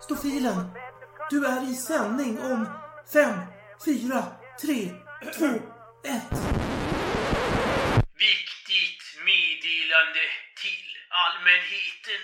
Stofilen, 0.00 0.58
du 1.30 1.46
är 1.46 1.70
i 1.72 1.74
sändning 1.74 2.40
om 2.40 2.60
fem, 3.12 3.34
fyra, 3.84 4.22
tre, 4.62 4.80
två, 5.36 5.52
ett. 6.14 6.38
Viktigt 8.28 9.02
meddelande 9.30 10.24
till 10.62 10.86
allmänheten. 11.24 12.22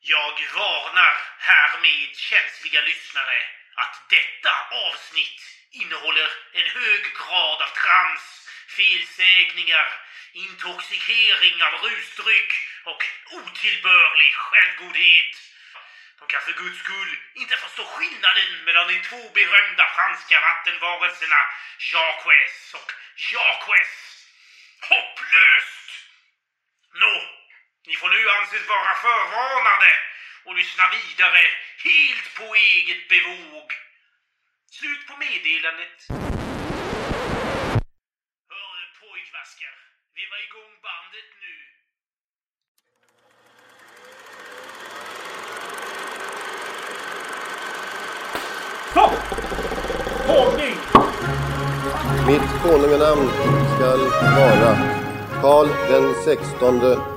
Jag 0.00 0.36
varnar 0.60 1.14
härmed 1.38 2.16
känsliga 2.16 2.80
lyssnare 2.80 3.63
att 3.74 3.96
detta 4.08 4.54
avsnitt 4.70 5.40
innehåller 5.70 6.30
en 6.52 6.68
hög 6.78 7.02
grad 7.18 7.62
av 7.62 7.70
trams, 7.82 8.48
felsägningar, 8.76 9.88
intoxikering 10.32 11.62
av 11.62 11.72
rusdryck 11.72 12.52
och 12.84 13.02
otillbörlig 13.30 14.34
självgodhet. 14.34 15.34
De 16.18 16.28
kan 16.28 16.42
för 16.42 16.52
guds 16.52 16.78
skull 16.78 17.16
inte 17.34 17.56
förstå 17.56 17.84
skillnaden 17.84 18.64
mellan 18.64 18.88
de 18.88 19.02
två 19.02 19.30
berömda 19.34 19.84
franska 19.96 20.40
vattenvarelserna 20.40 21.40
Jacques 21.92 22.74
och 22.74 22.92
Jacques. 23.16 23.94
Hopplöst! 24.80 25.90
Nå, 26.94 27.16
ni 27.86 27.96
får 27.96 28.08
nu 28.08 28.30
anses 28.30 28.68
vara 28.68 28.94
förvarnade 28.94 30.13
och 30.46 30.56
lyssna 30.56 30.84
vidare 30.96 31.42
helt 31.86 32.28
på 32.38 32.46
eget 32.54 33.02
bevåg. 33.12 33.68
Slut 34.76 35.02
på 35.08 35.14
meddelandet. 35.24 35.96
Hör 38.52 38.72
du 38.80 38.86
pojkvaskar, 39.00 39.76
vi 40.16 40.22
var 40.30 40.40
igång 40.48 40.74
bandet 40.86 41.30
nu. 41.44 41.54
Stopp! 48.90 49.18
Tagning! 50.26 50.76
Mitt 52.26 52.48
konunganamn 52.62 53.28
skall 53.74 54.02
vara 54.38 54.72
Karl 55.40 55.68
den 55.88 56.14
sextonde 56.24 57.13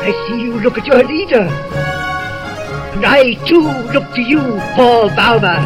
I 0.00 0.26
see 0.26 0.40
you 0.40 0.58
look 0.60 0.78
at 0.78 0.86
your 0.86 1.02
leader. 1.04 1.48
And 2.94 3.04
I 3.04 3.34
too 3.46 3.68
look 3.92 4.12
to 4.14 4.22
you, 4.22 4.40
Paul 4.74 5.10
Bauma. 5.10 5.58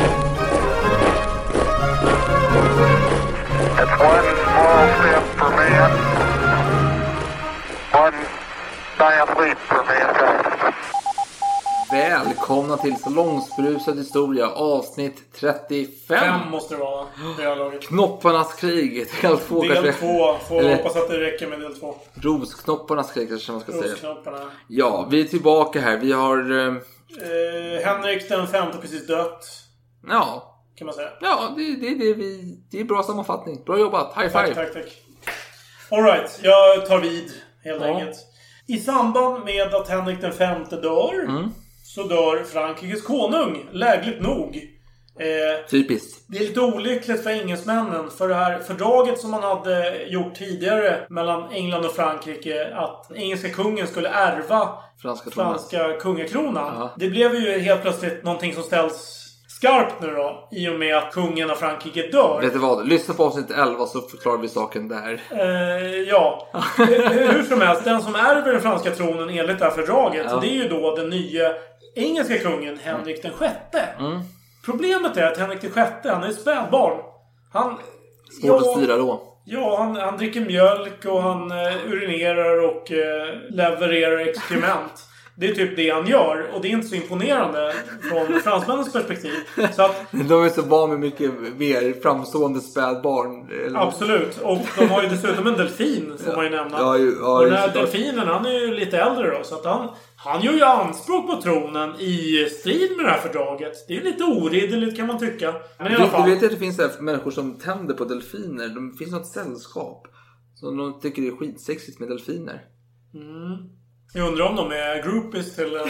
It's 3.81 3.97
one 4.01 4.29
small 4.43 4.85
step 4.99 5.25
for 5.39 5.51
man. 5.57 5.91
One 7.93 8.19
giant 8.99 9.39
leap 9.39 9.59
for 9.59 9.85
mankind. 9.85 10.42
Välkomna 11.93 12.77
till 12.77 12.97
Salongsberusad 12.97 13.99
historia 13.99 14.49
avsnitt 14.51 15.23
35. 15.41 16.19
Fem 16.19 16.51
måste 16.51 16.75
det 16.75 16.81
vara. 16.81 17.07
Det 17.39 17.45
har 17.45 17.57
laget. 17.57 17.83
Knopparnas 17.83 18.55
krig. 18.55 19.07
Del 19.23 19.39
två 19.39 19.63
Del 19.63 19.73
kanske. 19.75 19.93
två. 19.93 20.35
Får 20.49 20.59
Eller- 20.61 20.77
hoppas 20.77 20.97
att 20.97 21.09
det 21.09 21.21
räcker 21.21 21.47
med 21.47 21.61
del 21.61 21.75
två. 21.81 21.95
Rosknopparnas 22.15 23.13
krig 23.13 23.29
kanske 23.29 23.53
man 23.53 23.61
ska 23.61 23.73
säga. 23.73 23.95
Ja, 24.69 25.09
vi 25.11 25.21
är 25.21 25.25
tillbaka 25.25 25.81
här. 25.81 25.97
Vi 25.97 26.13
har... 26.13 26.67
eh, 26.69 26.75
Eh, 27.21 27.85
Henrik 27.87 28.29
den 28.29 28.47
femte 28.47 28.79
precis 28.79 29.07
dött. 29.07 29.45
Ja, 30.09 30.59
Kan 30.77 30.87
man 30.87 30.95
säga. 30.95 31.09
ja 31.21 31.53
det, 31.57 31.63
det, 31.77 31.95
det, 31.95 32.15
vi, 32.15 32.59
det 32.71 32.81
är 32.81 32.85
bra 32.85 33.03
sammanfattning. 33.03 33.65
Bra 33.65 33.79
jobbat. 33.79 34.15
High 34.17 34.33
Tack, 34.33 34.45
five. 34.47 34.55
tack, 34.55 34.73
tack. 34.75 34.93
Alright, 35.91 36.41
jag 36.43 36.87
tar 36.87 36.99
vid 37.01 37.33
helt 37.65 37.81
Ja. 37.83 37.87
enkelt. 37.87 38.17
I 38.67 38.79
samband 38.79 39.45
med 39.45 39.75
att 39.75 39.89
Henrik 39.89 40.21
den 40.21 40.33
femte 40.33 40.77
dör 40.77 41.25
Mm. 41.29 41.49
Så 41.95 42.03
dör 42.03 42.45
Frankrikes 42.45 43.03
konung, 43.03 43.67
lägligt 43.73 44.21
nog. 44.23 44.69
Eh, 45.21 45.67
Typiskt. 45.71 46.25
det 46.29 46.37
är 46.39 46.41
lite 46.41 46.61
olyckligt 46.61 47.23
för 47.23 47.31
engelsmännen 47.31 48.11
för 48.11 48.29
det 48.29 48.35
här 48.35 48.59
fördraget 48.59 49.19
som 49.21 49.31
man 49.31 49.43
hade 49.43 50.03
gjort 50.07 50.35
tidigare 50.35 51.07
mellan 51.09 51.51
England 51.53 51.85
och 51.85 51.93
Frankrike 51.93 52.75
att 52.75 53.11
engelska 53.15 53.49
kungen 53.49 53.87
skulle 53.87 54.09
ärva 54.09 54.69
Franska 55.03 55.31
franska 55.31 55.93
kungakronan. 55.93 56.73
Ja. 56.79 56.91
Det 56.97 57.09
blev 57.09 57.35
ju 57.35 57.59
helt 57.59 57.83
plötsligt 57.83 58.25
någonting 58.25 58.55
som 58.55 58.63
ställs 58.63 59.19
skarpt 59.49 60.03
nu 60.03 60.11
då 60.11 60.49
i 60.53 60.69
och 60.69 60.79
med 60.79 60.97
att 60.97 61.13
kungen 61.13 61.51
av 61.51 61.55
Frankrike 61.55 62.03
dör. 62.03 62.41
Vet 62.41 62.53
du 62.53 62.59
vad? 62.59 62.89
Lyssna 62.89 63.15
på 63.15 63.25
avsnitt 63.25 63.51
11 63.51 63.87
så 63.87 64.01
förklarar 64.01 64.39
vi 64.39 64.49
saken 64.49 64.89
där. 64.89 65.21
Eh, 65.31 66.01
ja. 66.09 66.49
Hur 66.77 67.33
hur 67.33 67.43
som 67.43 67.61
helst, 67.61 67.85
den 67.85 68.03
som 68.03 68.15
ärver 68.15 68.53
den 68.53 68.61
franska 68.61 68.91
tronen 68.91 69.31
enligt 69.31 69.59
det 69.59 69.65
här 69.65 69.73
fördraget, 69.73 70.27
Ja. 70.31 70.37
det 70.37 70.47
är 70.47 70.63
ju 70.63 70.69
då 70.69 70.97
den 70.97 71.09
nya 71.11 71.53
engelska 71.95 72.39
kungen 72.39 72.79
Henrik 72.83 73.23
den 73.23 73.33
sjätte. 73.33 73.81
Mm. 73.99 74.21
Problemet 74.65 75.17
är 75.17 75.27
att 75.27 75.39
Henrik 75.39 75.61
den 75.61 75.71
sjätte, 75.71 76.11
han 76.11 76.23
är 76.23 76.29
ett 76.29 76.41
spädbarn. 76.41 76.99
Han... 77.53 77.79
Svårt 78.41 78.63
att 78.63 78.77
styra 78.77 78.97
då. 78.97 79.33
Ja, 79.45 79.79
han, 79.79 79.97
han 79.97 80.17
dricker 80.17 80.41
mjölk 80.41 81.05
och 81.05 81.23
han 81.23 81.51
eh, 81.51 81.87
urinerar 81.87 82.65
och 82.65 82.93
eh, 82.93 83.35
levererar 83.51 84.19
exkrement. 84.19 85.09
Det 85.37 85.49
är 85.49 85.55
typ 85.55 85.77
det 85.77 85.91
han 85.91 86.07
gör. 86.07 86.51
Och 86.55 86.63
det 86.63 86.69
är 86.69 86.71
inte 86.71 86.87
så 86.89 86.95
imponerande 86.95 87.75
från 88.11 88.41
fransmännens 88.41 88.93
perspektiv. 88.93 89.33
Så 89.73 89.83
att 89.83 90.07
De 90.11 90.45
är 90.45 90.49
så 90.49 90.63
van 90.63 90.91
med 90.91 90.99
mycket 91.01 91.31
mer 91.59 92.01
framstående 92.03 92.61
spädbarn. 92.61 93.49
Eller- 93.67 93.81
Absolut. 93.81 94.39
Och 94.39 94.59
de 94.79 94.87
har 94.87 95.03
ju 95.03 95.09
dessutom 95.09 95.47
en 95.47 95.55
delfin, 95.55 96.13
får 96.19 96.37
man 96.37 96.45
ju 96.45 96.51
nämna. 96.51 96.79
Ja, 96.79 96.99
ju- 96.99 97.17
ja, 97.21 97.39
och 97.39 97.45
den 97.45 97.55
här 97.55 97.73
delfinen, 97.75 98.29
han 98.29 98.47
är 98.47 98.51
ju 98.61 98.75
lite 98.75 98.99
äldre 98.99 99.39
då. 99.39 99.45
Så 99.45 99.55
att 99.55 99.65
han, 99.65 99.89
han 100.17 100.43
gör 100.43 100.53
ju 100.53 100.63
anspråk 100.63 101.27
på 101.31 101.43
tronen 101.43 101.95
i 102.01 102.47
strid 102.61 102.97
med 102.97 103.07
det 103.07 103.11
här 103.11 103.19
fördraget. 103.21 103.73
Det 103.89 103.93
är 103.95 103.99
ju 103.99 104.05
lite 104.05 104.25
oridderligt 104.25 104.97
kan 104.97 105.07
man 105.07 105.19
tycka. 105.19 105.55
Men 105.79 105.87
i 105.87 105.91
Du, 105.91 105.95
alla 105.97 106.05
du 106.05 106.11
fall. 106.11 106.31
vet 106.31 106.43
att 106.45 106.51
det 106.51 106.57
finns 106.57 106.79
här 106.79 106.91
människor 107.01 107.31
som 107.31 107.59
tänder 107.59 107.95
på 107.95 108.05
delfiner. 108.05 108.69
Det 108.69 108.99
finns 108.99 109.13
något 109.13 109.27
sällskap. 109.27 110.07
Som 110.55 110.77
de 110.77 111.01
tycker 111.01 111.23
det 111.23 111.29
är 111.29 111.37
skitsexigt 111.37 112.01
med 112.01 112.09
delfiner. 112.09 112.63
Jag 114.15 114.29
undrar 114.29 114.47
om 114.47 114.57
de 114.57 114.71
är 114.73 115.03
groupies 115.03 115.57
till... 115.57 115.77
eh, 115.77 115.83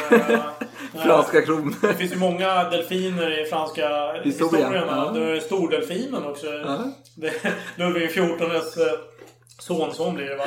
Franska 1.04 1.42
kronor. 1.42 1.74
Det 1.88 1.94
finns 1.94 2.12
ju 2.12 2.16
många 2.16 2.70
delfiner 2.70 3.40
i 3.40 3.44
franska 3.44 4.12
Historia, 4.12 4.66
historierna. 4.66 5.12
ja. 5.14 5.20
Det 5.20 5.36
är 5.36 5.40
stordelfinen 5.40 6.24
också. 6.26 6.46
Det, 7.16 7.32
Ludvig 7.76 8.08
XIVs 8.10 8.76
eh, 8.76 8.98
sonson 9.58 10.14
blir 10.14 10.26
det 10.26 10.36
va? 10.36 10.44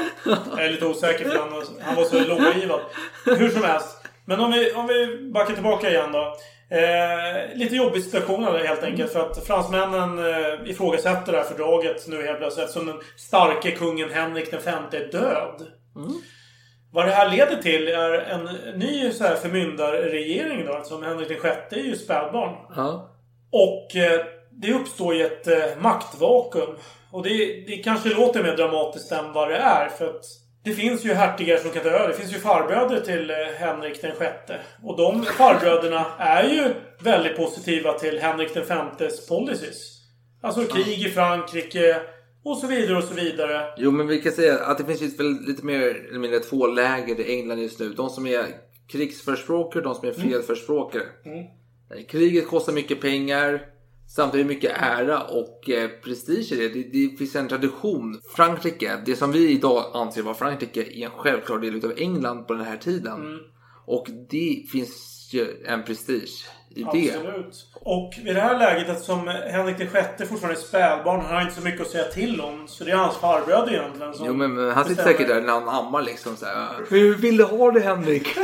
Jag 0.55 0.65
är 0.65 0.69
lite 0.69 0.85
osäker 0.85 1.29
för 1.29 1.39
han, 1.39 1.63
han 1.81 1.95
var 1.95 2.03
så 2.03 2.19
långlivad. 2.19 2.79
Hur 3.25 3.49
som 3.49 3.63
helst. 3.63 3.97
Men 4.25 4.39
om 4.39 4.51
vi, 4.51 4.71
om 4.73 4.87
vi 4.87 5.31
backar 5.33 5.53
tillbaka 5.53 5.89
igen 5.89 6.11
då. 6.11 6.35
Eh, 6.69 7.55
lite 7.57 7.75
jobbig 7.75 8.03
situation 8.03 8.43
helt 8.43 8.83
enkelt. 8.83 9.13
För 9.13 9.19
att 9.19 9.47
fransmännen 9.47 10.19
eh, 10.19 10.69
ifrågasätter 10.69 11.31
det 11.31 11.37
här 11.37 11.45
fördraget 11.45 12.07
nu 12.07 12.25
helt 12.25 12.37
plötsligt. 12.39 12.65
Eftersom 12.65 12.87
den 12.87 12.99
starke 13.17 13.71
kungen 13.71 14.09
Henrik 14.09 14.53
V 14.53 14.57
är 14.91 15.11
död. 15.11 15.67
Vad 16.95 17.05
det 17.05 17.11
här 17.11 17.29
leder 17.29 17.55
till 17.61 17.87
är 17.87 18.13
en 18.13 18.43
ny 18.79 19.11
så 19.11 19.23
här 19.23 19.35
förmyndarregering 19.35 20.65
då. 20.65 20.77
Eftersom 20.77 21.03
Henrik 21.03 21.29
VI 21.29 21.79
är 21.79 21.83
ju 21.83 21.95
spädbarn. 21.95 22.55
Ja. 22.75 23.09
Och 23.51 23.95
eh, 23.95 24.25
det 24.51 24.73
uppstår 24.73 25.15
ju 25.15 25.25
ett 25.25 25.47
eh, 25.47 25.81
maktvakuum. 25.81 26.75
Och 27.11 27.23
det, 27.23 27.63
det 27.67 27.77
kanske 27.77 28.09
låter 28.09 28.43
mer 28.43 28.55
dramatiskt 28.57 29.11
än 29.11 29.33
vad 29.33 29.49
det 29.49 29.57
är. 29.57 29.89
För 29.89 30.05
att 30.05 30.25
det 30.63 30.71
finns 30.71 31.05
ju 31.05 31.13
hertigar 31.13 31.57
som 31.57 31.71
kan 31.71 31.83
ta 31.83 31.89
över. 31.89 32.07
Det 32.07 32.13
finns 32.13 32.33
ju 32.33 32.39
farbröder 32.39 32.99
till 32.99 33.29
eh, 33.29 33.37
Henrik 33.57 34.01
den 34.01 34.15
sjätte. 34.15 34.59
Och 34.83 34.97
de 34.97 35.23
farbröderna 35.23 36.05
är 36.19 36.43
ju 36.43 36.73
väldigt 37.03 37.37
positiva 37.37 37.93
till 37.93 38.19
Henrik 38.19 38.53
den 38.53 38.65
femtes 38.65 39.27
policies. 39.27 39.95
Alltså 40.41 40.63
krig 40.63 41.05
i 41.05 41.09
Frankrike 41.09 42.01
och 42.45 42.57
så 42.57 42.67
vidare 42.67 42.97
och 42.97 43.03
så 43.03 43.13
vidare. 43.13 43.73
Jo, 43.77 43.91
men 43.91 44.07
vi 44.07 44.21
kan 44.21 44.31
säga 44.31 44.59
att 44.59 44.77
det 44.77 44.85
finns 44.97 45.19
väl 45.19 45.41
lite 45.41 45.65
mer 45.65 46.07
eller 46.09 46.19
mindre 46.19 46.39
två 46.39 46.67
läger 46.67 47.19
i 47.19 47.39
England 47.39 47.59
just 47.59 47.79
nu. 47.79 47.89
De 47.89 48.09
som 48.09 48.27
är 48.27 48.45
krigsförespråkare 48.87 49.83
och 49.83 49.83
de 49.83 49.95
som 49.95 50.07
är 50.07 50.13
fredsförespråkare. 50.13 51.03
Eh, 51.25 52.05
Kriget 52.09 52.47
kostar 52.47 52.73
mycket 52.73 53.01
pengar. 53.01 53.61
Samtidigt 54.15 54.47
mycket 54.47 54.71
ära 54.75 55.21
och 55.21 55.69
eh, 55.69 55.89
prestige 55.89 56.51
i 56.51 56.55
det. 56.55 56.69
det. 56.69 56.83
Det 56.83 57.17
finns 57.17 57.35
en 57.35 57.47
tradition. 57.47 58.21
Frankrike, 58.35 59.01
det 59.05 59.15
som 59.15 59.31
vi 59.31 59.51
idag 59.51 59.91
anser 59.93 60.21
vara 60.21 60.35
Frankrike, 60.35 60.83
är 60.83 61.05
en 61.05 61.11
självklar 61.11 61.59
del 61.59 61.85
av 61.85 61.93
England 61.97 62.47
på 62.47 62.53
den 62.53 62.65
här 62.65 62.77
tiden. 62.77 63.39
Och 63.85 64.07
det 64.29 64.65
finns 64.71 65.29
ju 65.33 65.47
en 65.65 65.83
prestige 65.83 66.49
i 66.75 66.83
det. 66.93 67.15
Absolut. 67.15 67.65
Och 67.73 68.13
vid 68.23 68.35
det 68.35 68.41
här 68.41 68.59
läget, 68.59 68.89
eftersom 68.89 69.27
Henrik 69.27 69.79
VI 69.79 70.25
fortfarande 70.25 70.59
är 70.59 70.63
spädbarn, 70.63 71.21
han 71.21 71.35
har 71.35 71.41
inte 71.41 71.55
så 71.55 71.61
mycket 71.61 71.81
att 71.81 71.87
säga 71.87 72.03
till 72.03 72.41
om. 72.41 72.67
Så 72.67 72.83
det 72.83 72.91
är 72.91 72.95
hans 72.95 73.17
farbröder 73.17 73.73
egentligen 73.73 74.13
som 74.13 74.25
Jo 74.25 74.33
men, 74.33 74.53
men 74.53 74.71
han 74.71 74.83
sitter 74.83 74.95
bestämmer. 74.95 75.17
säkert 75.17 75.27
där 75.27 75.41
när 75.41 75.53
han 75.53 75.69
ammar 75.69 76.01
liksom 76.01 76.37
såhär. 76.37 76.67
Hur 76.89 77.15
vill 77.15 77.37
du 77.37 77.43
ha 77.43 77.71
det 77.71 77.79
Henrik? 77.79 78.27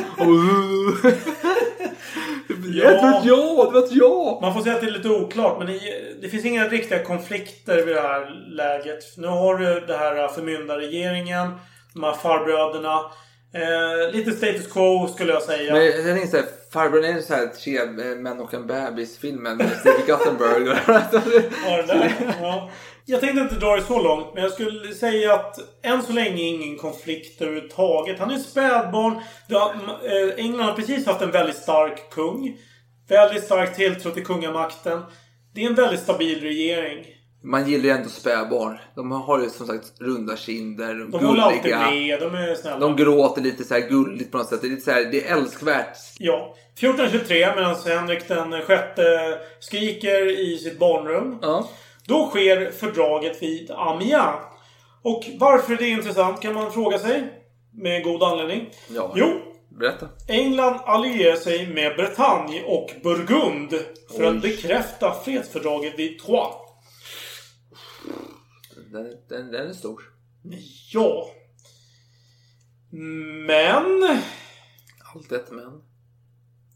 Ja. 2.74 2.90
Det 2.90 3.02
var 3.02 3.22
jag, 3.24 3.74
det 3.74 3.80
var 3.80 3.88
jag! 3.92 4.42
Man 4.42 4.54
får 4.54 4.62
säga 4.62 4.76
att 4.76 4.82
det 4.82 4.88
är 4.88 4.92
lite 4.92 5.10
oklart, 5.10 5.58
men 5.58 5.68
det, 5.68 5.80
det 6.22 6.30
finns 6.30 6.46
inga 6.46 6.68
riktiga 6.68 7.04
konflikter 7.04 7.86
vid 7.86 7.96
det 7.96 8.02
här 8.02 8.46
läget. 8.50 9.18
Nu 9.18 9.28
har 9.28 9.58
du 9.58 9.80
det 9.80 9.98
här 9.98 10.28
förmyndarregeringen, 10.28 11.52
de 11.94 12.04
här 12.04 12.14
farbröderna. 12.14 12.96
Eh, 13.54 14.14
lite 14.14 14.32
status 14.32 14.68
quo 14.68 15.08
skulle 15.08 15.34
jag 15.34 15.44
säga. 15.44 15.74
Men 15.74 15.86
jag 15.86 16.30
såhär, 16.30 16.46
farbrorn 16.74 17.06
är 17.06 17.22
så 17.22 17.34
här 17.34 17.48
tre 17.48 17.78
eh, 17.78 18.18
män 18.18 18.40
och 18.40 18.54
en 18.54 18.68
bebis 18.68 19.18
filmen 19.18 19.58
med 19.58 19.72
Steve 19.80 20.04
Guttenberg. 20.08 20.64
Ja. 20.86 21.02
Ja. 22.42 22.70
Jag 23.06 23.22
tänkte 23.22 23.42
inte 23.42 23.56
dra 23.56 23.76
det 23.76 23.82
så 23.82 24.02
långt, 24.02 24.34
men 24.34 24.44
jag 24.44 24.52
skulle 24.52 24.94
säga 24.94 25.34
att 25.34 25.60
än 25.84 26.04
så 26.04 26.14
länge 26.14 26.44
ingen 26.44 26.78
konflikt 26.78 27.42
överhuvudtaget. 27.42 28.20
Han 28.20 28.32
är 28.32 28.38
spädbarn. 28.38 29.14
Eh, 29.14 30.46
England 30.46 30.66
har 30.66 30.74
precis 30.74 31.06
haft 31.06 31.22
en 31.22 31.32
väldigt 31.32 31.56
stark 31.56 32.10
kung. 32.12 32.58
Väldigt 33.08 33.44
stark 33.44 33.76
tilltro 33.76 34.12
till 34.12 34.26
kungamakten. 34.26 35.02
Det 35.54 35.64
är 35.64 35.68
en 35.68 35.76
väldigt 35.76 36.00
stabil 36.00 36.42
regering. 36.42 37.06
Man 37.44 37.70
gillar 37.70 37.84
ju 37.86 37.90
ändå 37.90 38.10
spädbarn. 38.10 38.78
De 38.96 39.12
har 39.12 39.40
ju 39.42 39.50
som 39.50 39.68
sagt 39.68 39.94
runda 40.00 40.36
kinder, 40.38 41.08
De 41.12 41.26
håller 41.26 41.42
alltid 41.42 41.62
gulliga. 41.62 41.80
med. 41.80 42.20
De 42.20 42.36
är 42.36 42.56
snälla. 42.56 42.80
De 42.80 42.96
gråter 42.96 43.42
lite 43.42 43.64
så 43.64 43.74
här 43.74 43.82
gulligt 43.90 44.32
på 44.32 44.38
något 44.38 44.48
sätt. 44.48 44.62
Det 44.62 44.68
är 44.68 44.70
lite 44.70 44.82
så 44.82 44.92
här, 44.92 45.06
det 45.06 45.28
är 45.28 45.38
älskvärt. 45.38 45.98
Ja. 46.18 46.56
1423 46.78 47.56
medan 47.56 47.76
Henrik 47.86 48.28
den 48.28 48.62
sjätte 48.62 49.04
skriker 49.60 50.40
i 50.40 50.58
sitt 50.58 50.80
barnrum. 50.80 51.38
Ja. 51.42 51.70
Då 52.08 52.28
sker 52.30 52.72
fördraget 52.72 53.42
vid 53.44 53.72
Amiens. 53.72 54.36
Och 55.04 55.24
varför 55.40 55.76
det 55.76 55.84
är 55.86 55.92
intressant 55.92 56.42
kan 56.42 56.54
man 56.54 56.72
fråga 56.72 57.00
sig. 57.00 57.24
Med 57.74 58.04
god 58.04 58.24
anledning. 58.24 58.70
Ja. 58.96 59.14
Jo, 59.16 59.28
Berätta. 59.80 60.08
England 60.28 60.80
allierar 60.86 61.36
sig 61.36 61.68
med 61.68 61.96
Bretagne 61.96 62.64
och 62.66 62.92
Burgund 63.04 63.70
för 64.18 64.24
att 64.24 64.34
Oj. 64.34 64.40
bekräfta 64.40 65.14
fredsfördraget 65.26 66.00
vid 66.00 66.20
Troyes. 66.20 66.56
Den, 68.92 69.14
den, 69.30 69.52
den 69.52 69.70
är 69.70 69.74
stor. 69.74 70.02
Ja. 70.94 71.28
Men... 73.48 74.04
Allt 75.16 75.32
ett 75.32 75.52
men. 75.52 75.82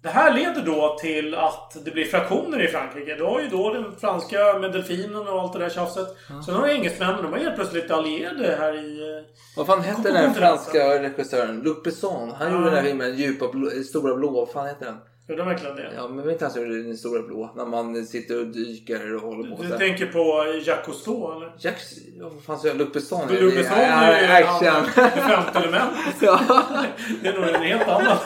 Det 0.02 0.10
här 0.10 0.34
leder 0.34 0.66
då 0.66 0.98
till 1.00 1.36
att 1.36 1.78
det 1.86 1.92
blir 1.92 2.06
fraktioner 2.06 2.64
i 2.64 2.68
Frankrike. 2.68 3.16
Du 3.16 3.24
har 3.24 3.42
ju 3.42 3.48
då 3.50 3.74
den 3.74 3.96
franska 4.00 4.60
med 4.60 4.72
delfinen 4.72 5.28
och 5.28 5.42
allt 5.42 5.54
det 5.54 5.60
där 5.60 5.70
tjafset. 5.70 6.08
Sen 6.46 6.56
har 6.56 6.68
du 6.68 6.74
engelsmännen. 6.74 7.24
De 7.24 7.34
är 7.34 7.38
helt 7.38 7.56
plötsligt 7.56 7.92
allierade 7.92 8.56
här 8.60 8.74
i... 8.86 9.18
eh, 9.18 9.26
Vad 9.58 9.68
fan 9.68 9.82
hette 9.82 10.12
den 10.12 10.34
franska 10.34 11.00
regissören? 11.04 11.60
Luc 11.62 11.84
Besson. 11.84 12.32
Han 12.32 12.52
gjorde 12.52 12.66
den 12.66 12.74
här 12.74 12.84
filmen 12.84 13.16
Djupa 13.18 13.48
blå, 13.52 13.70
Stora 13.70 14.16
blå. 14.16 14.30
Vad 14.32 14.50
fan 14.50 14.68
heter 14.68 14.86
den? 14.86 14.98
Är 15.28 15.36
det 15.36 15.44
verkligen 15.44 15.76
det? 15.76 15.92
Ja, 15.96 16.08
men 16.08 16.30
inte 16.30 16.46
han 16.46 16.52
som 16.52 16.62
gjorde 16.62 16.84
den 16.84 16.98
Stora 16.98 17.22
blå? 17.22 17.50
När 17.56 17.66
man 17.66 18.06
sitter 18.06 18.40
och 18.40 18.48
dyker 18.48 19.16
och 19.16 19.22
håller 19.22 19.56
på. 19.56 19.62
Du 19.64 19.68
här. 19.68 19.78
tänker 19.78 20.06
på 20.06 20.46
Jacques 20.66 20.86
Cousteau 20.86 21.36
eller? 21.38 21.52
Jack... 21.60 21.76
Ja, 22.20 22.30
vad 22.34 22.44
fan 22.44 22.60
sa 22.60 22.68
jag? 22.68 22.78
Luc 22.78 22.88
Det 23.30 23.36
är- 23.38 23.42
ju 24.40 24.46
Action. 24.46 24.68
han- 24.68 24.86
det 25.16 25.22
femte 25.22 25.60
elementet. 25.60 25.98
ja, 26.22 26.40
Det 27.22 27.28
är 27.28 27.34
nog 27.34 27.44
en 27.50 27.62
helt 27.62 27.88
annan. 27.88 28.18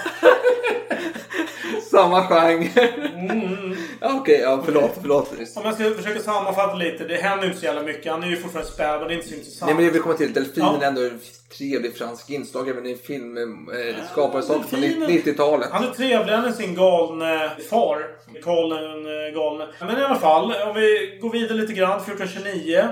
samma 1.92 2.22
genre. 2.28 3.09
Mm. 3.30 3.76
Ja, 4.02 4.18
Okej, 4.22 4.40
ja, 4.44 4.62
förlåt, 4.66 4.92
förlåt. 5.02 5.32
Om 5.56 5.62
jag 5.66 5.74
ska 5.74 5.92
försöka 5.92 6.20
sammanfatta 6.20 6.76
lite. 6.76 7.04
Det 7.04 7.16
händer 7.16 7.46
inte 7.48 7.60
så 7.60 7.66
jävla 7.66 7.84
mycket. 7.84 8.12
Han 8.12 8.24
är 8.24 8.28
ju 8.28 8.38
fortfarande 8.38 8.72
späd 8.72 9.02
och 9.02 9.08
det 9.08 9.14
är 9.14 9.16
inte 9.16 9.28
så 9.28 9.36
intressant. 9.36 9.68
Nej 9.70 9.76
men 9.76 9.86
jag 9.86 9.92
vill 9.92 10.02
komma 10.02 10.16
till, 10.16 10.34
delfinen 10.34 10.70
Ja. 10.80 10.84
är 10.84 10.88
ändå 10.88 11.02
ett 11.02 11.50
trevligt 11.58 11.98
fransk 11.98 12.30
inslag 12.30 12.70
även 12.70 12.86
i 12.86 12.96
film. 12.96 13.38
Eh, 13.38 13.96
skapar 14.12 14.42
saker 14.42 14.68
från 14.70 14.82
delfinen- 14.82 15.10
90-talet. 15.10 15.70
Han 15.72 15.84
är 15.84 15.92
trevligare 15.92 16.48
än 16.48 16.54
sin 16.54 16.76
galne 16.76 17.52
far. 17.70 18.06
Karl 18.44 18.70
den 18.70 19.34
galne. 19.34 19.68
Men 19.80 19.98
i 20.00 20.04
alla 20.04 20.16
fall, 20.20 20.44
om 20.68 20.76
vi 20.76 21.18
går 21.22 21.30
vidare 21.32 21.58
lite 21.58 21.74
grann. 21.74 22.00
1429. 22.00 22.84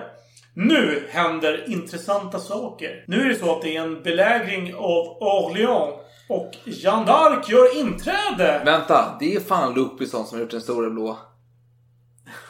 Nu 0.53 1.03
händer 1.09 1.63
intressanta 1.67 2.39
saker. 2.39 3.03
Nu 3.07 3.21
är 3.21 3.29
det 3.29 3.35
så 3.35 3.55
att 3.55 3.61
det 3.61 3.75
är 3.77 3.81
en 3.81 4.03
belägring 4.03 4.75
av 4.75 5.17
Orléans. 5.21 5.93
Och 6.29 6.55
Jeanne 6.65 7.05
d'Arc 7.05 7.49
gör 7.51 7.77
inträde! 7.77 8.61
Vänta, 8.65 9.17
det 9.19 9.35
är 9.35 9.39
fan 9.39 9.73
Lupison 9.73 10.25
som 10.25 10.37
har 10.37 10.41
gjort 10.41 10.51
den 10.51 10.61
stora 10.61 10.89
blå. 10.89 11.17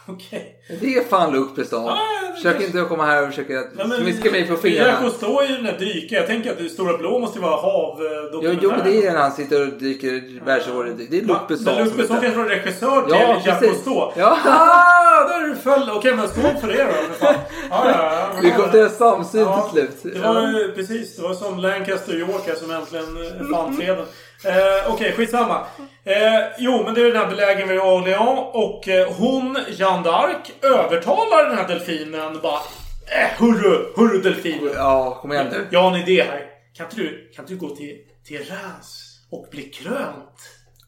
Okej. 0.08 0.56
Det 0.82 0.96
är 0.98 1.04
fan 1.04 1.50
Besson. 1.56 1.86
Ja, 1.86 1.98
det 2.22 2.34
Försök 2.36 2.44
kanske- 2.52 2.66
inte 2.66 2.82
att 2.82 2.90
komma 2.90 3.06
här 3.06 3.22
och 3.24 3.30
försöka 3.30 3.64
men- 3.76 3.92
smiska 3.92 4.32
mig 4.32 4.48
på 4.48 4.56
fingrarna. 4.56 5.02
Cousteau 5.02 5.40
är 5.40 5.48
ju 5.48 5.56
den 5.56 5.64
där 5.64 5.78
dykaren. 5.80 6.22
Jag 6.22 6.28
tänker 6.28 6.52
att 6.66 6.72
stora 6.72 6.98
blå 6.98 7.20
måste 7.20 7.40
ju 7.40 7.44
vara 7.46 7.56
hav... 7.62 7.98
Jo, 8.44 8.56
jo, 8.62 8.74
det 8.84 9.08
är 9.08 9.14
när 9.14 9.20
han 9.20 9.32
sitter 9.32 9.62
och 9.68 9.74
dyker 9.74 10.46
världsrekord. 10.46 10.86
Det 11.10 11.18
är 11.18 11.22
Luc 11.22 11.38
Besson. 11.48 11.76
Men 11.76 11.84
Besson 11.84 12.00
heter- 12.02 12.22
kanske 12.22 12.38
var 12.38 12.46
regissör 12.46 13.02
till 13.02 13.16
Ja, 13.20 13.42
precis. 13.46 13.70
Cousteau. 13.70 14.12
Ja. 14.18 14.38
Ah, 14.46 15.28
där 15.28 15.56
föll. 15.56 15.90
Okej, 15.96 16.16
men 16.16 16.28
stå 16.28 16.42
för 16.42 16.68
det 16.68 16.84
då. 16.84 17.14
för. 17.14 17.26
Ja, 17.26 17.36
ja, 17.70 17.92
ja. 18.34 18.40
Vi 18.42 18.52
kom 18.52 18.72
till 18.72 18.80
en 18.80 18.90
samsyn 18.90 19.42
Ja, 19.42 19.70
till 19.74 19.88
slut. 20.02 20.14
Det 20.16 20.20
var 20.20 20.76
precis. 20.76 21.16
Det 21.16 21.22
var 21.22 21.34
som 21.34 21.60
Lancaster 21.60 22.14
och 22.14 22.20
York 22.30 22.42
här 22.48 22.56
som 22.56 22.72
äntligen 22.72 23.06
eh, 23.06 23.58
fann 23.58 23.78
freden. 23.78 24.06
Eh, 24.46 24.94
Okej, 24.94 25.14
skitsamma. 25.14 25.66
Eh, 26.04 26.44
jo, 26.58 26.84
men 26.86 26.94
det 26.94 27.02
är 27.02 27.06
den 27.06 27.16
här 27.16 27.28
belägringen 27.28 27.68
vid 27.68 27.80
Orléans. 27.80 28.40
Och 28.54 28.88
eh, 28.88 29.14
hon, 29.14 29.58
Jeanne 29.70 30.10
d'Arc, 30.10 30.52
övertalar 30.62 31.50
den 31.50 31.58
här 31.58 31.68
delfinen. 31.68 32.40
Bara, 32.44 32.60
eh, 33.08 33.40
hurru, 33.40 33.94
hurru 33.96 34.22
delfin. 34.22 34.70
Ja, 34.76 35.20
kom 35.22 35.32
igen 35.34 35.48
nu. 35.52 35.68
Jag 35.72 35.82
har 35.82 35.92
en 35.92 36.02
idé 36.02 36.24
här. 36.24 36.46
Kan 36.78 36.86
inte 36.86 36.96
du, 36.96 37.32
kan 37.36 37.44
inte 37.44 37.54
du 37.54 37.60
gå 37.60 37.76
till, 37.76 37.98
till 38.28 38.38
Reims 38.38 39.20
och 39.32 39.48
bli 39.52 39.64
krönt? 39.64 40.40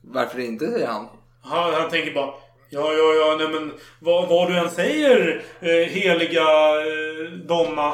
Varför 0.02 0.40
inte, 0.40 0.72
säger 0.72 0.88
han. 0.88 1.08
Han, 1.44 1.74
han 1.74 1.90
tänker 1.90 2.14
bara 2.14 2.34
Ja, 2.72 2.94
ja, 2.94 3.14
ja, 3.14 3.36
nej 3.40 3.48
men 3.48 3.72
vad, 4.00 4.30
vad 4.30 4.52
du 4.52 4.58
än 4.58 4.70
säger 4.70 5.44
eh, 5.60 5.70
heliga 5.70 6.42
eh, 6.42 7.32
Domma. 7.48 7.94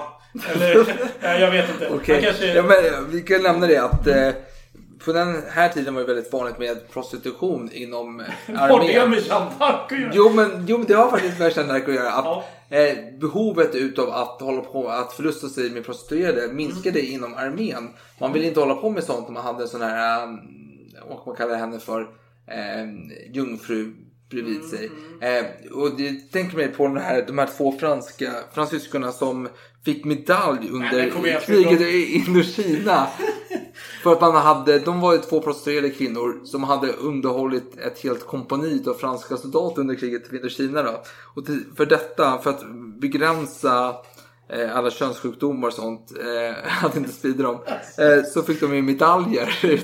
Eller, 0.53 0.85
nej, 1.21 1.41
jag 1.41 1.51
vet 1.51 1.69
inte. 1.69 1.89
Okej, 1.89 2.15
Han 2.15 2.23
kanske... 2.23 2.53
ja, 2.53 2.63
vi 3.09 3.21
kan 3.21 3.43
nämna 3.43 3.67
det 3.67 3.77
att 3.77 4.07
eh, 4.07 4.29
på 5.05 5.11
den 5.13 5.41
här 5.51 5.69
tiden 5.69 5.93
var 5.93 6.01
det 6.01 6.07
väldigt 6.13 6.33
vanligt 6.33 6.59
med 6.59 6.89
prostitution 6.93 7.69
inom 7.73 8.19
eh, 8.19 8.25
armén. 8.61 9.09
med 9.09 9.19
Jeanne 9.19 9.51
d'Arc 9.59 9.85
att 9.85 9.91
göra? 9.99 10.11
Jo 10.13 10.29
men, 10.33 10.65
jo 10.67 10.77
men 10.77 10.87
det 10.87 10.93
har 10.93 11.09
faktiskt 11.11 11.39
med 11.39 11.57
Jeanne 11.57 11.73
d'Arc 11.73 11.83
att 11.89 11.95
göra. 11.95 12.11
Att, 12.11 12.25
Ja. 12.25 12.43
eh, 12.77 12.97
behovet 13.21 13.75
utav 13.75 14.09
att 14.09 14.41
hålla 14.41 14.61
på 14.61 14.87
att 14.89 15.13
förlusta 15.13 15.47
sig 15.49 15.69
med 15.69 15.85
prostituerade 15.85 16.53
minskade 16.53 16.99
Mm. 16.99 17.11
inom 17.13 17.33
armén. 17.33 17.89
Man 18.19 18.33
ville 18.33 18.47
inte 18.47 18.59
hålla 18.59 18.75
på 18.75 18.89
med 18.89 19.03
sånt 19.03 19.27
om 19.27 19.33
man 19.33 19.43
hade 19.43 19.61
en 19.63 19.67
sån 19.69 19.81
här, 19.81 20.23
um, 20.23 20.39
vad 21.09 21.27
man 21.27 21.35
kallar 21.35 21.55
henne 21.55 21.79
för, 21.79 22.01
eh, 22.47 22.85
jungfru 23.33 23.91
bredvid 24.29 24.55
Mm, 24.57 24.69
sig. 24.69 24.89
Eh, 25.21 25.71
och 25.71 25.97
det 25.97 26.31
tänker 26.31 26.57
mig 26.57 26.67
på 26.67 26.87
den 26.87 26.97
här, 26.97 27.23
de 27.27 27.37
här 27.37 27.49
två 27.57 27.71
franska 27.79 28.31
fransyskorna 28.53 29.11
som 29.11 29.47
fick 29.85 30.05
medalj 30.05 30.69
under 30.71 30.97
men 31.01 31.11
kom 31.11 31.25
igen, 31.25 31.41
kriget 31.45 31.81
i 31.81 32.13
Indokina. 32.15 33.07
För 34.03 34.13
att 34.13 34.21
man 34.21 34.35
hade, 34.35 34.79
de 34.79 35.01
var 35.01 35.13
ju 35.13 35.19
två 35.19 35.41
prostituerade 35.41 35.89
kvinnor 35.89 36.45
som 36.45 36.63
hade 36.63 36.91
underhållit 36.91 37.77
ett 37.77 37.99
helt 37.99 38.27
kompani 38.27 38.83
av 38.87 38.93
franska 38.93 39.37
soldater 39.37 39.81
under 39.81 39.95
kriget 39.95 40.33
i 40.33 40.35
Indokina. 40.35 40.83
Då. 40.83 41.03
Och 41.35 41.45
till, 41.45 41.63
för 41.77 41.85
detta, 41.85 42.37
för 42.37 42.49
att 42.49 42.63
begränsa 43.01 43.95
eh, 44.49 44.77
alla 44.77 44.91
könssjukdomar 44.91 45.67
och 45.67 45.73
sånt, 45.73 46.11
eh, 46.19 46.83
att 46.85 46.95
inte 46.95 47.11
sprida 47.11 47.43
dem, 47.43 47.59
eh, 47.67 48.23
så 48.33 48.43
fick 48.43 48.59
de 48.59 48.75
ju 48.75 48.81
medaljer. 48.81 49.59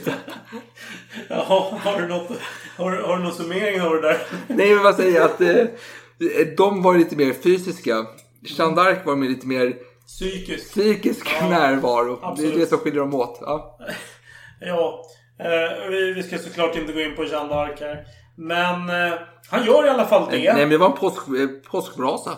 Ja, 1.30 1.80
har 1.84 2.02
du 2.02 2.08
något... 2.08 2.32
Har, 2.78 2.92
har 2.92 3.18
du 3.18 3.24
någon 3.24 3.34
summering 3.34 3.82
av 3.82 3.92
det 3.96 4.02
där? 4.02 4.18
Nej, 4.48 4.76
men 4.76 4.84
vad 4.84 4.96
säger 4.96 5.20
jag 5.20 5.26
att 5.26 5.42
eh, 5.42 5.66
de 6.58 6.84
var 6.84 6.98
lite 6.98 7.16
mer 7.16 7.34
fysiska. 7.34 8.06
Jeanne 8.42 8.76
d'Arc 8.76 9.06
var 9.06 9.16
lite 9.16 9.48
mer 9.48 9.76
Psykiskt. 10.18 10.72
psykisk 10.72 11.28
Ja, 11.42 11.50
närvaro. 11.50 12.16
Det 12.16 12.26
är 12.26 12.30
absolut. 12.32 12.56
det 12.56 12.66
som 12.68 12.78
skiljer 12.78 13.00
dem 13.02 13.16
åt. 13.16 13.38
Ja. 13.42 13.78
Ja. 14.64 15.02
Eh, 15.40 15.90
vi, 15.90 16.14
vi 16.14 16.24
ska 16.24 16.38
såklart 16.38 16.76
inte 16.76 16.94
gå 16.94 17.00
in 17.02 17.16
på 17.16 17.24
Jeanne 17.24 17.54
d'Arc 17.54 17.80
här. 17.80 18.06
Men 18.38 18.90
eh, 18.90 19.14
han 19.50 19.66
gör 19.66 19.86
i 19.86 19.90
alla 19.90 20.06
fall 20.06 20.28
det. 20.32 20.38
Nej, 20.38 20.54
men 20.56 20.70
det 20.70 20.78
var 20.78 20.86
en 20.88 20.94
påsk, 20.98 21.18
eh, 21.28 21.48
påskbrasa. 21.72 22.32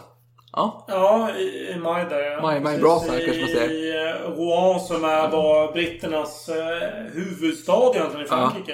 Ja. 0.53 0.85
Ja, 0.87 1.29
i, 1.37 1.71
i 1.71 1.77
maj 1.79 2.05
där 2.09 2.19
ja. 2.19 2.41
Maj- 2.41 2.59
maj 2.59 2.77
brasa, 2.79 3.19
i, 3.21 3.25
kanske 3.25 3.41
man 3.41 3.49
säger. 3.49 3.69
I 3.71 4.07
eh, 4.09 4.29
Rouen 4.31 4.79
som 4.79 5.03
är, 5.03 5.27
var 5.29 5.71
britternas 5.73 6.49
eh, 6.49 6.89
huvudstad 7.13 7.91
egentligen 7.95 8.25
i 8.25 8.29
Frankrike. 8.29 8.73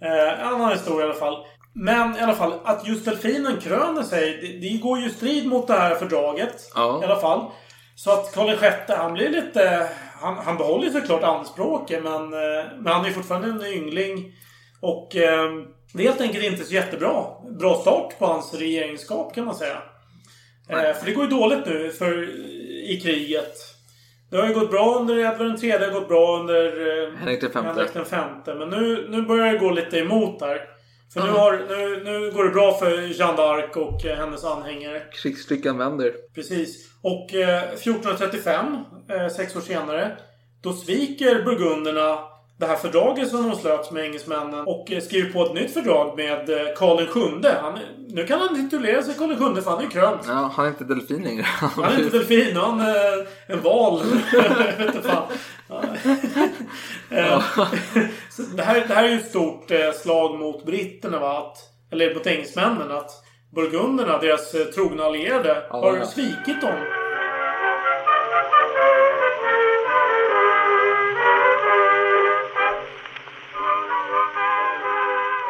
Eh, 0.00 0.40
en 0.40 0.46
annan 0.54 0.72
historia 0.72 1.06
i 1.06 1.10
alla 1.10 1.18
fall. 1.18 1.44
Men 1.72 2.16
i 2.16 2.20
alla 2.20 2.34
fall, 2.34 2.54
att 2.64 2.86
just 2.88 3.04
delfinen 3.04 3.60
kröner 3.60 4.02
sig. 4.02 4.38
Det, 4.40 4.68
det 4.68 4.78
går 4.78 4.98
ju 4.98 5.10
strid 5.10 5.46
mot 5.48 5.66
det 5.66 5.72
här 5.74 5.94
fördraget. 5.94 6.70
Ja. 6.74 7.00
I 7.02 7.04
alla 7.04 7.20
fall. 7.20 7.50
Så 7.96 8.10
att 8.10 8.34
Karl 8.34 8.50
VI, 8.60 8.94
han 8.94 9.12
blir 9.12 9.28
lite... 9.28 9.88
Han, 10.20 10.36
han 10.36 10.56
behåller 10.56 10.90
såklart 10.90 11.22
anspråket 11.22 12.02
men, 12.02 12.22
eh, 12.32 12.64
men 12.78 12.92
han 12.92 13.04
är 13.04 13.10
fortfarande 13.10 13.48
en 13.48 13.72
yngling. 13.72 14.32
Och 14.80 15.16
eh, 15.16 15.52
det 15.92 16.02
är 16.02 16.08
helt 16.08 16.20
enkelt 16.20 16.44
inte 16.44 16.64
så 16.64 16.74
jättebra. 16.74 17.24
Bra 17.58 17.74
start 17.74 18.18
på 18.18 18.26
hans 18.26 18.54
regeringsskap 18.54 19.34
kan 19.34 19.44
man 19.44 19.54
säga. 19.54 19.82
Eh, 20.68 20.94
för 20.94 21.06
det 21.06 21.12
går 21.12 21.24
ju 21.24 21.30
dåligt 21.30 21.66
nu 21.66 21.90
för, 21.90 22.22
i 22.90 23.00
kriget. 23.02 23.54
Det 24.30 24.36
har 24.36 24.48
ju 24.48 24.54
gått 24.54 24.70
bra 24.70 24.94
under 24.94 25.18
Edvard 25.18 25.64
III, 25.64 25.70
det 25.70 25.86
har 25.86 25.92
gått 25.92 26.08
bra 26.08 26.38
under 26.40 26.64
eh, 26.66 27.16
Henrik 27.16 27.44
femte. 28.04 28.54
Men 28.54 28.68
nu, 28.68 29.06
nu 29.10 29.22
börjar 29.22 29.52
det 29.52 29.58
gå 29.58 29.70
lite 29.70 29.98
emot 29.98 30.38
där. 30.38 30.75
För 31.12 31.20
nu, 31.22 31.28
har, 31.28 31.52
nu, 31.68 32.04
nu 32.04 32.30
går 32.30 32.44
det 32.44 32.50
bra 32.50 32.78
för 32.78 33.18
Jeanne 33.18 33.38
d'Arc 33.38 33.76
och 33.76 34.04
eh, 34.04 34.16
hennes 34.16 34.44
anhängare. 34.44 35.02
Krigslyckan 35.22 35.78
vänder. 35.78 36.14
Precis. 36.34 36.88
Och 37.02 37.34
eh, 37.34 37.62
1435, 37.62 38.76
eh, 39.10 39.28
sex 39.28 39.56
år 39.56 39.60
senare, 39.60 40.16
då 40.62 40.72
sviker 40.72 41.44
burgunderna 41.44 42.18
det 42.58 42.66
här 42.66 42.76
fördraget 42.76 43.28
som 43.28 43.48
de 43.48 43.56
slöt 43.56 43.90
med 43.90 44.04
engelsmännen 44.04 44.66
och 44.66 44.92
eh, 44.92 45.00
skriver 45.00 45.32
på 45.32 45.44
ett 45.44 45.54
nytt 45.54 45.74
fördrag 45.74 46.16
med 46.16 46.50
eh, 46.50 46.74
Karl 46.76 46.98
VII. 46.98 47.52
Han, 47.62 47.78
nu 48.08 48.26
kan 48.26 48.40
han 48.40 48.54
titulera 48.54 49.02
sig 49.02 49.14
Karl 49.14 49.28
VII 49.28 49.62
för 49.62 49.70
han 49.70 49.78
är 49.78 49.82
ju 49.82 49.88
krönt. 49.88 50.20
Ja, 50.26 50.50
han 50.54 50.66
är 50.66 50.68
inte 50.68 50.84
delfin 50.84 51.22
längre. 51.22 51.42
Han 51.42 51.84
är 51.84 51.98
inte 51.98 52.18
delfin, 52.18 52.56
han 52.56 52.80
är 52.80 53.26
en 53.46 53.62
val. 53.62 54.02
Jag 54.32 54.86
vet 54.86 54.94
inte 54.94 55.08
fan. 55.08 55.22
Eh, 57.10 57.42
det, 58.54 58.62
här, 58.62 58.84
det 58.88 58.94
här 58.94 59.04
är 59.04 59.08
ju 59.08 59.16
ett 59.16 59.28
stort 59.28 59.70
eh, 59.70 59.92
slag 60.02 60.38
mot 60.38 60.66
britterna, 60.66 61.18
va? 61.18 61.38
Att, 61.38 61.58
eller 61.92 62.14
mot 62.14 62.26
engelsmännen. 62.26 62.90
Att 62.90 63.10
burgunderna, 63.54 64.18
deras 64.18 64.54
eh, 64.54 64.64
trogna 64.66 65.04
allierade, 65.04 65.62
har 65.70 66.04
svikit 66.04 66.60
dem. 66.60 67.05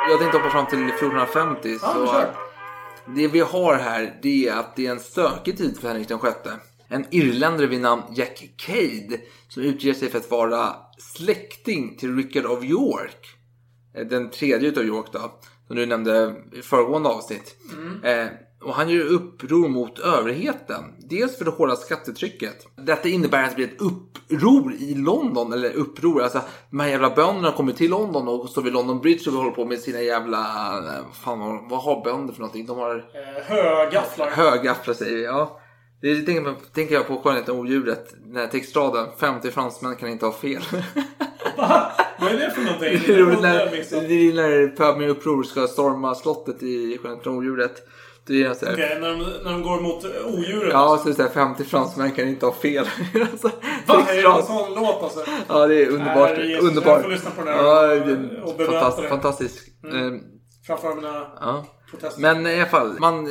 Jag 0.08 0.18
tänkte 0.20 0.38
hoppa 0.38 0.50
fram 0.50 0.66
till 0.66 0.78
1450. 0.88 1.78
Ja, 1.82 1.92
så 1.94 2.06
kör. 2.06 2.34
det 3.14 3.28
vi 3.28 3.40
har 3.40 3.74
här 3.74 4.18
det 4.22 4.48
är 4.48 4.56
att 4.56 4.76
det 4.76 4.86
är 4.86 4.90
en 4.90 5.00
stökig 5.00 5.58
tid 5.58 5.78
för 5.80 5.88
Henrik 5.88 6.08
den 6.08 6.18
sjätte. 6.18 6.52
En 6.88 7.06
irländare 7.10 7.66
vid 7.66 7.80
namn 7.80 8.02
Jack 8.14 8.50
Cade 8.56 9.20
som 9.48 9.62
utger 9.62 9.94
sig 9.94 10.10
för 10.10 10.18
att 10.18 10.30
vara 10.30 10.76
släkting 10.98 11.96
till 11.96 12.16
Richard 12.16 12.46
of 12.46 12.64
York. 12.64 13.26
Eh, 13.94 14.06
Den 14.06 14.30
tredje 14.30 14.68
utav 14.68 14.84
York 14.84 15.06
då. 15.12 15.32
Som 15.66 15.76
du 15.76 15.86
nämnde 15.86 16.34
i 16.52 16.62
föregående 16.62 17.08
avsnitt. 17.08 17.56
Eh, 18.04 18.26
och 18.66 18.74
han 18.74 18.88
gör 18.88 19.04
uppror 19.06 19.68
mot 19.68 19.98
överheten. 19.98 20.82
Dels 20.98 21.38
för 21.38 21.44
det 21.44 21.50
hårda 21.50 21.76
skattetrycket. 21.76 22.66
Detta 22.76 23.08
innebär 23.08 23.42
att 23.42 23.50
det 23.50 23.56
blir 23.56 23.66
ett 23.66 23.80
uppror 23.80 24.72
i 24.74 24.94
London. 24.94 25.52
Eller 25.52 25.72
uppror, 25.72 26.22
alltså 26.22 26.40
de 26.70 26.80
här 26.80 26.88
jävla 26.88 27.10
bönderna 27.14 27.52
kommer 27.52 27.72
till 27.72 27.90
London 27.90 28.28
och 28.28 28.48
står 28.48 28.62
vid 28.62 28.72
London 28.72 29.00
Bridge 29.00 29.30
och 29.30 29.36
håller 29.36 29.50
på 29.50 29.64
med 29.64 29.78
sina 29.78 30.00
jävla... 30.02 30.38
eh, 30.78 31.04
Fan 31.24 31.68
vad, 31.68 31.80
har 31.82 32.04
bönder 32.04 32.32
för 32.34 32.40
någonting? 32.40 32.66
De 32.66 32.78
har 32.78 32.96
Eh, 32.96 33.42
högafflar. 33.56 34.30
högafflar 34.30 34.94
säger 34.94 35.16
vi, 35.16 35.24
ja. 35.24 35.60
Det 36.00 36.14
tänker, 36.22 36.54
tänker 36.74 36.94
jag 36.94 37.06
på 37.06 37.16
Skönheten 37.16 37.54
och 37.54 37.60
odjuret. 37.60 38.14
Den 38.26 38.36
här 38.36 38.46
textraden. 38.46 39.06
50 39.20 39.50
fransmän 39.50 39.96
kan 39.96 40.08
inte 40.08 40.26
ha 40.26 40.32
fel. 40.32 40.62
Va? 41.56 41.92
Vad 42.20 42.32
är 42.32 42.38
det 42.38 42.50
för 42.50 42.62
någonting? 42.62 43.00
Det 43.06 43.14
är 43.14 43.18
roligt 43.18 43.40
när, 43.40 44.34
när 44.34 44.68
pöbeln 44.76 45.04
i 45.04 45.08
uppror 45.08 45.42
ska 45.42 45.66
storma 45.66 46.14
slottet 46.14 46.62
i 46.62 46.98
Skönheten 47.02 47.32
och 47.32 47.38
odjuret. 47.38 47.82
Det 48.26 48.42
är 48.42 48.54
så 48.54 48.66
här, 48.66 49.00
när, 49.00 49.08
de, 49.10 49.18
när 49.44 49.52
de 49.52 49.62
går 49.62 49.80
mot 49.80 50.04
odjuret. 50.26 50.72
Ja, 50.72 50.98
så 51.02 51.08
är 51.08 51.10
det 51.10 51.16
så 51.16 51.22
här, 51.22 51.28
50 51.30 51.64
fransmän 51.64 52.10
kan 52.12 52.28
inte 52.28 52.46
ha 52.46 52.52
fel. 52.52 52.86
alltså, 53.32 53.50
Va? 53.86 54.06
Är 54.08 54.22
det 54.22 54.28
en 54.38 54.42
sån 54.46 54.74
låt 54.74 55.02
alltså? 55.02 55.24
Ja, 55.48 55.66
det 55.66 55.82
är 55.82 55.88
underbart. 55.88 56.30
Nej, 56.36 56.50
Jesus, 56.50 56.68
underbart. 56.68 56.92
jag 56.94 57.02
får 57.02 57.10
lyssna 57.10 57.30
på 57.30 57.44
den 57.44 57.54
här 57.54 57.62
ja, 57.64 57.92
och- 57.92 58.06
det 58.06 58.12
är 58.12 58.42
och 58.44 58.56
bemöta 58.56 58.72
fantastisk. 58.80 59.02
det. 59.02 59.08
fantastisk. 59.08 59.68
Mm. 59.84 60.14
Eh, 60.14 60.20
Framför 60.66 60.94
mina 60.94 61.26
ja. 61.40 61.64
Men 62.18 62.46
i 62.46 62.54
alla 62.60 62.66
fall, 62.66 62.96
man 63.00 63.26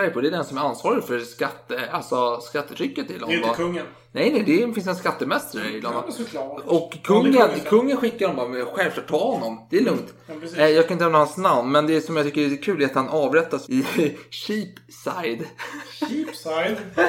arg 0.00 0.10
på 0.10 0.20
det. 0.20 0.28
Är 0.28 0.30
den 0.30 0.44
som 0.44 0.56
är 0.58 0.60
ansvarig 0.62 1.04
för 1.04 1.20
skatte, 1.20 1.88
alltså 1.92 2.40
skattetrycket 2.40 3.04
i 3.04 3.08
det 3.08 3.14
är 3.14 3.18
London. 3.18 3.38
inte 3.38 3.54
kungen. 3.56 3.86
Nej, 4.12 4.30
nej, 4.32 4.42
det 4.66 4.74
finns 4.74 4.86
en 4.86 4.96
skattemästare 4.96 5.68
i 5.68 5.80
London. 5.80 6.02
Ja. 6.32 6.62
Och 6.66 6.92
Ja, 6.94 6.98
kungen, 7.04 7.32
vi 7.32 7.38
säga. 7.38 7.70
kungen 7.70 7.96
skickar 7.96 8.48
med 8.48 8.66
självklart 8.66 9.06
ta 9.08 9.30
honom. 9.32 9.66
Det 9.70 9.76
är 9.76 9.82
lugnt. 9.82 10.14
Ja. 10.26 10.62
Eh, 10.62 10.68
jag 10.68 10.84
kan 10.84 10.92
inte 10.92 11.04
nämna 11.04 11.18
hans 11.18 11.36
namn, 11.36 11.72
men 11.72 11.86
det 11.86 12.00
som 12.00 12.16
jag 12.16 12.26
tycker 12.26 12.52
är 12.52 12.62
kul 12.62 12.82
är 12.82 12.86
att 12.86 12.94
han 12.94 13.08
avrättas 13.08 13.68
i 13.68 13.84
Sheepside. 14.30 15.44
Cheapside. 16.00 16.76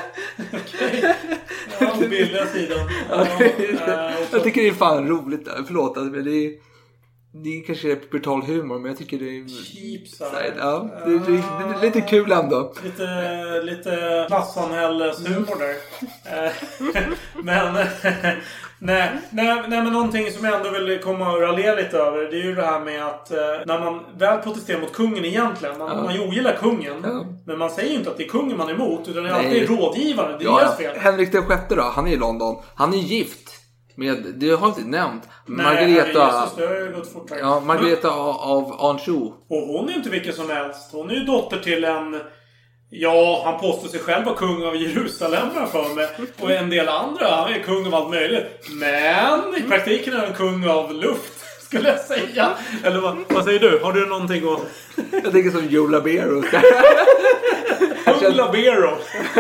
Okej. 0.54 1.16
Ja, 1.80 1.94
den 2.00 2.10
billiga 2.10 2.46
sidan. 2.46 2.80
Ja, 3.10 3.26
eh, 3.40 4.14
jag 4.32 4.44
tycker 4.44 4.62
det 4.62 4.68
är 4.68 4.74
fan 4.74 5.08
roligt. 5.08 5.48
Förlåt, 5.68 5.98
alltså, 5.98 6.14
men 6.14 6.24
det 6.26 6.32
är, 6.46 6.52
det 7.32 7.50
är 7.60 7.64
kanske 7.64 7.96
brutal 8.12 8.42
humor, 8.42 8.80
men 8.80 8.86
jag 8.92 8.98
tycker 8.98 9.18
det 9.18 9.26
är... 9.26 9.48
Cheapside. 9.48 10.54
Ja, 10.60 10.90
det 11.06 11.12
är, 11.12 11.20
det 11.20 11.78
är 11.78 11.82
lite 11.82 12.02
kul 12.02 12.32
ändå. 12.32 12.74
Lite, 12.84 13.62
lite 13.64 14.26
klassamhälleshumor 14.28 15.58
där. 15.60 15.76
Eh, 16.46 16.52
men, 17.44 17.74
nej, 18.80 19.12
nej, 19.30 19.64
nej, 19.68 19.84
men 19.84 19.94
någonting 19.94 20.32
som 20.32 20.46
jag 20.46 20.56
ändå 20.56 20.80
vill 20.80 21.00
komma 21.00 21.32
och 21.34 21.42
raljera 21.42 21.76
lite 21.76 21.98
över. 21.98 22.32
Det 22.32 22.38
är 22.38 22.44
ju 22.44 22.56
det 22.56 22.66
här 22.66 22.80
med 22.80 23.06
att 23.06 23.32
eh, 23.32 23.38
när 23.66 23.80
man 23.80 24.04
väl 24.18 24.42
protesterar 24.42 24.82
mot 24.82 24.94
kungen 24.94 25.26
egentligen. 25.26 25.78
Man, 25.78 25.90
Ja. 25.98 26.04
man 26.04 26.20
ogillar 26.20 26.56
kungen. 26.56 26.96
Ja. 27.04 27.26
Men 27.46 27.58
man 27.58 27.70
säger 27.70 27.90
ju 27.90 27.96
inte 27.96 28.10
att 28.10 28.18
det 28.18 28.24
är 28.24 28.30
kungen 28.30 28.58
man 28.58 28.70
är 28.70 28.74
emot. 28.74 29.08
Utan 29.08 29.24
det 29.24 29.30
är 29.30 29.34
Nej. 29.34 29.46
alltid 29.46 29.70
rådgivaren. 29.80 30.36
Det 30.40 30.44
är 30.46 30.48
Ja, 30.48 30.60
deras 30.60 30.78
fel. 30.78 30.98
Henrik 30.98 31.32
den 31.32 31.44
sjätte 31.44 31.76
då, 31.76 31.82
han 31.82 32.08
är 32.08 32.12
i 32.12 32.16
London. 32.18 32.64
Han 32.76 32.94
är 32.94 32.98
gift 32.98 33.50
med, 33.98 34.34
det 34.36 34.50
har 34.50 34.68
inte 34.68 34.82
nämnt, 34.82 35.24
Nej, 35.46 35.66
Margareta... 35.66 36.50
det 36.58 36.64
ju. 36.64 37.40
Ja, 37.40 37.60
Margareta 37.60 38.10
av 38.10 38.86
Anjou. 38.86 39.34
Och 39.50 39.62
hon 39.68 39.90
är 39.90 39.94
inte 39.94 40.10
vilken 40.10 40.34
som 40.34 40.50
helst. 40.50 40.90
Hon 40.92 41.10
är 41.10 41.14
ju 41.14 41.24
dotter 41.24 41.58
till 41.60 41.84
en... 41.84 42.22
Ja, 42.90 43.42
han 43.46 43.60
påstår 43.60 43.88
sig 43.88 44.00
själv 44.00 44.26
vara 44.26 44.36
kung 44.36 44.64
av 44.66 44.76
Jerusalem 44.76 45.48
för 45.72 45.96
mig. 45.96 46.08
Och 46.40 46.52
en 46.52 46.70
del 46.70 46.88
andra. 46.90 47.28
Han 47.28 47.54
är 47.54 47.60
kung 47.60 47.88
av 47.88 47.96
allt 47.96 48.10
möjligt. 48.10 48.46
Men 48.72 49.56
i 49.58 49.62
praktiken 49.62 50.14
är 50.14 50.18
han 50.18 50.34
kung 50.34 50.68
av 50.68 50.94
luft. 50.94 51.34
Skulle 51.62 51.90
jag 51.90 52.00
säga. 52.00 52.50
Eller 52.84 53.00
vad, 53.00 53.18
vad 53.30 53.44
säger 53.44 53.60
du? 53.60 53.80
Har 53.84 53.94
du 53.94 54.06
någonting 54.06 54.50
att... 54.50 54.60
Jag 55.24 55.32
tänker 55.32 55.52
som 55.52 55.68
Joe 55.70 55.88
Labero. 55.88 56.44
Kung 58.14 58.34
Labero. 58.34 58.92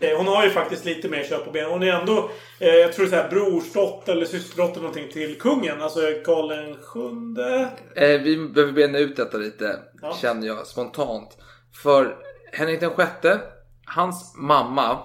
Eh, 0.00 0.16
Hon 0.16 0.26
har 0.26 0.44
ju 0.44 0.50
faktiskt 0.50 0.84
lite 0.84 1.08
mer 1.08 1.24
kött 1.24 1.44
på 1.44 1.50
benen. 1.50 1.70
Hon 1.70 1.82
är 1.82 1.92
ändå, 1.92 2.30
eh, 2.60 2.68
jag 2.74 2.92
tror 2.92 3.06
det 3.06 3.16
är 3.16 3.28
brorsdotter 3.28 4.12
eller 4.12 4.26
systerdotter 4.26 4.80
någonting 4.80 5.08
till 5.12 5.38
kungen. 5.40 5.82
Alltså 5.82 6.00
Karl 6.24 6.48
den 6.48 6.76
sjunde. 6.82 7.68
Eh, 7.96 8.08
vi 8.08 8.36
behöver 8.48 8.72
bena 8.72 8.98
ut 8.98 9.16
detta 9.16 9.38
lite, 9.38 9.78
Ja. 10.02 10.16
känner 10.20 10.46
jag 10.46 10.66
spontant. 10.66 11.36
För 11.82 12.16
Henrik 12.52 12.80
den 12.80 12.90
sjätte, 12.90 13.40
hans 13.86 14.34
mamma, 14.36 14.98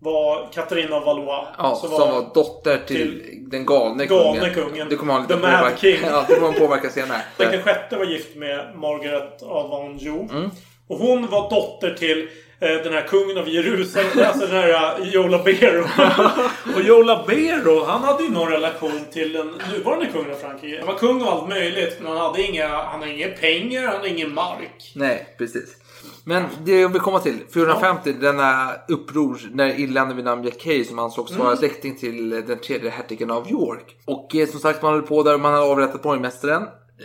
Var 0.00 0.52
Katarina 0.52 1.00
Valois. 1.00 1.46
ja, 1.58 1.74
som 1.74 1.90
som 1.90 1.98
var 2.10 2.34
dotter 2.34 2.78
till, 2.86 2.96
till 2.96 3.50
den 3.50 3.66
galne, 3.66 4.06
galne 4.06 4.40
kungen. 4.50 4.54
kungen. 4.68 4.88
Det 4.88 4.96
kommer 4.96 5.12
han 5.12 5.22
lite 5.22 5.34
påverka, 5.34 5.76
King. 5.76 5.98
ja, 6.02 6.24
det 6.28 6.34
kommer 6.34 6.46
han 6.52 6.60
påverka 6.60 6.90
senare. 6.90 7.20
Den 7.36 7.62
sjätte 7.62 7.96
var 7.96 8.04
gift 8.04 8.36
med 8.36 8.72
Margaret 8.78 9.42
av 9.42 9.72
Anjou. 9.74 10.28
Mm. 10.32 10.50
Och 10.88 10.98
hon 10.98 11.26
var 11.26 11.50
dotter 11.50 11.94
till 11.94 12.28
den 12.58 12.92
här 12.92 13.06
kungen 13.08 13.38
av 13.38 13.48
Jerusalem, 13.48 14.26
alltså 14.26 14.46
den 14.46 14.56
här 14.56 15.00
uh, 15.00 15.08
Joe 15.08 15.28
Labero. 15.28 15.84
och 16.74 16.82
Joe 16.82 17.02
Labero, 17.02 17.84
han 17.84 18.02
hade 18.04 18.22
ju 18.22 18.30
någon 18.30 18.48
relation 18.48 19.00
till 19.12 19.32
den 19.32 19.52
nuvarande 19.72 20.06
kungen 20.06 20.30
av 20.30 20.34
Frankrike. 20.34 20.78
Han 20.78 20.86
var 20.86 20.98
kung 20.98 21.22
av 21.22 21.28
allt 21.28 21.48
möjligt, 21.48 21.96
men 22.00 22.12
han 22.12 22.20
hade 22.20 22.42
inga, 22.42 22.68
han 22.68 23.00
hade 23.00 23.12
inga 23.12 23.28
pengar, 23.28 23.82
han 23.86 23.96
hade 23.96 24.08
ingen 24.08 24.34
mark. 24.34 24.92
Nej, 24.94 25.34
precis. 25.38 25.76
Men 26.24 26.44
det 26.64 26.80
jag 26.80 26.88
vill 26.88 27.00
komma 27.00 27.20
till, 27.20 27.38
450, 27.54 28.12
denna 28.12 28.72
uppror 28.88 29.38
när 29.52 29.80
irländaren 29.80 30.16
vid 30.16 30.24
namn 30.24 30.44
Jack 30.44 30.64
Hay 30.66 30.84
som 30.84 30.98
ansågs 30.98 31.30
Mm. 31.30 31.44
vara 31.44 31.56
släkting 31.56 31.96
till 31.96 32.30
den 32.30 32.58
tredje 32.58 32.90
hertigen 32.90 33.30
av 33.30 33.50
York. 33.50 33.96
Och 34.04 34.36
eh, 34.36 34.48
som 34.48 34.60
sagt, 34.60 34.82
man 34.82 34.92
höll 34.92 35.02
på 35.02 35.22
där, 35.22 35.38
man 35.38 35.52
hade 35.52 35.66
avrättat 35.66 36.02
borgmästaren 36.02 36.62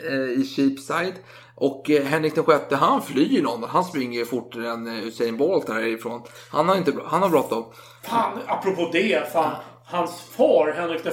eh, 0.10 0.42
i 0.42 0.54
Sheepside. 0.56 1.14
Och 1.62 1.90
eh, 1.90 2.04
Henrik 2.04 2.36
den 2.36 2.44
sjätte, 2.44 2.76
han 2.76 3.02
flyr 3.02 3.42
London. 3.42 3.70
Han 3.70 3.84
springer 3.84 4.26
fortare 4.26 4.70
än 4.70 4.88
eh, 4.88 5.08
Usain 5.08 5.38
Bolt 5.38 5.70
härifrån. 5.70 6.22
Han 6.52 6.70
har 6.70 6.76
inte 6.76 6.94
han 7.06 7.22
har 7.22 7.30
bråttom. 7.30 7.66
Fan, 8.04 8.40
apropå 8.48 8.90
det. 8.94 9.32
Fan, 9.34 9.56
hans 9.86 10.22
far, 10.22 10.74
Henrik 10.78 11.06
V. 11.06 11.12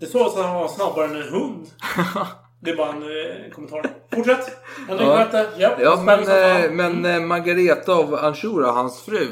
Det 0.00 0.06
såg 0.06 0.26
ut 0.26 0.32
som 0.32 0.40
att 0.40 0.46
han 0.48 0.56
var 0.60 0.68
snabbare 0.68 1.04
än 1.04 1.16
en 1.16 1.22
hund. 1.22 1.66
Det 2.60 2.70
är 2.70 2.76
bara 2.76 2.88
en 2.92 3.02
eh, 3.02 3.50
kommentar. 3.54 3.90
Fortsätt! 4.14 4.56
Henrik 4.88 5.06
Ja. 5.06 5.26
V. 5.32 5.44
Japp, 5.58 5.80
Ja, 5.80 6.02
men, 6.04 7.02
men 7.02 7.26
Margareta 7.26 7.92
av 7.92 8.14
Anjou, 8.14 8.64
hans 8.64 9.02
fru, 9.02 9.26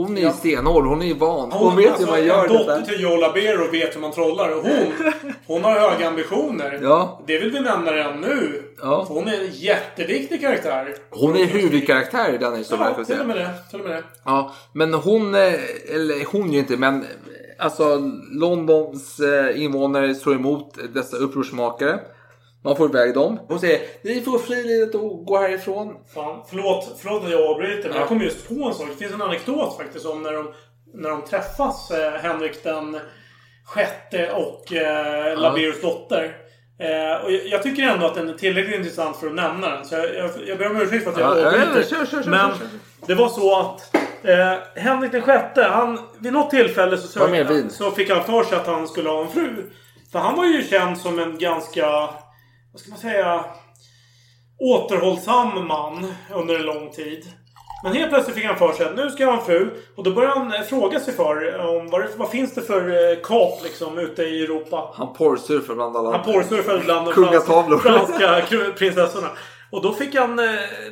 Hon 0.00 0.18
är 0.18 0.20
ju 0.20 0.30
stenhård, 0.30 0.86
hon 0.86 1.02
är 1.02 1.06
ju 1.06 1.14
van. 1.14 1.52
Hon, 1.52 1.68
Hon, 1.68 1.76
vet 1.76 1.90
alltså, 1.90 2.04
hur 2.04 2.12
man 2.12 2.24
gör 2.24 2.44
en 2.44 2.52
det 2.52 2.58
dotter 2.58 2.82
till 2.82 3.00
Joe 3.00 3.16
Labero 3.16 3.70
vet 3.70 3.96
hur 3.96 4.00
man 4.00 4.12
trollar. 4.12 4.56
Och 4.56 4.62
hon, 4.62 4.92
hon 5.46 5.64
har 5.64 5.72
höga 5.72 6.08
ambitioner. 6.08 6.78
Ja. 6.82 7.20
Det 7.26 7.38
vill 7.38 7.50
vi 7.50 7.60
nämna 7.60 7.92
redan 7.92 8.20
nu. 8.20 8.62
Ja. 8.82 9.04
För 9.06 9.14
hon 9.14 9.28
är 9.28 9.40
en 9.40 9.50
jätteviktig 9.50 10.40
karaktär. 10.40 10.94
Hon 11.10 11.36
är 11.36 11.44
huvudkaraktär 11.44 12.34
i 12.34 12.38
den 12.38 12.56
historien. 12.56 12.94
Ja, 12.98 13.04
till 13.04 13.20
och 13.20 13.26
med 13.26 13.36
det. 13.36 13.50
Till 13.70 13.80
och 13.80 13.86
med 13.86 13.96
det. 13.96 14.02
Ja, 14.24 14.54
men 14.72 14.94
hon, 14.94 15.34
eh, 15.34 15.54
eller 15.94 16.32
hon 16.32 16.52
ju 16.52 16.58
inte, 16.58 16.76
men 16.76 17.02
eh, 17.02 17.08
alltså 17.58 18.10
Londons 18.32 19.20
eh, 19.20 19.62
invånare 19.62 20.14
står 20.14 20.34
emot 20.34 20.78
dessa 20.94 21.16
upprorsmakare. 21.16 22.00
Man 22.64 22.76
får 22.76 22.88
iväg 22.90 23.14
dem. 23.14 23.40
Hon 23.48 23.60
säger 23.60 23.80
ni 24.02 24.20
får 24.20 24.38
frivilligt 24.38 24.94
och 24.94 25.24
gå 25.24 25.38
härifrån. 25.38 25.96
Fan, 26.14 26.42
förlåt, 26.50 26.96
förlåt 27.02 27.24
att 27.24 27.30
jag 27.30 27.40
avbryter, 27.50 27.82
men 27.88 27.92
Ja. 27.92 27.98
jag 27.98 28.08
kom 28.08 28.22
just 28.22 28.48
på 28.48 28.54
en 28.54 28.74
sak. 28.74 28.86
Det 28.90 28.96
finns 28.96 29.12
en 29.14 29.22
anekdot 29.22 29.76
faktiskt 29.76 30.06
om 30.06 30.22
när 30.22 30.32
de, 30.32 30.52
när 30.94 31.10
de 31.10 31.22
träffas, 31.24 31.90
eh, 31.90 32.12
Henrik 32.12 32.62
den 32.64 33.00
sjätte 33.64 34.30
och 34.32 34.72
eh, 34.72 35.38
Laberos 35.40 35.80
dotter. 35.80 36.36
Eh, 36.78 37.24
och 37.24 37.32
jag, 37.32 37.46
jag 37.46 37.62
tycker 37.62 37.82
ändå 37.82 38.06
att 38.06 38.14
den 38.14 38.28
är 38.28 38.34
tillräckligt 38.34 38.76
intressant 38.76 39.16
för 39.16 39.26
att 39.26 39.34
nämna 39.34 39.70
den. 39.70 39.84
Så 39.84 39.94
jag, 39.94 40.14
jag, 40.14 40.30
jag 40.46 40.58
ber 40.58 40.70
om 40.70 40.76
ursäkt 40.80 41.04
för 41.04 41.10
att 41.12 41.18
jag 41.18 41.38
Ja, 41.38 41.40
ja, 41.40 41.46
avbryter. 41.46 41.76
ja, 41.76 41.82
kör, 41.82 42.06
kör, 42.06 42.22
kör, 42.22 42.30
men 42.30 42.50
kör, 42.50 42.56
kör. 42.58 42.66
det 43.06 43.14
var 43.14 43.28
så 43.28 43.60
att 43.60 43.94
eh, 44.24 44.82
Henrik 44.82 45.12
den 45.12 45.22
sjätte, 45.22 45.62
han, 45.62 45.98
vid 46.18 46.32
något 46.32 46.50
tillfälle 46.50 46.96
så, 46.98 47.06
sökte, 47.08 47.68
så 47.70 47.90
fick 47.90 48.10
han 48.10 48.24
för 48.24 48.42
sig 48.44 48.58
att 48.58 48.66
han 48.66 48.88
skulle 48.88 49.08
ha 49.10 49.20
en 49.22 49.28
fru. 49.28 49.70
För 50.12 50.18
han 50.18 50.36
var 50.36 50.44
ju 50.44 50.62
känd 50.64 50.98
som 50.98 51.18
en 51.18 51.38
ganska, 51.38 52.10
vad 52.72 52.80
ska 52.80 52.90
man 52.90 52.98
säga, 52.98 53.44
återhållsam 54.58 55.66
man 55.66 56.14
under 56.34 56.54
en 56.54 56.62
lång 56.62 56.90
tid. 56.90 57.24
Men 57.82 57.92
helt 57.92 58.10
plötsligt 58.10 58.36
fick 58.36 58.44
han 58.44 58.58
för 58.58 58.72
sig 58.72 58.86
att 58.86 58.96
nu 58.96 59.10
ska 59.10 59.22
jag 59.22 59.30
ha 59.30 59.38
en 59.38 59.46
fru. 59.46 59.70
Och 59.96 60.04
då 60.04 60.10
började 60.10 60.38
han 60.38 60.52
eh, 60.52 60.60
fråga 60.60 61.00
sig 61.00 61.14
för 61.14 61.60
eh, 61.60 61.66
om 61.66 61.90
vad, 61.90 62.04
vad 62.16 62.30
finns 62.30 62.54
det 62.54 62.62
för 62.62 62.88
eh, 62.88 63.18
kap 63.22 63.62
liksom 63.62 63.98
ute 63.98 64.22
i 64.22 64.44
Europa. 64.44 64.90
Han 64.94 65.14
porrsurfar 65.14 65.74
bland 65.74 65.96
alla. 65.96 66.10
Han 66.10 66.22
bland 66.84 67.06
de 67.06 67.14
Kungatavlor. 67.14 67.78
franska, 67.78 68.18
franska 68.18 68.72
prinsessorna. 68.78 69.28
Och 69.70 69.82
då 69.82 69.92
fick 69.92 70.14
han 70.14 70.38
eh, 70.38 70.44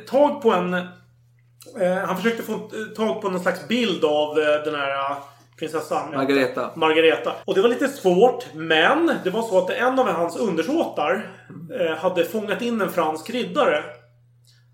tag 0.09 0.41
på 0.41 0.51
en... 0.51 0.73
Eh, 0.73 1.97
han 2.05 2.17
försökte 2.17 2.43
få 2.43 2.69
tag 2.95 3.21
på 3.21 3.29
någon 3.29 3.41
slags 3.41 3.67
bild 3.67 4.05
av 4.05 4.39
eh, 4.39 4.63
den 4.65 4.75
här 4.75 5.15
prinsessan. 5.59 6.11
Margareta. 6.13 6.71
Margareta. 6.75 7.33
Och 7.45 7.55
det 7.55 7.61
var 7.61 7.69
lite 7.69 7.87
svårt, 7.87 8.45
men 8.53 9.11
det 9.23 9.29
var 9.29 9.41
så 9.41 9.57
att 9.57 9.69
en 9.69 9.99
av 9.99 10.07
hans 10.07 10.37
undersåtar 10.37 11.31
eh, 11.79 11.97
hade 11.97 12.25
fångat 12.25 12.61
in 12.61 12.81
en 12.81 12.89
fransk 12.89 13.29
riddare. 13.29 13.83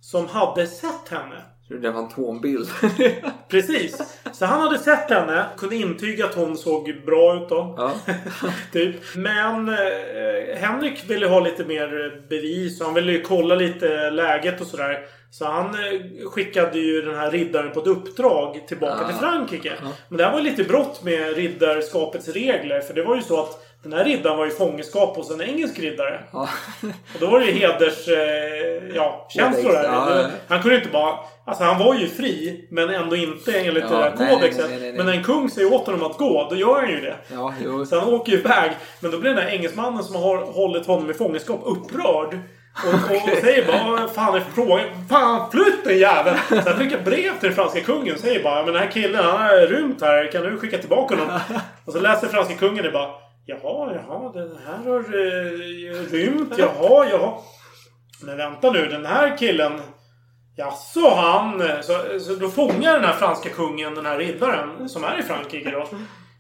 Som 0.02 0.28
hade 0.28 0.68
sett 0.68 1.10
henne. 1.10 1.42
Så 1.68 1.74
det 1.74 1.88
är 1.88 1.92
en 1.92 1.94
fantombild. 1.94 2.68
Precis. 3.50 4.20
Så 4.34 4.46
han 4.46 4.62
hade 4.62 4.78
sett 4.80 5.10
henne, 5.10 5.46
kunde 5.58 5.76
intyga 5.76 6.26
att 6.26 6.36
hon 6.36 6.58
såg 6.58 7.02
bra 7.06 7.36
ut 7.36 7.50
då. 7.50 7.76
ja. 7.78 7.94
typ. 8.72 8.96
Men 9.16 9.70
eh, 9.70 10.58
Henrik 10.58 11.10
ville 11.10 11.28
ha 11.28 11.40
lite 11.40 11.66
mer 11.66 12.22
bevis 12.30 12.82
han 12.82 12.94
ville 12.94 13.12
ju 13.12 13.22
kolla 13.22 13.56
lite 13.56 14.10
läget 14.10 14.62
och 14.62 14.68
sådär. 14.68 15.00
Så 15.32 15.46
han 15.46 15.66
eh, 15.66 16.30
skickade 16.30 16.80
ju 16.80 17.02
den 17.02 17.16
här 17.16 17.32
riddaren 17.32 17.72
på 17.72 17.80
ett 17.80 17.88
uppdrag 17.88 18.64
tillbaka 18.68 18.98
Ja. 19.02 19.08
till 19.08 19.16
Frankrike. 19.18 19.74
Men 20.10 20.18
det 20.18 20.24
här 20.26 20.32
var 20.32 20.42
lite 20.42 20.64
brott 20.64 21.04
med 21.04 21.36
riddarskapets 21.36 22.28
regler. 22.28 22.80
För 22.82 22.94
det 22.94 23.04
var 23.04 23.16
ju 23.16 23.22
så 23.22 23.40
att 23.42 23.62
den 23.84 23.94
här 23.94 24.04
riddaren 24.06 24.38
var 24.38 24.48
i 24.48 24.50
fångenskap 24.50 25.16
hos 25.16 25.32
en 25.32 25.42
engelsk 25.42 25.80
riddare. 25.80 26.24
Ja. 26.34 26.50
Och 27.14 27.20
då 27.20 27.28
var 27.28 27.40
det 27.40 27.46
ju 27.46 27.52
heders... 27.52 28.08
Eh, 28.08 28.96
ja, 28.96 29.28
känslor 29.30 29.72
där. 29.72 29.84
Ja, 29.84 30.22
ja. 30.22 30.28
Han 30.48 30.62
kunde 30.62 30.78
inte 30.78 30.90
bara... 30.90 31.16
Alltså 31.48 31.64
han 31.64 31.80
var 31.80 31.96
ju 31.96 32.08
fri, 32.08 32.68
men 32.72 32.90
ändå 32.90 33.16
inte 33.16 33.60
enligt 33.60 33.84
Ja, 33.84 33.90
det 33.90 33.96
där 34.04 34.14
nej, 34.20 34.34
kodexet. 34.36 34.66
nej, 34.70 34.80
nej, 34.80 34.80
nej. 34.90 34.94
Men 34.98 35.06
när 35.06 35.14
en 35.14 35.24
kung 35.24 35.50
säger 35.50 35.74
åt 35.74 35.86
honom 35.86 36.04
att 36.12 36.18
gå, 36.18 36.48
då 36.50 36.56
gör 36.56 36.76
han 36.82 36.90
ju 36.90 37.02
det. 37.02 37.16
ja, 37.34 37.54
jo. 37.64 37.86
Så 37.86 38.00
han 38.00 38.14
åker 38.14 38.32
ju 38.32 38.38
iväg. 38.38 38.72
Men 39.00 39.12
då 39.12 39.18
blir 39.20 39.30
den 39.34 39.46
där 39.46 39.52
engelsmannen 39.52 40.04
som 40.04 40.16
har 40.16 40.38
hållit 40.38 40.86
honom 40.88 41.10
i 41.10 41.14
fångenskap 41.14 41.62
upprörd. 41.64 42.40
Och, 42.84 42.94
och, 42.94 43.38
säger 43.42 43.68
bara 43.68 43.92
"Vad 43.92 44.12
fan 44.12 44.36
är 44.36 44.40
frågan? 44.40 45.08
Fan 45.10 45.52
flytt 45.52 45.84
den 45.84 45.98
jäveln! 45.98 46.38
Så 46.50 46.56
han 46.56 46.80
skickar 46.80 47.02
brev 47.02 47.40
till 47.40 47.50
den 47.50 47.54
franska 47.56 47.82
kungen 47.82 48.14
och 48.14 48.20
säger 48.20 48.44
bara 48.44 48.64
Men 48.64 48.74
den 48.74 48.84
här 48.84 48.92
killen 48.92 49.26
han 49.26 49.42
har 49.42 49.68
rymt 49.68 50.02
här. 50.02 50.32
Kan 50.32 50.44
du 50.44 50.58
skicka 50.58 50.78
tillbaka 50.78 51.16
honom? 51.16 51.40
Och 51.86 51.94
så 51.94 52.00
läser 52.00 52.28
franska 52.28 52.56
kungen 52.56 52.84
det 52.84 52.92
bara 52.92 53.10
Jaha, 53.48 53.94
jaha, 53.94 54.32
den 54.34 54.58
här 54.66 54.92
har 54.92 55.00
eh, 55.00 56.12
rymt. 56.12 56.54
Jaha, 56.58 57.08
jaha. 57.12 57.34
Men 58.22 58.38
vänta 58.38 58.72
nu, 58.72 58.86
den 58.88 59.06
här 59.06 59.38
killen 59.38 59.82
Jaså 60.58 61.16
han? 61.16 61.64
Så, 61.82 62.20
så 62.20 62.34
då 62.36 62.50
fångar 62.50 62.94
den 62.94 63.04
här 63.04 63.14
franska 63.14 63.50
kungen 63.50 63.96
den 63.96 64.06
här 64.06 64.18
riddaren 64.18 64.90
som 64.90 65.04
är 65.04 65.20
i 65.20 65.24
Frankrike 65.24 65.72
då. 65.72 65.88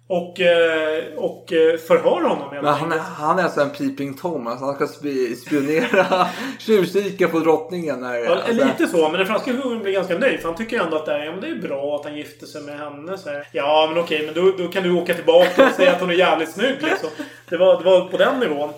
Och, 0.07 0.39
eh, 0.41 1.03
och 1.17 1.53
eh, 1.53 1.77
förhör 1.77 2.21
honom 2.21 2.49
Men 2.51 2.65
han, 2.65 2.91
är- 2.91 2.97
han 2.99 3.39
är 3.39 3.43
alltså 3.43 3.61
en 3.61 3.69
peeping 3.69 4.13
tom. 4.13 4.47
Alltså 4.47 4.65
han 4.65 4.75
ska 4.75 4.85
spi- 4.85 5.35
spionera, 5.35 6.27
tjuvkika 6.59 7.27
på 7.27 7.39
drottningen. 7.39 8.03
Här. 8.03 8.15
Ja, 8.19 8.35
Alltså, 8.35 8.51
lite 8.65 8.87
så, 8.87 9.09
men 9.09 9.13
den 9.17 9.25
franska 9.27 9.53
kungen 9.53 9.83
blir 9.83 9.93
ganska 9.93 10.17
nöjd. 10.17 10.39
För 10.39 10.47
han 10.47 10.57
tycker 10.57 10.79
ändå 10.79 10.97
att 10.97 11.05
det 11.05 11.13
är, 11.13 11.25
ja, 11.25 11.31
det 11.41 11.47
är 11.47 11.55
bra 11.55 11.95
att 11.95 12.05
han 12.05 12.17
gifter 12.17 12.45
sig 12.47 12.61
med 12.61 12.79
henne. 12.79 13.17
Så 13.17 13.29
här. 13.29 13.47
Ja, 13.51 13.89
men 13.93 14.03
okej, 14.03 14.25
men 14.25 14.33
då, 14.45 14.51
då 14.63 14.67
kan 14.71 14.83
du 14.83 14.91
åka 14.91 15.13
tillbaka 15.13 15.67
och 15.67 15.73
säga 15.73 15.91
att 15.91 16.01
hon 16.01 16.09
är 16.09 16.13
jävligt 16.13 16.51
snygg. 16.51 16.75
Liksom. 16.81 17.09
Det, 17.49 17.57
var, 17.57 17.77
det 17.77 17.83
var 17.85 18.01
på 18.09 18.17
den 18.17 18.39
nivån. 18.39 18.69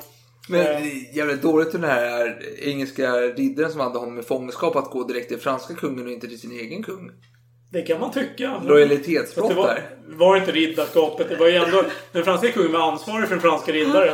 Men 0.49 0.61
Eh. 0.67 1.15
jävligt 1.17 1.41
dåligt 1.41 1.71
för 1.71 1.77
den 1.79 1.89
här 1.89 2.37
engelska 2.61 3.11
riddaren 3.13 3.71
som 3.71 3.79
hade 3.81 3.99
honom 3.99 4.19
i 4.19 4.23
fångenskap 4.23 4.75
att 4.75 4.91
gå 4.91 5.03
direkt 5.03 5.27
till 5.29 5.39
franska 5.39 5.73
kungen 5.73 6.05
och 6.05 6.11
inte 6.11 6.27
till 6.27 6.39
sin 6.39 6.51
egen 6.51 6.83
kung. 6.83 7.11
Det 7.71 7.81
kan 7.81 7.99
man 7.99 8.11
tycka. 8.11 8.61
Lojalitetsbrott 8.65 9.49
det 9.49 9.55
var, 9.55 9.67
där. 9.67 9.81
var 10.07 10.37
inte 10.37 10.51
riddarskapet. 10.51 11.29
Det 11.29 11.35
var 11.35 11.47
ju 11.47 11.55
ändå... 11.55 11.83
Den 12.11 12.23
franska 12.23 12.51
kungen 12.51 12.71
var 12.71 12.91
ansvarig 12.91 13.27
för 13.27 13.35
den 13.35 13.41
franska 13.41 13.71
riddaren. 13.71 14.13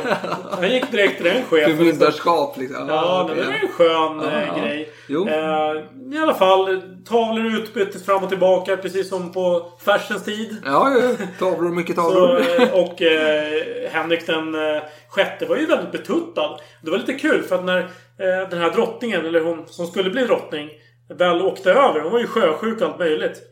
Han 0.50 0.70
gick 0.70 0.90
direkt 0.90 1.16
till 1.16 1.24
den 1.24 1.42
chefen. 1.44 1.76
Förmyndarskap 1.76 2.56
liksom. 2.58 2.88
Ja, 2.88 3.24
men 3.28 3.36
det 3.38 3.44
var 3.44 3.52
en 3.52 3.68
skön 3.68 4.20
Ja, 4.22 4.30
eh, 4.30 4.48
ja. 4.48 4.62
grej. 4.62 4.88
Jo. 5.08 5.28
Eh, 5.28 6.14
I 6.14 6.18
alla 6.22 6.34
fall, 6.34 6.82
tavlor 7.08 7.46
utbyttes 7.46 8.04
fram 8.04 8.22
och 8.22 8.28
tillbaka 8.28 8.76
precis 8.76 9.08
som 9.08 9.32
på 9.32 9.72
färsens 9.84 10.24
tid. 10.24 10.56
Ja, 10.64 10.90
ja. 11.00 11.26
Tavlor, 11.38 11.70
mycket 11.70 11.96
Så, 11.96 12.02
tavlor. 12.02 12.40
eh, 12.60 12.72
och 12.74 13.02
eh, 13.02 13.62
Henrik 13.90 14.26
den 14.26 14.54
eh, 14.54 14.82
sjätte 15.08 15.46
var 15.46 15.56
ju 15.56 15.66
väldigt 15.66 15.92
betuttad. 15.92 16.58
Det 16.82 16.90
var 16.90 16.98
lite 16.98 17.14
kul 17.14 17.42
för 17.42 17.54
att 17.56 17.64
när 17.64 17.78
eh, 17.78 18.48
den 18.50 18.58
här 18.60 18.70
drottningen, 18.70 19.26
eller 19.26 19.40
hon 19.40 19.64
som 19.66 19.86
skulle 19.86 20.10
bli 20.10 20.22
drottning, 20.24 20.68
väl 21.08 21.42
åkte 21.42 21.70
över. 21.72 22.00
Hon 22.00 22.12
var 22.12 22.18
ju 22.20 22.26
sjösjuk 22.26 22.80
och 22.80 22.88
allt 22.88 22.98
möjligt. 22.98 23.42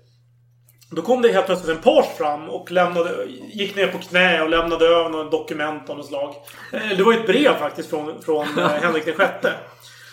Då 0.91 1.03
kom 1.03 1.23
det 1.23 1.33
helt 1.33 1.47
plötsligt 1.47 1.77
en 1.77 1.83
page 1.83 2.17
fram 2.19 2.49
och 2.51 2.71
lämnade, 2.71 3.25
gick 3.53 3.77
ner 3.77 3.87
på 3.87 3.99
knä 3.99 4.43
och 4.43 4.51
lämnade 4.51 4.87
över 4.87 5.09
något 5.11 5.31
dokument 5.31 5.91
av 5.91 5.97
något 5.97 6.07
slag. 6.07 6.35
Eh, 6.73 6.97
Det 6.97 7.03
var 7.03 7.13
ju 7.13 7.19
ett 7.21 7.27
brev 7.27 7.55
faktiskt 7.59 7.91
från, 7.91 8.23
från 8.23 8.59
eh, 8.59 8.67
Henrik 8.83 9.05
den 9.05 9.15
sjätte. 9.15 9.53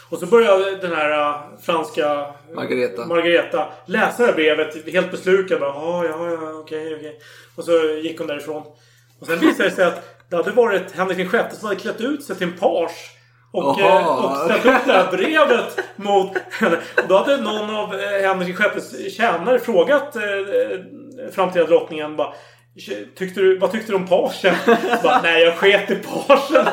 Och 0.09 0.17
så 0.17 0.25
började 0.25 0.75
den 0.75 0.91
här 0.95 1.11
eh, 1.29 1.35
franska 1.61 2.33
Margareta. 2.55 3.05
Margareta 3.05 3.69
läsa 3.85 4.21
det 4.23 4.27
här 4.27 4.33
brevet 4.35 4.91
helt 4.93 5.11
beslukad. 5.11 5.57
Ja, 5.61 6.05
ja, 6.05 6.29
ja, 6.29 6.51
okej, 6.53 6.95
okej. 6.95 7.19
Och 7.55 7.63
så 7.63 7.71
gick 8.03 8.17
hon 8.19 8.27
därifrån. 8.27 8.63
Och 9.19 9.27
sen 9.27 9.39
visade 9.39 9.69
det 9.69 9.75
sig 9.75 9.85
att 9.85 10.29
det 10.29 10.35
hade 10.35 10.51
varit 10.51 10.91
Henrik 10.91 11.17
den 11.17 11.29
sjätte 11.29 11.55
som 11.55 11.67
hade 11.67 11.79
klätt 11.79 12.01
ut 12.01 12.23
sig 12.23 12.35
till 12.35 12.47
en 12.47 12.57
page. 12.57 13.11
Och, 13.51 13.79
eh, 13.79 14.07
och 14.07 14.37
ställt 14.37 14.65
upp 14.65 14.85
det 14.85 14.93
här 14.93 15.11
brevet 15.11 15.79
mot 15.95 16.37
henne. 16.51 16.77
Och 16.95 17.07
då 17.07 17.17
hade 17.17 17.37
någon 17.37 17.75
av 17.75 17.93
eh, 17.93 18.27
Henrik 18.27 18.57
sjättes 18.57 19.15
tjänare 19.15 19.59
frågat 19.59 20.15
eh, 20.15 20.21
framtida 21.31 21.65
drottningen 21.65 22.15
bara 22.15 22.33
Tyckte 23.17 23.41
du, 23.41 23.57
vad 23.57 23.71
tyckte 23.71 23.91
du 23.91 23.95
om 23.95 24.07
pagen? 24.07 24.55
Bara, 25.03 25.21
Nej, 25.21 25.43
jag 25.43 25.55
sket 25.55 25.91
i 25.91 25.95
pagen. 25.95 26.65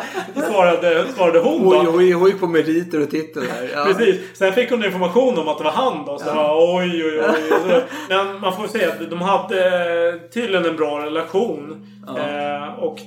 Svarade, 0.50 1.04
svarade 1.16 1.38
hon 1.38 1.70
då. 1.70 1.76
Hon, 1.76 2.12
hon 2.14 2.26
gick 2.26 2.40
på 2.40 2.46
meriter 2.46 3.02
och 3.02 3.10
titel 3.10 3.42
här. 3.42 3.70
Ja. 3.74 3.84
Precis. 3.84 4.38
Sen 4.38 4.52
fick 4.52 4.70
hon 4.70 4.84
information 4.84 5.38
om 5.38 5.48
att 5.48 5.58
det 5.58 5.64
var 5.64 5.70
han 5.70 6.04
då. 6.06 6.18
Så 6.18 6.26
ja. 6.26 6.76
oj, 6.78 7.04
oj, 7.04 7.20
oj. 7.20 7.48
Så, 7.48 7.80
men 8.08 8.40
man 8.40 8.56
får 8.56 8.66
säga 8.66 8.88
att 8.88 9.10
de 9.10 9.22
hade 9.22 10.20
tydligen 10.34 10.64
en 10.64 10.76
bra 10.76 11.04
relation. 11.04 11.86
Eh, 12.18 12.78
och, 12.78 12.98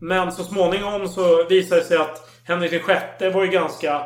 men 0.00 0.32
så 0.32 0.44
småningom 0.44 1.08
så 1.08 1.44
visade 1.44 1.80
det 1.80 1.86
sig 1.86 1.96
att 1.96 2.33
Henrik 2.46 2.70
den 2.70 2.80
sjätte 2.80 3.30
var 3.30 3.44
ju 3.44 3.50
ganska 3.50 4.02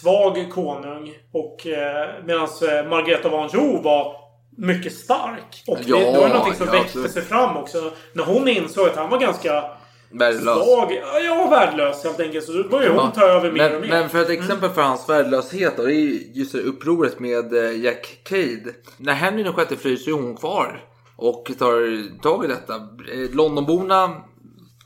svag 0.00 0.50
konung. 0.52 1.12
Och 1.32 1.66
eh, 1.66 2.08
medan 2.24 2.42
eh, 2.42 2.88
Margareta 2.88 3.28
av 3.28 3.34
Anjou 3.34 3.82
var 3.82 4.16
mycket 4.56 4.92
stark. 4.92 5.62
Och 5.66 5.78
Ja, 5.86 5.96
det, 5.98 6.04
det 6.12 6.18
var 6.18 6.28
någonting 6.28 6.54
som 6.54 6.66
ja, 6.66 6.72
växte 6.72 6.88
absolut. 6.88 7.10
sig 7.12 7.22
fram 7.22 7.56
också. 7.56 7.92
När 8.12 8.24
hon 8.24 8.48
insåg 8.48 8.88
att 8.88 8.96
han 8.96 9.10
var 9.10 9.18
ganska 9.18 9.64
Värdelös. 10.10 10.42
svag. 10.66 10.92
Ja, 11.24 11.46
värdelös 11.50 12.04
helt 12.04 12.20
enkelt. 12.20 12.44
Så 12.44 12.52
då 12.52 12.68
började 12.68 12.94
hon 12.94 13.10
Ja. 13.14 13.20
ta 13.20 13.26
över 13.26 13.52
mer 13.52 13.62
men, 13.68 13.74
och 13.74 13.80
mer. 13.80 13.88
men 13.88 14.08
för 14.08 14.20
ett 14.22 14.30
exempel 14.30 14.70
för 14.70 14.82
hans 14.82 15.08
värdelöshet 15.08 15.76
då, 15.76 15.82
det 15.82 15.92
är 15.92 15.96
ju 16.00 16.20
just 16.34 16.54
upproret 16.54 17.20
med 17.20 17.52
eh, 17.54 17.80
Jack 17.84 18.18
Cade. 18.24 18.74
När 18.96 19.12
Henry 19.12 19.42
den 19.42 19.52
sjätte 19.52 19.76
flyr 19.76 19.96
så 19.96 20.10
är 20.10 20.14
hon 20.14 20.36
kvar 20.36 20.80
och 21.16 21.50
tar 21.58 22.20
tag 22.22 22.44
i 22.44 22.48
detta. 22.48 22.74
Eh, 22.74 23.30
Londonborna 23.34 24.10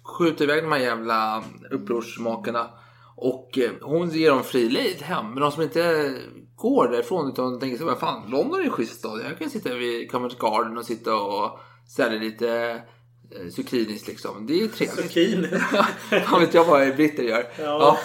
skjuter 0.08 0.44
iväg 0.44 0.62
de 0.62 0.72
här 0.72 0.78
jävla 0.78 1.42
upprorsmakarna. 1.70 2.70
Och 3.16 3.58
eh, 3.58 3.70
hon 3.82 4.10
ger 4.10 4.30
dem 4.30 4.44
fri 4.44 4.68
lejd 4.68 5.02
hem. 5.02 5.26
Men 5.30 5.40
de 5.42 5.52
som 5.52 5.62
inte 5.62 6.14
går 6.56 6.88
därifrån 6.88 7.28
utan 7.28 7.60
tänker 7.60 7.78
så 7.78 7.84
vad 7.84 7.98
fan, 7.98 8.30
London 8.30 8.60
är 8.60 8.64
en 8.64 8.70
schysst 8.70 8.98
stad. 8.98 9.20
Jag 9.30 9.38
kan 9.38 9.50
sitta 9.50 9.74
vid 9.74 10.10
Covent 10.10 10.38
Garden 10.38 10.78
och 10.78 10.84
sitta 10.84 11.16
och 11.16 11.58
sälja 11.96 12.20
lite 12.20 12.82
eh, 13.30 13.50
zucchinis 13.50 14.06
liksom. 14.08 14.46
Det 14.46 14.52
är 14.52 14.58
ju 14.58 14.68
trevligt. 14.68 15.04
Zucchini. 15.06 15.48
Han 16.24 16.40
vet 16.40 16.54
jag 16.54 16.64
vad 16.64 16.96
britter 16.96 17.22
gör. 17.22 17.48
Ja. 17.58 17.98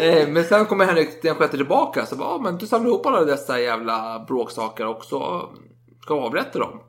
Eh, 0.00 0.28
Men 0.28 0.44
sen 0.44 0.66
kommer 0.66 0.84
Henrik 0.84 1.22
den 1.22 1.34
sjätte 1.34 1.56
tillbaka. 1.56 2.06
Så 2.06 2.16
bara, 2.16 2.28
ja, 2.28 2.38
men 2.42 2.58
du 2.58 2.66
samlar 2.66 2.90
ihop 2.90 3.06
alla 3.06 3.24
dessa 3.24 3.60
jävla 3.60 4.24
bråksaker 4.28 4.86
och 4.86 5.04
så 5.04 5.48
ska 6.02 6.14
avrätta 6.14 6.58
dem. 6.58 6.80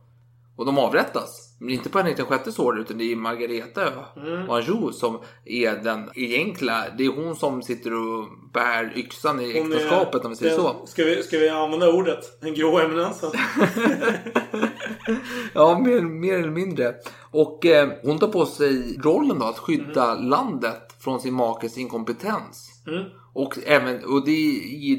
Och 0.57 0.65
de 0.65 0.77
avrättas. 0.77 1.44
Men 1.57 1.69
inte 1.69 1.89
på 1.89 1.97
Henrik 1.97 2.17
den 2.17 2.25
sjättes 2.25 2.59
order 2.59 2.81
utan 2.81 2.97
det 2.97 3.11
är 3.11 3.15
Margareta 3.15 3.81
Mm. 4.17 4.49
Anjou 4.49 4.91
som 4.91 5.19
är 5.45 5.71
den 5.83 6.09
egentliga. 6.15 6.83
Det 6.97 7.05
är 7.05 7.23
hon 7.23 7.35
som 7.35 7.61
sitter 7.61 7.93
och 7.93 8.27
bär 8.53 8.93
yxan 8.95 9.39
i 9.39 9.59
Hon 9.61 9.71
är- 9.71 9.75
äktenskapet 9.75 10.25
om 10.25 10.29
vi 10.31 10.35
säger 10.35 10.51
den- 10.51 10.61
så. 10.61 10.85
Ska 10.87 11.03
vi, 11.03 11.23
ska 11.23 11.37
vi 11.37 11.49
använda 11.49 11.91
ordet? 11.91 12.41
Den 12.41 12.53
grå 12.53 12.79
eminensen. 12.79 13.31
Ja, 15.53 15.79
mer, 15.79 16.01
mer 16.01 16.33
eller 16.39 16.49
mindre. 16.51 16.95
Och 17.31 17.65
eh, 17.65 17.89
hon 18.03 18.19
tar 18.19 18.27
på 18.27 18.45
sig 18.45 18.97
rollen 19.03 19.39
då 19.39 19.45
att 19.45 19.57
skydda 19.59 20.11
Mm. 20.11 20.29
landet 20.29 20.95
från 20.99 21.19
sin 21.19 21.33
makes 21.33 21.77
inkompetens. 21.77 22.69
Mm. 22.87 23.03
Och, 23.35 23.57
även, 23.65 24.05
och 24.05 24.25
det 24.25 24.31
är 24.31 24.97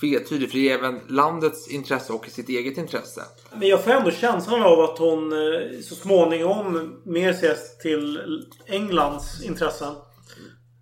tvetydigt 0.00 0.50
för 0.52 0.58
det 0.58 0.70
är 0.70 0.78
även 0.78 1.00
landets 1.08 1.68
intresse 1.68 2.12
och 2.12 2.26
sitt 2.26 2.48
eget 2.48 2.78
intresse. 2.78 3.22
Men 3.52 3.68
jag 3.68 3.84
får 3.84 3.90
ändå 3.90 4.10
känslan 4.10 4.62
av 4.62 4.80
att 4.80 4.98
hon 4.98 5.32
eh, 5.32 5.80
så 5.82 5.94
småningom 5.94 6.96
mer 7.04 7.30
ses 7.30 7.78
till 7.78 8.20
Englands 8.66 9.44
intressen. 9.44 9.94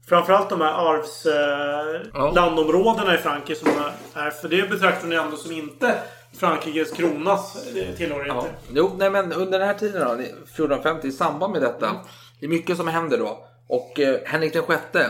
Framförallt 0.09 0.51
de 0.51 0.61
här 0.61 0.73
arvs... 0.73 1.27
Eh, 1.27 2.11
Ja. 2.15 2.33
i 3.15 3.19
Frankrike 3.19 3.61
som 3.61 3.69
är. 4.15 4.31
För 4.31 4.49
det 4.49 4.71
betraktar 4.71 5.03
hon 5.03 5.13
ändå 5.13 5.37
som 5.37 5.53
inte 5.53 5.95
Frankrikes 6.39 6.91
kronas 6.93 7.67
eh, 7.77 7.97
tillhörigheter. 7.97 8.35
Ja. 8.35 8.73
Jo, 8.75 8.91
nej 8.99 9.11
men 9.11 9.33
under 9.33 9.59
den 9.59 9.69
här 9.69 9.75
tiden 9.75 10.09
då, 10.09 10.13
1450, 10.15 11.09
i 11.09 11.13
samband 11.13 11.53
med 11.53 11.63
detta. 11.63 11.91
Det 12.41 12.47
är 12.47 12.51
mycket 12.51 12.77
som 12.77 12.89
händer 12.89 13.19
då. 13.19 13.47
Och 13.69 14.01
eh, 14.01 14.21
Henrik 14.25 14.53
den 14.53 14.63
sjätte 14.63 15.07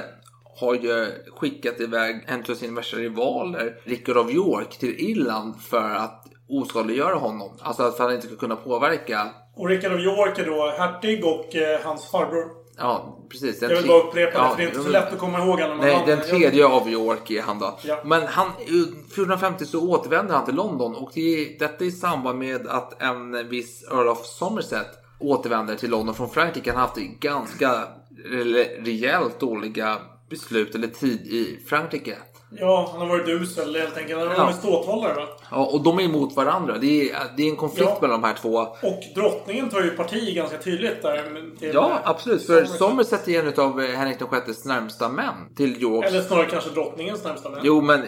har 0.56 0.74
ju 0.74 1.06
skickat 1.36 1.80
iväg 1.80 2.24
en 2.26 2.44
av 2.48 2.54
sina 2.54 2.74
värsta 2.74 2.96
rivaler, 2.96 3.76
Rickard 3.84 4.16
av 4.16 4.30
York, 4.30 4.78
till 4.78 5.00
Irland 5.00 5.60
för 5.62 5.90
att 5.90 6.24
oskadliggöra 6.48 7.14
honom. 7.14 7.50
Alltså 7.60 7.82
att 7.82 7.98
han 7.98 8.14
inte 8.14 8.26
ska 8.26 8.36
kunna 8.36 8.56
påverka. 8.56 9.30
Och 9.56 9.68
Rickard 9.68 9.92
of 9.92 10.00
York 10.00 10.38
är 10.38 10.46
då 10.46 10.74
hertig 10.78 11.24
och 11.24 11.56
eh, 11.56 11.80
hans 11.84 12.10
farbror. 12.10 12.64
Ja, 12.78 13.18
precis. 13.30 13.60
Den 13.60 13.70
Jag 13.70 13.76
vill 13.76 13.86
bara 13.88 14.02
upprepa 14.02 14.38
det 14.38 14.44
Ja, 14.44 14.50
för 14.50 14.56
det 14.56 14.62
är 14.62 14.66
inte 14.68 14.82
så 14.82 14.88
lätt 14.88 15.12
att 15.12 15.18
komma 15.18 15.38
ihåg 15.38 15.62
alla 15.62 15.74
Nej, 15.74 16.02
den 16.06 16.20
tredje 16.20 16.66
av 16.66 16.88
York 16.88 17.30
är 17.30 17.42
han 17.42 17.58
då. 17.58 17.78
Ja. 17.82 18.00
Men 18.04 18.22
han, 18.26 18.46
1450 18.48 19.64
så 19.64 19.88
återvänder 19.90 20.34
han 20.34 20.44
till 20.44 20.54
London 20.54 20.94
och 20.94 21.10
det 21.14 21.20
är, 21.20 21.58
detta 21.58 21.84
i 21.84 21.92
samband 21.92 22.38
med 22.38 22.66
att 22.66 23.02
en 23.02 23.48
viss 23.48 23.84
Earl 23.90 24.08
of 24.08 24.26
Somerset 24.26 24.86
återvänder 25.20 25.74
till 25.74 25.90
London 25.90 26.14
från 26.14 26.30
Frankrike. 26.30 26.70
Han 26.70 26.80
har 26.80 26.86
haft 26.86 27.00
ganska 27.20 27.84
re- 28.26 28.84
rejält 28.84 29.40
dåliga 29.40 29.98
beslut 30.34 30.74
eller 30.74 30.88
tid 30.88 31.20
i 31.26 31.58
Frankrike. 31.68 32.16
Ja, 32.56 32.88
han 32.92 33.00
har 33.00 33.08
varit 33.08 33.28
usel 33.28 33.76
helt 33.76 33.96
enkelt. 33.96 34.18
Han 34.18 34.28
har 34.28 34.34
Ja. 34.34 34.44
varit 34.44 34.56
ståthållare 34.56 35.14
va? 35.14 35.26
Ja, 35.50 35.64
och 35.66 35.82
de 35.82 35.98
är 35.98 36.02
emot 36.02 36.36
varandra. 36.36 36.78
Det 36.78 37.10
är, 37.10 37.16
det 37.36 37.42
är 37.42 37.50
en 37.50 37.56
konflikt 37.56 37.90
Ja. 37.94 37.98
mellan 38.00 38.20
de 38.20 38.26
här 38.26 38.34
två. 38.34 38.58
Och 38.58 39.00
drottningen 39.14 39.70
tar 39.70 39.80
ju 39.82 39.90
parti 39.90 40.34
ganska 40.36 40.58
tydligt 40.58 41.02
där. 41.02 41.42
Ja, 41.60 41.90
eh, 41.90 42.10
absolut. 42.10 42.46
För 42.46 42.64
Somerset. 42.64 43.28
Är 43.28 43.42
en 43.46 43.60
av 43.64 43.80
Henrik 43.80 44.18
VIs 44.48 44.64
närmsta 44.64 45.08
män 45.08 45.54
till 45.56 45.82
Yorks. 45.82 46.08
Eller 46.08 46.22
snarare 46.22 46.46
kanske 46.46 46.70
drottningens 46.70 47.24
närmsta 47.24 47.50
män. 47.50 47.60
Jo, 47.62 47.80
men 47.80 48.02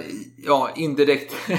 ja, 0.46 0.70
indirekt. 0.76 1.34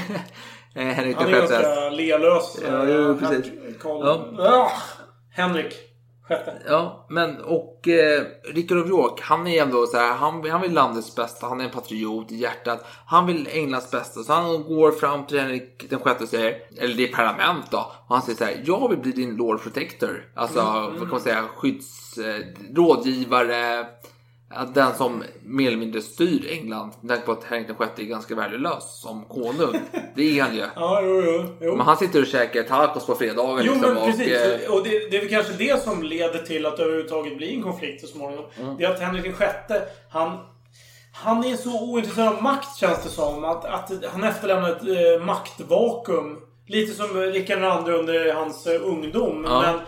Eh, 0.75 0.83
Henrik 0.85 1.15
Han 1.15 1.25
är 1.27 1.31
VI. 1.31 1.37
ganska 1.39 1.89
lelös. 1.89 2.57
Ja, 2.67 2.83
eh, 2.87 2.95
jo, 2.95 3.17
precis. 3.17 3.45
Her- 3.45 3.79
Karl- 3.81 4.35
Ja. 4.37 4.43
Ah, 4.49 4.71
Henrik. 5.35 5.73
Sjätte. 6.27 6.61
Ja, 6.67 7.05
men 7.09 7.41
och 7.41 7.87
eh, 7.87 8.23
Rickard 8.43 8.77
of 8.77 8.89
York, 8.89 9.21
han 9.21 9.47
är 9.47 9.61
ändå 9.61 9.85
så 9.85 9.97
här, 9.97 10.13
han, 10.13 10.49
han 10.49 10.61
vill 10.61 10.73
landets 10.73 11.15
bästa, 11.15 11.47
han 11.47 11.59
är 11.59 11.65
en 11.65 11.71
patriot 11.71 12.31
i 12.31 12.35
hjärtat. 12.35 12.85
Han 13.05 13.25
vill 13.25 13.49
Englands 13.51 13.91
bästa, 13.91 14.23
så 14.23 14.33
han 14.33 14.63
går 14.63 14.91
fram 14.91 15.25
till 15.25 15.39
Henrik 15.39 15.89
den 15.89 15.99
sjätte 15.99 16.23
och 16.23 16.29
säger, 16.29 16.57
eller 16.77 16.95
det 16.95 17.09
är 17.09 17.15
parlament 17.15 17.71
då, 17.71 17.91
och 18.07 18.15
han 18.15 18.21
säger 18.21 18.37
så 18.37 18.43
här, 18.43 18.63
jag 18.65 18.89
vill 18.89 18.99
bli 18.99 19.11
din 19.11 19.35
Lord 19.35 19.61
Protector. 19.61 20.29
Alltså, 20.35 20.59
vad 20.61 20.99
kan 20.99 21.09
man 21.09 21.19
säga, 21.19 21.43
skydds, 21.55 22.17
eh, 22.17 22.41
rådgivare, 22.75 23.87
att 24.49 24.75
den 24.75 24.93
som 24.95 25.23
mer 25.43 25.67
eller 25.67 25.77
mindre 25.77 26.01
styr 26.01 26.47
England. 26.51 26.91
Med 27.01 27.09
tanke 27.09 27.25
på 27.25 27.31
att 27.31 27.43
Henrik 27.43 27.77
sjätte 27.77 28.01
är 28.01 28.05
ganska 28.05 28.35
värdelös 28.35 29.01
som 29.01 29.25
konung. 29.25 29.75
Det 30.15 30.39
är 30.39 30.43
han 30.43 30.55
ju. 30.55 30.65
Ja, 30.75 31.01
jo, 31.03 31.21
jo. 31.25 31.45
jo. 31.61 31.75
Men 31.75 31.85
han 31.85 31.97
sitter 31.97 32.21
och 32.21 32.27
käkar 32.27 32.63
tacos 32.63 33.05
på 33.05 33.15
fredagen 33.15 33.65
Jo, 33.65 33.73
liksom, 33.73 33.93
men 33.93 33.97
och, 33.97 34.05
precis. 34.05 34.33
eh, 34.33 34.71
Och 34.73 34.83
det, 34.83 34.89
det 35.11 35.17
är 35.17 35.21
väl 35.21 35.29
kanske 35.29 35.53
det 35.53 35.83
som 35.83 36.03
leder 36.03 36.39
till 36.39 36.65
att 36.65 36.77
det 36.77 36.83
överhuvudtaget 36.83 37.37
blir 37.37 37.53
en 37.53 37.63
konflikt 37.63 38.01
så 38.01 38.07
småningom. 38.07 38.45
Mm. 38.61 38.77
Det 38.77 38.83
är 38.83 38.91
att 38.91 38.99
Henrik 38.99 39.35
sjätte, 39.35 39.81
han... 40.09 40.37
Han 41.13 41.43
är 41.45 41.55
så 41.55 41.89
ointresserad 41.91 42.27
av 42.27 42.43
makt 42.43 42.77
känns 42.77 43.03
det 43.03 43.09
som. 43.09 43.43
Att, 43.45 43.65
att 43.65 43.91
han 44.11 44.23
efterlämnar 44.23 44.69
ett 44.69 44.81
eh, 44.81 45.25
maktvakuum. 45.25 46.37
Lite 46.67 46.93
som 46.93 47.07
Rickard 47.17 47.87
II 47.87 47.93
under 47.93 48.33
hans 48.33 48.67
eh, 48.67 48.81
ungdom. 48.87 49.45
Ja. 49.47 49.61
Men 49.61 49.79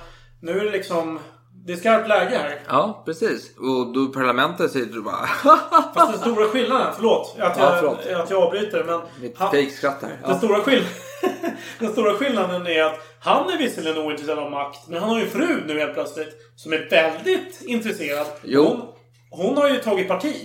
nu 0.42 0.60
är 0.60 0.66
det 0.66 0.72
liksom... 0.72 1.20
Det 1.66 1.74
är 1.74 1.78
skarpt 1.78 2.08
läge 2.08 2.38
här. 2.38 2.60
Ja, 2.68 3.02
precis. 3.06 3.58
Och 3.58 3.94
då 3.94 4.08
parlamentet 4.08 4.72
säger 4.72 4.86
du 4.86 5.02
bara 5.02 5.28
Fast 5.96 6.12
den 6.12 6.20
stora 6.22 6.46
skillnaden, 6.46 6.94
förlåt 6.96 7.36
att 7.40 7.58
Ja, 7.58 7.64
jag, 7.66 7.80
förlåt. 7.80 8.06
Att 8.24 8.30
jag 8.30 8.44
avbryter. 8.44 8.84
Men 8.84 9.02
Mitt 9.22 9.38
han- 9.38 9.52
fejkskratt 9.52 9.98
här. 10.02 10.10
Den, 10.10 10.18
Ja. 10.32 10.38
stora 10.38 10.60
skill- 10.60 10.86
den 11.80 11.92
stora 11.92 12.14
skillnaden 12.14 12.68
är 12.68 12.84
att 12.84 13.00
han 13.20 13.50
är 13.50 13.58
visserligen 13.58 13.98
ointresserad 13.98 14.40
av 14.40 14.52
makt, 14.52 14.88
men 14.88 15.00
han 15.00 15.10
har 15.10 15.18
ju 15.18 15.24
en 15.26 15.30
fru 15.32 15.64
nu 15.68 15.80
helt 15.80 15.94
plötsligt 15.94 16.30
som 16.56 16.74
är 16.74 16.88
väldigt 16.90 17.62
intresserad. 17.62 18.28
Jo. 18.44 18.64
Hon, 18.66 19.46
hon 19.46 19.58
har 19.58 19.70
ju 19.70 19.78
tagit 19.78 20.08
parti. 20.08 20.36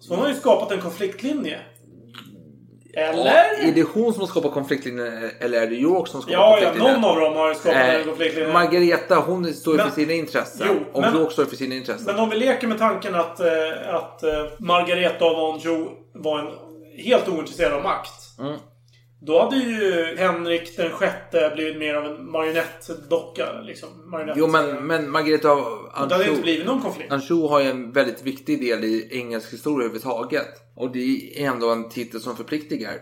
Så 0.00 0.14
hon 0.14 0.22
har 0.22 0.28
ju 0.28 0.34
skapat 0.34 0.72
en 0.72 0.80
konfliktlinje. 0.80 1.58
Eller? 2.98 3.68
Är 3.68 3.72
det 3.74 3.82
hon 3.82 4.12
som 4.12 4.20
har 4.20 4.26
skapat 4.28 4.52
konfliktlinjen 4.52 5.30
eller 5.40 5.62
är 5.62 5.66
det 5.66 5.74
York 5.74 6.08
som 6.08 6.22
skapar 6.22 6.38
Ja, 6.38 6.58
ja, 6.58 6.64
konfliktlinjen? 6.64 7.00
någon 7.00 7.10
av 7.10 7.20
dem 7.20 7.36
har 7.36 7.54
skapat 7.54 7.94
Eh, 7.94 8.04
konfliktlinje. 8.04 8.52
Margareta 8.52 9.14
hon 9.16 9.54
står 9.54 9.74
ju 9.76 9.80
för 9.82 9.90
sina 9.90 10.12
intressen. 10.12 10.66
Jo, 10.70 10.74
och 10.92 11.00
men- 11.00 11.16
York 11.16 11.32
står 11.32 11.44
för 11.44 11.56
sina 11.56 11.74
intressen. 11.74 12.04
Men 12.06 12.18
om 12.18 12.30
vi 12.30 12.36
leker 12.36 12.66
med 12.66 12.78
tanken 12.78 13.14
att, 13.14 13.40
eh, 13.40 13.94
att 13.94 14.22
eh, 14.22 14.30
Margareta 14.58 15.24
av 15.24 15.36
Anjou 15.54 15.88
var 16.14 16.38
en 16.38 16.46
helt 17.04 17.28
ointresserad 17.28 17.72
av 17.72 17.82
makt. 17.82 18.38
Mm. 18.38 18.56
Då 19.20 19.42
hade 19.42 19.56
ju 19.56 20.16
Henrik 20.18 20.76
den 20.76 20.90
sjätte 20.90 21.52
blivit 21.54 21.78
mer 21.78 21.94
av 21.94 22.04
en 22.04 22.30
marionettdocka. 22.30 23.60
Liksom. 23.60 23.88
Marionett. 24.10 24.36
Jo, 24.38 24.46
men, 24.46 24.86
men 24.86 25.10
Margareta 25.10 25.50
av 25.50 25.58
Och 25.58 25.90
det 25.92 25.98
hade 25.98 26.14
inte 26.14 26.30
Anjou, 26.30 26.42
blivit 26.42 26.66
någon 26.66 26.82
konflikt. 26.82 27.12
Anjou 27.12 27.48
har 27.48 27.60
ju 27.60 27.70
en 27.70 27.92
väldigt 27.92 28.22
viktig 28.22 28.60
del 28.60 28.84
i 28.84 29.08
engelsk 29.10 29.52
historia 29.52 29.84
överhuvudtaget. 29.84 30.48
Och 30.74 30.92
det 30.92 31.42
är 31.42 31.48
ändå 31.48 31.70
en 31.70 31.88
titel 31.88 32.20
som 32.20 32.36
förpliktigar. 32.36 32.94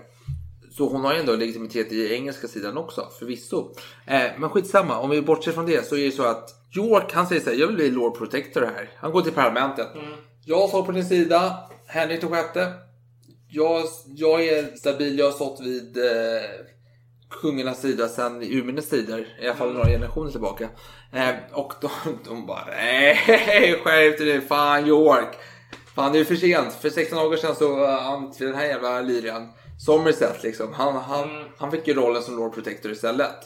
Så 0.76 0.88
hon 0.88 1.05
har 1.05 1.14
ju 1.14 1.20
ändå 1.20 1.37
legitimitet 1.37 1.92
i 1.92 2.14
engelska 2.14 2.48
sidan 2.48 2.76
också, 2.76 3.09
förvisso. 3.18 3.74
Eh, 4.07 4.22
men 4.38 4.50
skitsamma, 4.50 4.98
om 4.98 5.11
vi 5.11 5.22
bortser 5.22 5.52
från 5.52 5.66
det 5.66 5.87
så 5.87 5.96
är 5.96 6.05
det 6.05 6.11
så 6.11 6.22
att 6.22 6.50
York, 6.76 7.12
han 7.12 7.26
säger 7.26 7.40
så 7.42 7.50
här, 7.50 7.57
jag 7.57 7.66
vill 7.66 7.76
bli 7.76 7.90
Lord 7.90 8.18
Protector 8.18 8.61
här. 8.61 8.90
Han 8.96 9.12
går 9.12 9.22
till 9.22 9.33
parlamentet. 9.33 9.87
Jag 10.44 10.68
står 10.68 10.83
på 10.83 10.92
din 10.92 11.05
sida, 11.05 11.57
Henrik 11.87 12.20
den 12.20 12.31
sjätte. 12.31 12.72
Jag, 13.48 13.82
jag 14.06 14.44
är 14.44 14.76
stabil, 14.76 15.18
jag 15.18 15.26
har 15.26 15.32
stått 15.32 15.61
vid 15.61 15.96
eh, 15.96 16.50
kungarnas 17.30 17.80
sida 17.80 18.09
sedan 18.09 18.42
urminnes 18.42 18.88
tider. 18.88 19.38
I 19.40 19.46
alla 19.46 19.56
fall 19.56 19.72
några 19.72 19.88
generationer 19.88 20.30
tillbaka. 20.30 20.68
Eh, 21.12 21.35
och 21.52 21.72
de, 21.80 21.90
de 22.24 22.46
bara, 22.46 22.64
nej, 22.66 23.16
skärp 23.85 24.18
dig 24.18 24.26
nu, 24.26 24.40
fan 24.40 24.87
York. 24.87 25.37
Fan 25.94 26.12
det 26.12 26.18
är 26.18 26.24
för 26.24 26.37
sent. 26.37 26.74
För 26.74 26.90
16 26.90 27.18
dagar 27.18 27.37
sedan 27.37 27.54
så 27.54 27.85
uh, 27.85 27.90
han 27.90 28.32
till 28.32 28.46
den 28.46 28.54
här 28.54 28.64
jävla 28.64 29.00
lyrian. 29.00 29.52
Somerset 29.78 30.42
liksom. 30.42 30.72
Han, 30.74 30.96
han, 30.96 31.28
han 31.59 31.70
fick 31.70 31.88
ju 31.88 31.94
rollen 31.94 32.22
som 32.22 32.37
Lord 32.37 32.54
Protector 32.54 32.92
istället. 32.92 33.37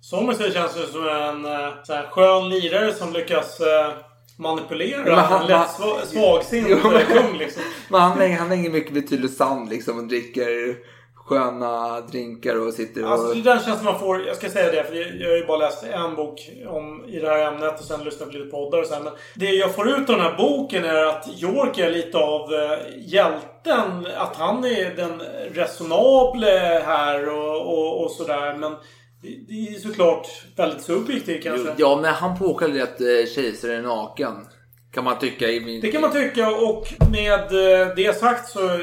Somerset 0.00 0.52
känns 0.52 0.76
ju 0.76 0.86
som 0.86 1.08
en 1.08 1.44
eh, 1.44 1.82
så 1.84 1.92
här, 1.92 2.10
skön 2.10 2.48
lirare 2.48 2.92
som 2.94 3.12
lyckas 3.12 3.60
eh, 3.60 3.92
manipulera 4.36 5.04
Men 5.04 5.14
han- 5.14 5.46
lätt 5.46 5.56
han- 5.56 6.06
svagsint 6.06 6.66
Jo, 6.70 6.78
men- 6.82 6.94
eh, 6.96 7.06
kung. 7.06 7.38
Liksom. 7.38 7.62
Men 7.88 8.00
han, 8.00 8.32
han 8.32 8.48
hänger 8.50 8.70
mycket 8.70 8.92
vid 8.92 9.08
Tylösand 9.08 9.68
liksom 9.70 9.98
och 9.98 10.04
dricker 10.08 10.76
sköna 11.14 12.00
drinkar 12.00 12.66
och 12.66 12.72
sitter 12.74 13.04
och... 13.04 13.10
Alltså, 13.10 13.34
det 13.34 13.40
är 13.40 13.44
den 13.54 13.64
känslan 13.64 13.84
man 13.84 13.98
får. 14.00 14.26
Jag 14.26 14.36
ska 14.36 14.48
säga 14.50 14.72
det, 14.72 14.84
för 14.84 14.94
jag 14.94 15.06
jag 15.20 15.28
har 15.28 15.36
ju 15.36 15.46
bara 15.46 15.56
läst 15.56 15.84
en 15.84 16.14
bok 16.16 16.50
om, 16.68 17.04
i 17.08 17.18
det 17.18 17.28
här 17.28 17.46
ämnet 17.52 17.80
och 17.80 17.84
sen 17.86 18.04
lyssnat 18.04 18.28
på 18.30 18.36
lite 18.36 18.50
poddar 18.50 18.78
och 18.80 18.86
sen. 18.86 19.02
Men 19.04 19.12
det 19.34 19.50
jag 19.50 19.74
får 19.74 19.88
ut 19.88 19.96
av 20.10 20.16
den 20.16 20.20
här 20.20 20.36
boken 20.36 20.84
är 20.84 21.04
att 21.04 21.28
York 21.42 21.78
är 21.78 21.90
lite 21.90 22.18
av 22.18 22.54
eh, 22.54 22.78
hjälten. 22.98 24.06
Att 24.16 24.36
han 24.36 24.64
är 24.64 24.96
den 24.96 25.22
resonable 25.52 26.82
här 26.86 27.28
och, 27.28 27.60
och, 27.78 28.04
och 28.04 28.10
sådär. 28.10 28.54
Men 28.56 28.76
det, 29.22 29.28
det 29.48 29.68
är 29.68 29.78
såklart 29.78 30.28
väldigt 30.56 30.82
subjektivt 30.82 31.42
kanske. 31.42 31.74
Ja, 31.76 32.00
när 32.02 32.12
han 32.12 32.38
påkallade 32.38 32.82
att 32.82 33.00
eh, 33.00 33.06
kejsaren 33.34 33.78
är 33.78 33.82
naken. 33.82 34.46
Kan 34.94 35.04
man 35.04 35.18
tycka. 35.18 35.48
I 35.48 35.60
min... 35.60 35.80
Det 35.80 35.92
kan 35.92 36.00
man 36.00 36.12
tycka 36.12 36.50
och 36.50 36.86
med 37.10 37.40
eh, 37.40 37.94
det 37.96 38.18
sagt 38.18 38.48
så 38.48 38.64
eh, 38.64 38.78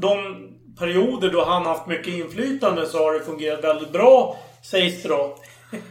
de 0.00 0.48
perioder 0.78 1.30
då 1.30 1.44
han 1.44 1.66
haft 1.66 1.86
mycket 1.86 2.14
inflytande 2.14 2.86
så 2.86 2.98
har 2.98 3.12
det 3.12 3.20
fungerat 3.20 3.64
väldigt 3.64 3.92
bra 3.92 4.36
sägs 4.62 5.02
det 5.02 5.08
då. 5.08 5.36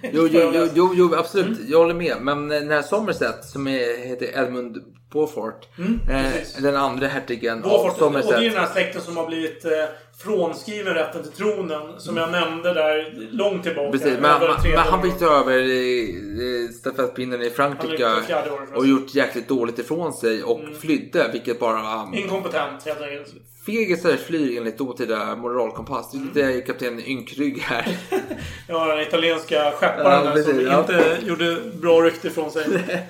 Jo, 0.01 0.27
jo, 0.31 0.67
jo, 0.73 0.91
jo, 0.95 1.15
absolut. 1.15 1.57
Jag 1.69 1.77
håller 1.77 1.93
med. 1.93 2.15
Men 2.21 2.47
den 2.47 2.69
här 2.71 2.81
Somerset 2.81 3.45
som 3.45 3.67
är, 3.67 4.07
heter 4.07 4.39
Edmund 4.43 4.77
Beaufort. 5.13 5.67
precis. 6.07 6.57
eh, 6.57 6.63
den 6.63 6.75
andra 6.75 7.07
hertigen 7.07 7.63
av 7.63 7.69
Beaufort, 7.69 8.01
och 8.01 8.11
det 8.11 8.19
är 8.19 8.21
Somerset. 8.21 8.53
den 8.53 8.63
här 8.63 8.71
släkten 8.73 9.01
som 9.01 9.17
har 9.17 9.27
blivit 9.27 9.65
eh, 9.65 9.71
frånskriven 10.17 10.93
rätten 10.93 11.23
till 11.23 11.31
tronen. 11.31 11.99
Som 11.99 12.17
jag 12.17 12.31
nämnde 12.31 12.73
där 12.73 13.13
långt 13.31 13.63
tillbaka. 13.63 13.91
Precis, 13.91 14.19
men, 14.21 14.25
Över 14.25 14.57
men, 14.63 14.77
han 14.77 14.99
år. 14.99 15.03
fick 15.03 15.19
ta 15.19 15.25
över 15.25 15.59
eh, 15.59 16.69
stafettpinnen 16.69 17.41
i 17.41 17.49
Frankrike 17.49 18.05
Han 18.05 18.51
året, 18.51 18.69
och 18.75 18.87
gjort 18.87 19.15
jäkligt 19.15 19.47
dåligt 19.47 19.79
ifrån 19.79 20.13
sig 20.13 20.43
och 20.43 20.59
flydde, 20.81 21.29
vilket 21.31 21.59
bara... 21.59 22.09
Inkompetent 22.13 22.85
helt 22.85 23.01
enkelt. 23.01 23.33
Fegisar 23.71 24.17
flyr 24.17 24.57
enligt 24.57 24.77
dåtida 24.77 25.35
moralkompass. 25.35 26.11
Det 26.33 26.41
är 26.41 26.47
lite 26.53 26.61
kapten 26.61 26.99
Ynkrygg 27.05 27.59
här. 27.59 27.97
Ja, 28.67 28.85
den 28.85 29.01
italienska 29.01 29.71
skepparen 29.71 30.25
Ja, 30.37 30.43
som 30.43 30.61
ja. 30.61 30.79
inte 30.79 31.17
gjorde 31.27 31.57
bra 31.81 32.01
rykte 32.01 32.27
ifrån 32.27 32.51
sig. 32.51 32.65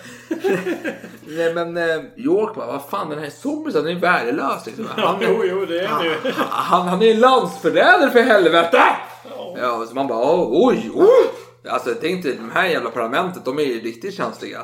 Nej 1.27 1.53
men 1.53 1.77
eh, 1.77 2.01
York 2.15 2.55
bara, 2.55 2.67
vad 2.67 2.85
fan 2.89 3.09
den 3.09 3.19
här 3.19 3.29
den 3.73 3.87
är 3.87 3.99
värdelös 3.99 4.65
liksom. 4.65 4.85
Ja, 4.97 5.07
Han, 5.07 5.17
jo, 5.21 5.43
jo, 5.49 5.65
det 5.65 5.79
är 5.79 5.87
han 5.87 6.05
ju. 6.05 6.11
han, 6.49 6.87
han 6.87 7.01
är 7.01 7.11
en 7.11 7.19
landsförrädare 7.19 8.11
för 8.11 8.21
helvete! 8.21 8.81
Ja, 9.57 9.85
så 9.89 9.95
man 9.95 10.07
bara 10.07 10.45
oj, 10.49 10.91
oj. 10.95 11.07
Alltså 11.69 11.89
tänk 12.01 12.23
dig, 12.23 12.35
de 12.35 12.51
här 12.51 12.67
jävla 12.67 12.89
parlamentet, 12.89 13.45
de 13.45 13.59
är 13.59 13.63
ju 13.63 13.81
riktigt 13.81 14.13
känsliga. 14.13 14.59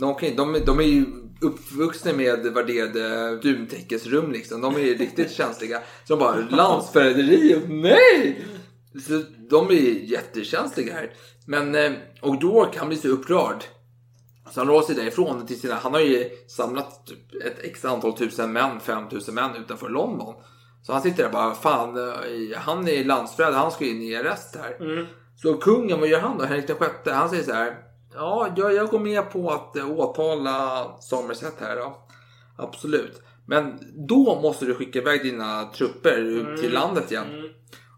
De, 0.00 0.14
kan, 0.14 0.36
de, 0.36 0.58
de 0.66 0.78
är 0.80 0.84
ju 0.84 1.04
uppvuxna 1.40 2.12
med 2.12 2.46
värderade 2.46 3.36
duntäckesrum 3.36 4.32
liksom. 4.32 4.60
De 4.60 4.74
är 4.74 4.80
ju 4.80 4.98
riktigt 4.98 5.32
känsliga. 5.32 5.80
Så 6.04 6.16
de 6.16 6.18
bara, 6.18 6.36
landsförräderi, 6.36 7.62
nej! 7.68 8.44
Så 9.06 9.22
de 9.50 9.68
är 9.68 9.72
ju 9.72 10.06
jättekänsliga 10.06 10.94
här. 10.94 11.12
Men, 11.46 11.74
eh, 11.74 11.92
och 12.20 12.42
York 12.42 12.76
han 12.76 12.88
blir 12.88 12.98
så 12.98 13.08
upprörd. 13.08 13.64
Så 14.50 14.60
han 14.60 14.66
drar 14.66 14.82
sig 14.82 14.94
därifrån 14.94 15.46
till 15.46 15.60
sina, 15.60 15.74
han 15.74 15.92
har 15.92 16.00
ju 16.00 16.30
samlat 16.48 17.06
typ 17.06 17.42
ett 17.44 17.58
x 17.64 17.84
antal 17.84 18.16
tusen 18.16 18.52
män, 18.52 18.80
5000 18.80 19.34
män 19.34 19.56
utanför 19.56 19.88
London. 19.88 20.34
Så 20.82 20.92
han 20.92 21.02
sitter 21.02 21.22
där 21.22 21.30
bara, 21.30 21.54
fan, 21.54 21.98
eh, 21.98 22.58
han 22.58 22.88
är 22.88 23.04
landsförrädare, 23.04 23.54
han 23.60 23.70
ska 23.70 23.84
in 23.84 24.02
i 24.02 24.16
arrest 24.16 24.56
här. 24.56 24.76
Så 25.36 25.54
kungen, 25.54 26.00
vad 26.00 26.08
gör 26.08 26.20
han 26.20 26.38
då? 26.38 26.44
Henrik 26.44 26.66
den 26.66 26.76
sjätte, 26.76 27.12
han 27.12 27.30
säger 27.30 27.44
så 27.44 27.52
här. 27.52 27.76
Ja, 28.18 28.48
jag, 28.56 28.74
jag 28.74 28.88
går 28.88 28.98
med 28.98 29.30
på 29.32 29.50
att 29.50 29.76
eh, 29.76 29.90
åtala 29.90 30.86
Somerset 31.00 31.54
här 31.60 31.76
då. 31.76 31.96
Absolut. 32.58 33.22
Men 33.46 33.78
då 34.08 34.40
måste 34.42 34.64
du 34.64 34.74
skicka 34.74 34.98
iväg 34.98 35.22
dina 35.22 35.64
trupper 35.64 36.16
ut 36.18 36.60
till 36.60 36.72
landet 36.72 37.10
igen. 37.12 37.26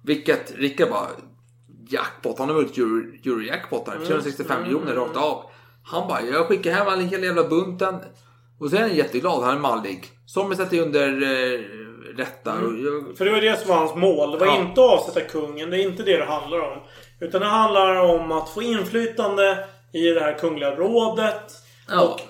Vilket 0.05 0.53
Rickard 0.57 0.91
bara, 0.91 1.07
jackpot, 1.89 2.39
han 2.39 2.49
har 2.49 2.55
vunnit 2.57 2.77
Euro- 2.79 3.27
Eurojackpot 3.33 3.89
här, 3.89 3.99
365 4.07 4.63
miljoner 4.63 4.95
rakt 4.95 5.17
av. 5.17 5.45
Han 5.85 6.09
bara, 6.09 6.23
jag 6.23 6.47
skickar 6.47 6.73
hem 6.73 6.89
all 6.89 7.01
hela 7.01 7.25
jävla 7.27 7.49
bunten. 7.49 7.95
Och 8.61 8.71
sen 8.71 8.79
är 8.79 8.83
han 8.83 8.97
jätteglad, 8.97 9.43
han 9.43 9.57
är 9.57 9.61
mallig. 9.61 10.09
Somerset 10.27 10.73
är 10.73 10.83
under 10.83 11.09
eh, 11.23 11.61
rätta. 12.17 12.51
Jag, 12.63 13.17
För 13.19 13.25
det 13.25 13.31
var 13.31 13.41
det 13.41 13.59
som 13.61 13.69
var 13.69 13.77
hans 13.77 13.95
mål. 13.95 14.31
Det 14.31 14.39
var 14.39 14.47
Ja. 14.47 14.61
inte 14.61 14.85
att 14.85 14.91
avsätta 15.01 15.21
kungen. 15.21 15.71
Det 15.71 15.77
är 15.77 15.83
inte 15.89 16.03
det 16.03 16.17
det 16.17 16.25
handlar 16.25 16.61
om. 16.61 16.79
Utan 17.21 17.41
det 17.41 17.47
handlar 17.47 17.97
om 18.15 18.33
att 18.33 18.49
få 18.49 18.63
inflytande 18.63 19.65
i 19.93 20.07
det 20.11 20.21
här 20.21 20.39
kungliga 20.39 20.75
rådet. 20.77 21.53
Ja. 21.89 22.03
Och 22.03 22.21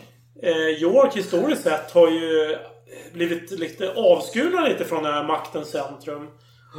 eh, 0.44 0.82
York 0.82 1.16
historiskt 1.16 1.62
sett 1.62 1.90
har 1.90 2.10
ju 2.10 2.56
blivit 3.12 3.50
lite 3.50 3.92
avskurna 3.96 4.68
lite 4.68 4.84
från 4.84 5.02
det 5.02 5.12
här 5.12 5.24
maktens 5.24 5.68
centrum. 5.68 6.28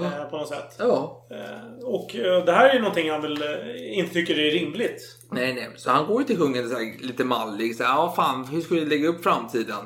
Eh, 0.04 0.30
på 0.30 0.38
något 0.38 0.48
sätt. 0.48 0.76
ja. 0.80 1.28
Eh, 1.32 1.86
och 1.86 2.16
eh, 2.16 2.46
det 2.46 2.52
här 2.52 2.70
är 2.70 2.74
ju 2.74 2.80
någonting 2.80 3.12
han 3.12 3.22
väl 3.22 3.42
eh, 3.42 3.98
inte 3.98 4.14
tycker 4.14 4.40
är 4.40 4.52
rimligt. 4.52 5.02
Nej, 5.32 5.54
nej. 5.54 5.70
Så 5.76 5.92
han 5.92 6.08
går 6.08 6.22
ju 6.22 6.28
till 6.28 6.38
kungen 6.38 6.70
så 6.70 6.76
här, 6.76 7.08
lite 7.08 7.24
mallig. 7.24 7.76
Så 7.76 7.84
här, 7.84 7.90
ja, 7.90 8.14
fan, 8.16 8.46
hur 8.46 8.62
ska 8.62 8.76
vi 8.76 8.86
lägga 8.86 9.08
upp 9.08 9.24
framtiden? 9.24 9.86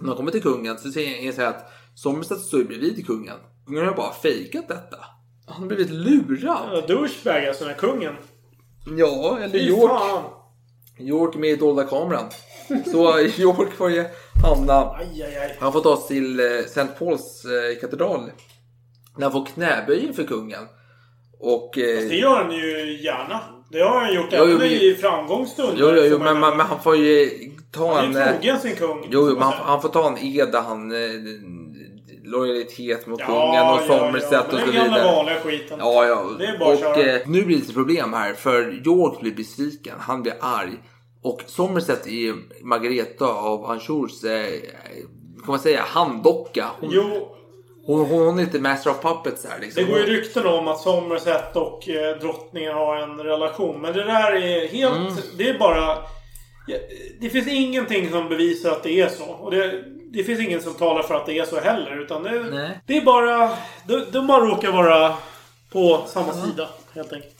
När 0.00 0.08
han 0.08 0.16
kommer 0.16 0.30
till 0.30 0.42
kungen 0.42 0.78
så 0.78 0.90
säger 0.90 1.24
han 1.24 1.32
så 1.32 1.40
här 1.40 1.48
att 1.48 1.72
Somerset 1.94 2.40
står 2.40 2.64
bredvid 2.64 3.06
kungen. 3.06 3.36
Kungen 3.66 3.86
har 3.86 3.94
bara 3.94 4.12
fejkat 4.12 4.68
detta. 4.68 4.96
Han 5.46 5.60
har 5.60 5.66
blivit 5.66 5.90
lurad. 5.90 6.68
Ja, 6.72 6.84
douchebag 6.88 7.46
alltså, 7.46 7.64
den 7.64 7.72
här 7.72 7.80
kungen. 7.80 8.14
Ja, 8.98 9.38
eller 9.38 9.48
Fy 9.58 9.58
York. 9.68 9.90
fan. 10.00 10.22
York 10.98 11.34
med 11.34 11.50
i 11.50 11.56
dolda 11.56 11.84
kameran. 11.84 12.24
Så 12.92 13.20
York 13.38 13.72
får 13.72 13.90
ju 13.90 14.04
hamna... 14.44 14.90
Aj, 14.90 15.22
aj, 15.22 15.36
aj. 15.36 15.56
Han 15.60 15.72
får 15.72 15.80
ta 15.80 15.96
sig 15.96 16.08
till 16.08 16.40
eh, 16.40 16.46
St. 16.46 16.86
Pauls 16.98 17.44
eh, 17.44 17.80
katedral. 17.80 18.30
När 19.16 19.22
han 19.22 19.32
får 19.32 19.46
knäböj 19.46 20.04
inför 20.06 20.24
kungen. 20.24 20.66
Och... 21.40 21.70
Det 21.74 22.04
Eh, 22.12 22.18
gör 22.20 22.42
han 22.42 22.52
ju 22.52 23.02
gärna. 23.02 23.40
Det 23.70 23.80
har 23.80 24.00
han 24.00 24.14
gjort 24.14 24.28
Jo, 24.32 24.38
jo, 24.46 24.56
även 24.56 24.66
i 24.66 24.94
framgångsstunder. 25.00 25.74
jo, 25.78 25.90
jo, 25.96 26.02
jo, 26.04 26.18
men, 26.18 26.40
men, 26.40 26.56
men 26.56 26.66
han 26.66 26.80
får 26.82 26.96
ju 26.96 27.30
ta 27.72 27.94
Han 27.94 28.04
en... 28.04 28.16
är 28.16 28.26
eh, 28.26 28.32
ju 28.32 28.38
trogen 28.40 28.60
sin 28.60 28.76
kung. 28.76 29.06
Jo, 29.10 29.24
men 29.24 29.34
man 29.34 29.42
han, 29.42 29.66
han 29.66 29.82
får 29.82 29.88
ta 29.88 30.08
en 30.08 30.18
ed 30.18 30.52
där 30.52 30.60
han... 30.60 30.92
Eh, 32.24 32.30
lojalitet 32.30 33.06
mot 33.06 33.20
Ja, 33.20 33.26
kungen 33.26 33.66
och 33.72 33.98
ja, 33.98 33.98
Somerset 33.98 34.28
ja, 34.32 34.40
och 34.42 34.50
så 34.50 34.56
men 34.56 34.66
Den 34.66 34.74
gamla 34.74 34.96
vidare. 34.98 35.14
vanliga 35.14 35.36
skiten. 35.36 35.78
Ja, 35.78 36.06
ja. 36.06 36.30
Det 36.38 36.44
är 36.46 36.58
bara 36.58 36.72
att 36.72 36.74
och 36.74 36.80
köra. 36.96 37.14
eh, 37.16 37.20
nu 37.26 37.42
blir 37.44 37.56
det 37.56 37.60
lite 37.60 37.72
problem 37.72 38.12
här. 38.12 38.34
För 38.34 38.86
York 38.86 39.20
blir 39.20 39.34
besviken. 39.34 39.94
Han 40.00 40.22
blir 40.22 40.34
arg. 40.40 40.72
Och 41.22 41.42
Somerset 41.46 42.06
är 42.06 42.34
Margareta 42.64 43.26
av 43.26 43.64
Anjous, 43.70 44.24
eh, 44.24 44.46
kan 45.44 45.50
man 45.50 45.58
säga, 45.58 45.82
handdocka. 45.86 46.70
Hon, 46.80 46.90
Jo, 46.92 47.28
hon, 47.86 48.06
hon, 48.06 48.38
är 48.38 48.44
lite 48.44 48.58
master 48.60 48.90
of 48.90 49.00
puppets 49.02 49.46
här 49.50 49.60
liksom. 49.60 49.84
det 49.84 49.90
går 49.90 50.00
ju 50.00 50.06
rykten 50.06 50.46
om 50.46 50.68
att 50.68 50.80
Somerset 50.80 51.56
och 51.56 51.88
eh, 51.88 52.16
drottningen 52.18 52.74
har 52.74 52.96
en 52.96 53.18
relation. 53.20 53.80
Men 53.80 53.92
det 53.92 54.04
där 54.04 54.32
är 54.32 54.68
helt... 54.68 54.96
Mm. 54.96 55.12
Det 55.38 55.48
är 55.48 55.58
bara... 55.58 55.98
Ja, 56.66 56.76
Det 57.20 57.28
finns 57.30 57.48
ingenting 57.48 58.10
som 58.10 58.28
bevisar 58.28 58.70
att 58.70 58.82
det 58.82 59.00
är 59.00 59.08
så. 59.08 59.24
Och 59.24 59.50
det, 59.50 59.84
det 60.16 60.24
finns 60.24 60.40
ingen 60.40 60.62
som 60.62 60.74
talar 60.74 61.02
för 61.02 61.14
att 61.14 61.26
det 61.26 61.38
är 61.38 61.44
så 61.44 61.60
heller. 61.60 62.00
Utan 62.02 62.22
det, 62.22 62.30
Nej. 62.50 62.80
det 62.86 62.96
är 62.96 63.04
bara... 63.04 63.50
De, 63.86 64.04
de 64.12 64.26
bara 64.26 64.44
råkar 64.44 64.72
vara 64.72 65.14
på 65.72 66.04
samma 66.06 66.32
sida, 66.32 66.68
helt 66.94 67.12
enkelt. 67.12 67.30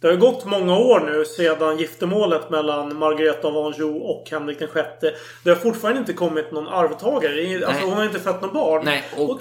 Det 0.00 0.06
har 0.06 0.14
ju 0.14 0.20
gått 0.20 0.44
många 0.44 0.76
år 0.78 1.00
nu 1.00 1.24
sedan 1.24 1.78
giftermålet 1.78 2.50
mellan 2.50 2.98
Margareta 2.98 3.48
av 3.48 3.56
Anjou 3.66 3.98
och 4.00 4.28
Henrik 4.30 4.58
den 4.58 4.68
sjätte. 4.68 5.14
Det 5.44 5.50
har 5.50 5.56
fortfarande 5.56 6.00
inte 6.00 6.12
kommit 6.12 6.52
någon 6.52 6.68
arvtagare. 6.68 7.66
Alltså, 7.66 7.84
hon 7.84 7.94
har 7.94 8.04
inte 8.04 8.20
fött 8.20 8.42
något 8.42 8.52
barn. 8.52 8.82
Nej, 8.84 9.04
och- 9.16 9.30
och, 9.30 9.40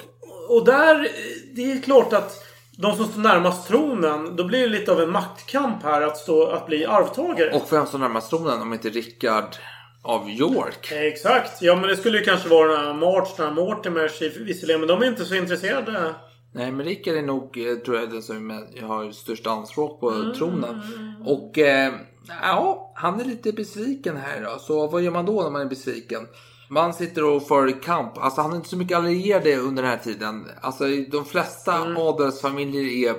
och 0.49 0.65
där... 0.65 1.07
Det 1.55 1.71
är 1.71 1.81
klart 1.81 2.13
att 2.13 2.33
de 2.77 2.95
som 2.95 3.05
står 3.05 3.21
närmast 3.21 3.67
tronen, 3.67 4.35
då 4.35 4.43
blir 4.43 4.61
det 4.61 4.67
lite 4.67 4.91
av 4.91 5.01
en 5.01 5.11
maktkamp 5.11 5.83
här 5.83 6.01
att, 6.01 6.17
stå, 6.17 6.45
att 6.47 6.65
bli 6.67 6.85
arvtagare. 6.85 7.51
Och 7.55 7.73
vem 7.73 7.85
står 7.85 7.99
närmast 7.99 8.29
tronen 8.29 8.61
om 8.61 8.73
inte 8.73 8.89
Rickard 8.89 9.55
av 10.03 10.29
York? 10.29 10.91
Exakt. 10.91 11.61
Ja, 11.61 11.75
men 11.75 11.89
det 11.89 11.95
skulle 11.97 12.17
ju 12.17 12.23
kanske 12.23 12.49
vara 12.49 12.93
March, 12.93 13.53
Mortimers 13.55 14.21
visserligen. 14.21 14.79
Men 14.81 14.87
de 14.87 15.01
är 15.01 15.05
inte 15.07 15.25
så 15.25 15.35
intresserade. 15.35 16.15
Nej, 16.55 16.71
men 16.71 16.85
Rickard 16.85 17.15
är 17.15 17.21
nog, 17.21 17.57
eh, 17.57 17.75
tror 17.75 17.97
jag, 17.97 18.09
den 18.09 18.21
som 18.21 18.51
är- 18.51 18.81
har 18.81 19.11
störst 19.11 19.47
anspråk 19.47 19.99
på 19.99 20.09
Mm. 20.11 20.33
tronen. 20.33 20.81
Och 21.25 21.57
eh, 21.57 21.93
ja, 22.41 22.93
han 22.95 23.19
är 23.21 23.25
lite 23.25 23.51
besviken 23.51 24.17
här 24.17 24.41
då. 24.41 24.59
Så 24.59 24.87
vad 24.87 25.01
gör 25.01 25.11
man 25.11 25.25
då 25.25 25.41
när 25.43 25.49
man 25.49 25.61
är 25.61 25.65
besviken? 25.65 26.27
Man 26.69 26.93
sitter 26.93 27.23
och 27.23 27.47
för 27.47 27.81
kamp. 27.83 28.17
Alltså 28.17 28.41
han 28.41 28.49
har 28.49 28.57
inte 28.57 28.69
så 28.69 28.77
mycket 28.77 28.97
allierade 28.97 29.55
under 29.57 29.83
den 29.83 29.91
här 29.91 29.97
tiden. 29.97 30.45
Alltså 30.61 30.83
de 31.11 31.25
flesta 31.25 31.75
Mm. 31.75 31.97
adelsfamiljer 31.97 33.09
är 33.09 33.15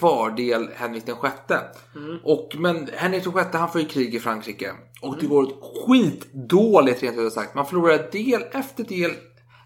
fördel 0.00 0.68
Henrik 0.74 1.06
den 1.06 1.16
sjätte. 1.16 1.60
Mm. 1.96 2.18
Och, 2.24 2.48
men 2.58 2.88
Henrik 2.94 3.24
den 3.24 3.32
sjätte 3.32 3.58
han 3.58 3.72
får 3.72 3.80
ju 3.80 3.86
krig 3.86 4.14
i 4.14 4.20
Frankrike. 4.20 4.72
Och 5.02 5.16
det 5.20 5.26
går 5.26 5.52
skitdåligt 5.86 7.02
rent 7.02 7.18
ut 7.18 7.32
sagt. 7.32 7.54
Man 7.54 7.66
förlorar 7.66 8.08
del 8.12 8.42
efter 8.52 8.84
del 8.84 9.10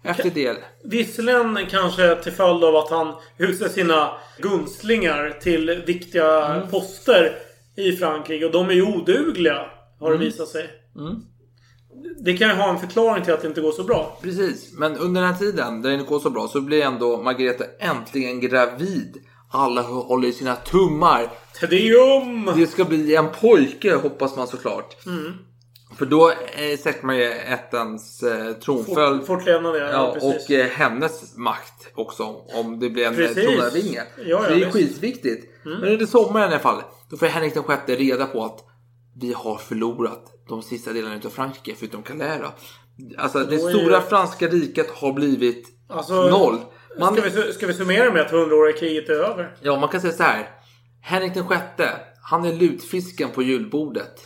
efter 0.03 0.29
del. 0.29 0.55
Visserligen 0.83 1.59
kanske 1.69 2.15
till 2.15 2.31
följd 2.31 2.63
av 2.63 2.75
att 2.75 2.89
han 2.89 3.13
utser 3.37 3.69
sina 3.69 4.11
gunstlingar 4.39 5.37
till 5.41 5.83
viktiga 5.87 6.45
Mm. 6.45 6.69
poster 6.69 7.35
i 7.77 7.91
Frankrike. 7.91 8.45
Och 8.45 8.51
de 8.51 8.69
är 8.69 8.73
ju 8.73 8.81
odugliga. 8.95 9.65
Har 9.99 10.07
Mm. 10.07 10.19
det 10.19 10.25
visat 10.25 10.47
sig. 10.47 10.69
Det 12.19 12.37
kan 12.37 12.49
ju 12.49 12.55
ha 12.55 12.69
en 12.69 12.79
förklaring 12.79 13.23
till 13.23 13.33
att 13.33 13.41
det 13.41 13.47
inte 13.47 13.61
går 13.61 13.71
så 13.71 13.83
bra. 13.83 14.17
Precis, 14.21 14.73
men 14.73 14.97
under 14.97 15.21
den 15.21 15.29
här 15.33 15.39
tiden 15.39 15.81
där 15.81 15.89
det 15.89 15.95
inte 15.95 16.09
går 16.09 16.19
så 16.19 16.29
bra 16.29 16.47
så 16.47 16.61
blir 16.61 16.81
ändå 16.81 17.17
Margareta 17.23 17.63
äntligen 17.79 18.39
gravid. 18.39 19.17
Alla 19.51 19.81
håller 19.81 20.27
i 20.27 20.33
sina 20.33 20.55
tummar. 20.55 21.29
Tedeum! 21.61 22.51
Det 22.55 22.67
ska 22.67 22.85
bli 22.85 23.15
en 23.15 23.29
pojke 23.41 23.95
hoppas 23.95 24.35
man 24.35 24.47
såklart. 24.47 24.95
För 25.97 26.05
då 26.05 26.31
eh, 26.31 26.77
sätter 26.79 27.05
man 27.05 27.17
ju 27.17 27.31
ättens 27.31 28.23
eh, 28.23 28.53
tronföljd. 28.53 29.19
Fort, 29.19 29.27
fortlevnad, 29.27 29.75
ja. 29.75 29.91
Ja, 29.91 30.13
precis. 30.13 30.49
och 30.49 30.51
eh, 30.55 30.67
hennes 30.67 31.37
makt 31.37 31.91
också 31.95 32.23
om 32.53 32.79
det 32.79 32.89
blir 32.89 33.05
en 33.05 33.15
tronarvinge. 33.15 34.03
Ja, 34.17 34.23
ja, 34.25 34.41
det 34.41 34.47
är 34.47 34.55
visst. 34.55 34.61
Mm. 34.63 34.71
skitviktigt. 34.71 35.47
Men 35.63 35.83
under 35.83 36.05
sommaren 36.05 36.49
i 36.49 36.53
alla 36.53 36.63
fall, 36.63 36.81
då 37.09 37.17
får 37.17 37.25
Henrik 37.25 37.53
den 37.53 37.63
sjätte 37.63 37.95
reda 37.95 38.25
på 38.25 38.45
att 38.45 38.59
vi 39.21 39.33
har 39.33 39.57
förlorat 39.57 40.23
de 40.49 40.61
sista 40.61 40.93
delarna 40.93 41.19
av 41.25 41.29
Frankrike 41.29 41.75
förutom 41.79 42.03
då. 42.17 42.53
Alltså 43.17 43.39
det 43.39 43.55
är 43.55 43.59
stora 43.59 44.01
franska 44.01 44.47
riket 44.47 44.89
har 44.91 45.13
blivit 45.13 45.67
Alltså, 45.89 46.13
noll. 46.13 46.57
Man, 46.99 47.15
Ska, 47.15 47.29
vi, 47.29 47.53
ska 47.53 47.67
vi 47.67 47.73
summera 47.73 48.13
med 48.13 48.21
att 48.21 48.31
hundraåriga 48.31 48.77
kriget 48.77 49.09
är 49.09 49.13
över? 49.13 49.55
Ja, 49.61 49.79
man 49.79 49.89
kan 49.89 50.01
säga 50.01 50.13
så 50.13 50.23
här. 50.23 50.49
Henrik 51.01 51.33
den 51.33 51.47
sjätte, 51.47 51.89
han 52.21 52.45
är 52.45 52.53
lutfisken 52.53 53.29
på 53.31 53.43
julbordet. 53.43 54.19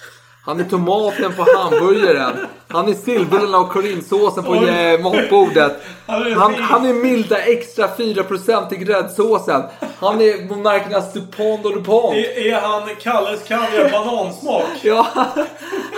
Han 0.45 0.59
är 0.59 0.63
tomaten 0.63 1.33
på 1.33 1.45
hamburgaren. 1.57 2.37
Han 2.75 2.89
är 2.89 2.93
sillbullarna 2.93 3.57
och 3.57 3.69
korinsåsen 3.69 4.43
på 4.43 4.55
eh, 4.55 4.99
matbordet. 4.99 5.81
Han 6.07 6.23
är 6.25 6.59
Han, 6.61 6.85
är 6.85 6.93
milda 6.93 7.37
extra 7.37 7.87
4% 7.87 8.73
i 8.73 8.77
gräddsåsen. 8.77 9.63
Han 9.99 10.21
är 10.21 10.49
monarkernas 10.49 11.13
Dupont 11.13 11.65
och 11.65 11.73
Dupont. 11.73 12.15
Är, 12.15 12.47
är 12.47 12.61
han 12.61 12.81
Kalles 13.01 13.43
kaviar 13.47 13.89
banansmak? 13.91 14.63
Ja, 14.83 15.07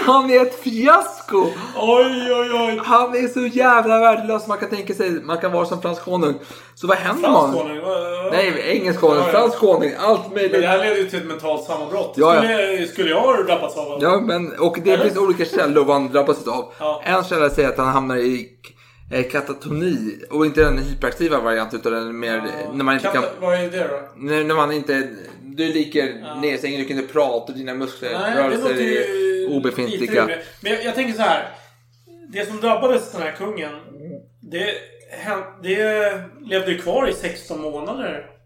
han 0.06 0.32
är 0.32 0.42
ett 0.42 0.64
fiasko. 0.64 1.46
Oj, 1.76 2.32
oj, 2.32 2.52
oj. 2.54 2.82
Han 2.86 3.16
är 3.16 3.28
så 3.28 3.58
jävla 3.58 4.00
värdelös 4.00 4.48
man 4.48 4.58
kan 4.58 4.70
tänka 4.70 4.94
sig. 4.94 5.12
Man 5.12 5.38
kan 5.38 5.52
vara 5.52 5.66
som 5.66 5.82
fransk 5.82 6.04
konung. 6.06 6.34
Så 6.76 6.88
vad 6.88 6.98
händer 6.98 7.30
Fransk 7.30 7.56
man? 7.56 7.64
konung? 7.64 7.80
Nej, 8.32 8.64
engelsk 8.66 9.00
konung, 9.00 9.24
fransk 9.24 9.58
konung, 9.58 9.94
allt 10.00 10.34
möjligt. 10.34 10.52
Men 10.52 10.62
det 10.62 10.68
här 10.68 10.78
leder 10.78 10.96
ju 10.96 11.10
till 11.10 11.20
ett 11.20 11.26
mentalt 11.26 11.64
sammanbrott. 11.64 12.14
Ja, 12.16 12.36
ja. 12.36 12.42
Skulle, 12.42 12.88
skulle 12.88 13.10
jag 13.10 13.22
ha 13.22 13.44
drabbats 13.44 13.78
av 13.78 14.00
det? 14.00 14.06
Ja, 14.06 14.20
men, 14.20 14.54
och 14.60 14.78
det 14.84 14.92
Eller? 14.92 15.04
finns 15.04 15.18
olika 15.18 15.46
källor 15.46 15.84
vad 15.84 15.96
han 15.96 16.12
drabbas 16.12 16.48
av. 16.48 16.67
Ja. 16.80 17.02
En 17.06 17.24
källa 17.24 17.50
säger 17.50 17.70
att 17.70 17.78
han 17.78 17.88
hamnar 17.88 18.18
i 18.18 18.50
eh, 19.12 19.24
katatoni. 19.24 20.20
Och 20.30 20.46
inte 20.46 20.64
den 20.64 20.78
hyperaktiva 20.78 21.40
varianten 21.40 21.80
utan 21.80 21.94
den 21.94 22.20
mer 22.20 22.42
när 22.74 22.84
man 22.84 22.96
inte 22.96 23.08
kan... 23.08 23.24
Kan, 23.24 23.32
vad 23.40 23.54
är 23.54 23.72
det 23.72 23.88
då? 23.88 24.10
När, 24.16 24.44
när 24.44 24.56
man 24.56 24.72
inte... 24.72 25.10
Du 25.42 25.74
ligger 25.74 26.36
ner 26.42 26.54
i 26.54 26.58
sängen, 26.58 26.80
du 26.80 26.86
kan 26.86 27.00
inte 27.00 27.14
prata 27.14 27.52
och 27.52 27.58
dina 27.58 27.74
muskler, 27.74 28.10
Nej, 28.14 28.94
är 28.94 29.58
obefintliga. 29.58 30.30
Men 30.62 30.72
jag, 30.72 30.84
jag 30.84 30.96
tänker 30.96 31.14
så 31.14 31.22
här. 31.22 31.50
Det 32.30 32.46
som 32.46 32.60
drabbades 32.62 33.12
den 33.12 33.22
här 33.22 33.32
kungen. 33.32 33.72
Det, 34.42 34.74
det 35.64 36.22
levde 36.42 36.72
ju 36.72 36.78
kvar 36.78 37.08
i 37.08 37.14
16 37.14 37.62
månader. 37.62 38.37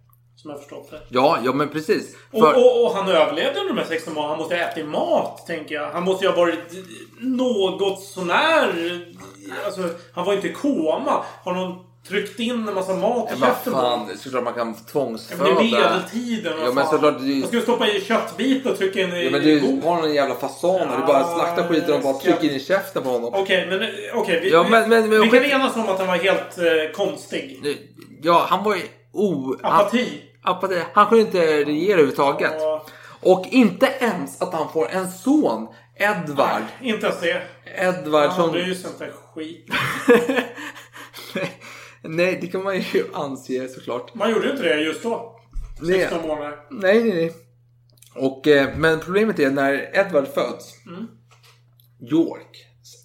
Som 0.41 0.51
jag 0.51 0.60
förstått 0.60 0.91
det. 0.91 0.99
Ja, 1.10 1.38
ja 1.43 1.54
men 1.54 1.69
precis. 1.69 2.15
Och, 2.32 2.39
För, 2.39 2.54
och, 2.56 2.86
och 2.86 2.95
han 2.95 3.10
överlevde 3.10 3.60
under 3.60 3.73
de 3.73 3.80
här 3.82 3.88
16 3.88 4.13
månaderna. 4.13 4.30
Han 4.36 4.39
måste 4.39 4.56
ha 4.56 4.62
ätit 4.63 4.86
mat, 4.86 5.47
tänker 5.47 5.75
jag. 5.75 5.91
Han 5.91 6.04
måste 6.04 6.25
ju 6.25 6.32
ha 6.32 6.38
varit 6.38 6.60
något 7.19 8.04
sånär... 8.04 8.99
Alltså, 9.65 9.89
han 10.13 10.25
var 10.25 10.34
inte 10.34 10.47
i 10.47 10.54
koma. 10.54 11.23
Har 11.43 11.54
någon 11.54 11.75
tryckt 12.08 12.39
in 12.39 12.67
en 12.67 12.73
massa 12.73 12.95
mat 12.95 13.30
i 13.32 13.36
Ja, 13.39 13.45
käften? 13.47 13.73
på 13.73 13.80
fan, 13.80 14.17
såklart 14.17 14.43
man 14.43 14.54
kan 14.54 14.67
Ja, 14.67 14.73
men 14.75 14.86
tvångsföda. 14.91 15.43
Det 15.43 15.49
är 15.51 15.56
medeltiden. 15.63 16.54
Ja, 16.65 16.71
men 16.71 16.88
såklart, 16.88 17.19
det 17.19 17.25
ju- 17.25 17.39
Man 17.39 17.47
skulle 17.47 17.62
stoppa 17.62 17.88
i 17.88 18.01
köttbit 18.01 18.65
och 18.65 18.77
trycka 18.77 19.01
in 19.01 19.13
i 19.13 19.23
Ja, 19.23 19.32
men 19.32 19.41
du 19.41 19.82
har 19.84 20.04
en 20.08 20.13
jävla 20.13 20.36
fasan 20.36 20.69
och 20.89 20.99
du 20.99 21.06
bara 21.08 21.19
Ja, 21.19 21.36
slaktar 21.36 21.67
skiten 21.67 21.93
och 21.93 22.01
bara 22.01 22.13
trycker 22.13 22.43
in 22.43 22.51
i 22.56 22.60
käften 22.60 23.04
på 23.04 23.10
honom. 23.10 23.34
Okej, 23.34 23.67
men 23.69 23.89
okej. 24.13 24.39
vi, 24.43 24.51
Ja, 24.51 24.65
men- 24.69 24.89
men- 24.89 25.10
men- 25.10 25.21
vi 25.21 25.30
kan 25.30 25.43
enas 25.43 25.75
om 25.75 25.89
att 25.89 25.97
han 25.99 26.08
var 26.08 26.15
helt 26.17 26.58
eh, 26.58 26.91
konstig. 26.95 27.77
Ja, 28.23 28.45
han 28.49 28.63
var 28.63 28.75
ju 28.75 28.82
o... 29.13 29.56
Apati. 29.63 29.97
Han, 29.97 30.08
apati. 30.41 30.82
Han 30.93 31.08
kunde 31.08 31.23
inte 31.23 31.63
regera 31.63 31.93
överhuvudtaget. 31.93 32.54
Ja. 32.60 32.86
Och 33.21 33.47
inte 33.51 33.93
ens 33.99 34.41
att 34.41 34.54
han 34.54 34.73
får 34.73 34.89
en 34.89 35.12
son, 35.12 35.67
Edvard. 35.95 36.63
Inte 36.82 37.08
ens 37.08 37.19
det. 37.19 37.41
Edvard 37.75 38.30
Han 38.30 38.36
som... 38.36 38.51
bryr 38.51 38.73
sig 38.73 38.89
inte 38.91 39.12
skit. 39.34 39.69
Nej, 42.04 42.38
det 42.41 42.47
kan 42.47 42.63
man 42.63 42.80
ju 42.80 43.06
anse 43.13 43.67
såklart. 43.67 44.15
Man 44.15 44.32
gjorde 44.32 44.45
ju 44.45 44.51
inte 44.51 44.63
det 44.63 44.82
just 44.82 45.04
då. 45.04 45.39
Nej. 45.82 45.99
16 45.99 46.27
månader. 46.27 46.58
Nej, 46.69 47.04
nej, 47.04 47.13
nej. 47.13 47.34
Och, 48.15 48.47
eh, 48.47 48.77
men 48.77 48.99
problemet 48.99 49.39
är 49.39 49.51
när 49.51 49.99
Edvard 49.99 50.27
föds. 50.27 50.86
Mm. 50.88 51.08
Yorks 52.01 52.60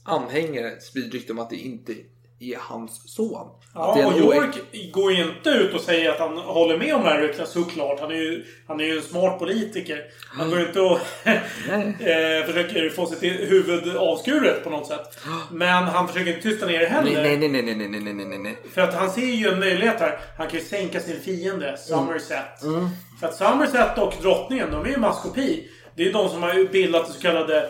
anhängare 0.04 0.80
sprider 0.80 1.10
rykte 1.10 1.32
om 1.32 1.38
att 1.38 1.50
det 1.50 1.56
inte 1.56 1.92
är 2.40 2.56
hans 2.58 3.14
son. 3.14 3.48
Ja, 3.76 4.06
och 4.06 4.18
York 4.18 4.56
går 4.92 5.12
ju 5.12 5.22
inte 5.22 5.50
ut 5.50 5.74
och 5.74 5.80
säger 5.80 6.10
att 6.10 6.18
han 6.18 6.38
håller 6.38 6.78
med 6.78 6.94
om 6.94 7.02
det 7.02 7.08
här 7.08 7.20
ryktena 7.20 7.46
såklart. 7.46 8.00
Han 8.00 8.10
är 8.10 8.14
ju, 8.14 8.44
han 8.66 8.80
är 8.80 8.84
ju 8.84 8.96
en 8.96 9.02
smart 9.02 9.38
politiker. 9.38 10.02
Han 10.38 10.50
går 10.50 10.58
ju 10.58 10.66
inte 10.66 10.80
och 10.80 10.92
eh, 11.24 12.46
försöker 12.46 12.90
få 12.90 13.06
sitt 13.06 13.22
huvud 13.22 13.96
avskuret 13.96 14.64
på 14.64 14.70
något 14.70 14.86
sätt. 14.86 15.18
Men 15.50 15.84
han 15.84 16.08
försöker 16.08 16.30
inte 16.30 16.42
tysta 16.42 16.66
ner 16.66 16.80
det 16.80 16.86
heller. 16.86 17.22
Nej, 17.22 17.36
nej, 17.36 17.48
nej, 17.48 17.62
nej, 17.62 17.88
nej, 17.88 18.14
nej, 18.14 18.24
nej, 18.24 18.38
nej. 18.38 18.58
För 18.74 18.80
att 18.80 18.94
han 18.94 19.10
ser 19.10 19.26
ju 19.26 19.48
en 19.48 19.58
möjlighet 19.58 20.00
här. 20.00 20.18
Han 20.38 20.48
kan 20.48 20.58
ju 20.58 20.64
sänka 20.64 21.00
sin 21.00 21.20
fiende, 21.20 21.76
Somerset. 21.76 22.62
Mm. 22.62 22.74
Mm. 22.74 22.88
För 23.20 23.26
att 23.26 23.34
Somerset 23.34 23.98
och 23.98 24.14
drottningen, 24.22 24.70
de 24.70 24.84
är 24.84 24.90
ju 24.90 24.96
maskopi. 24.96 25.68
Det 25.96 26.02
är 26.02 26.06
ju 26.06 26.12
de 26.12 26.28
som 26.28 26.42
har 26.42 26.72
bildat 26.72 27.06
det 27.06 27.12
så 27.12 27.20
kallade 27.20 27.68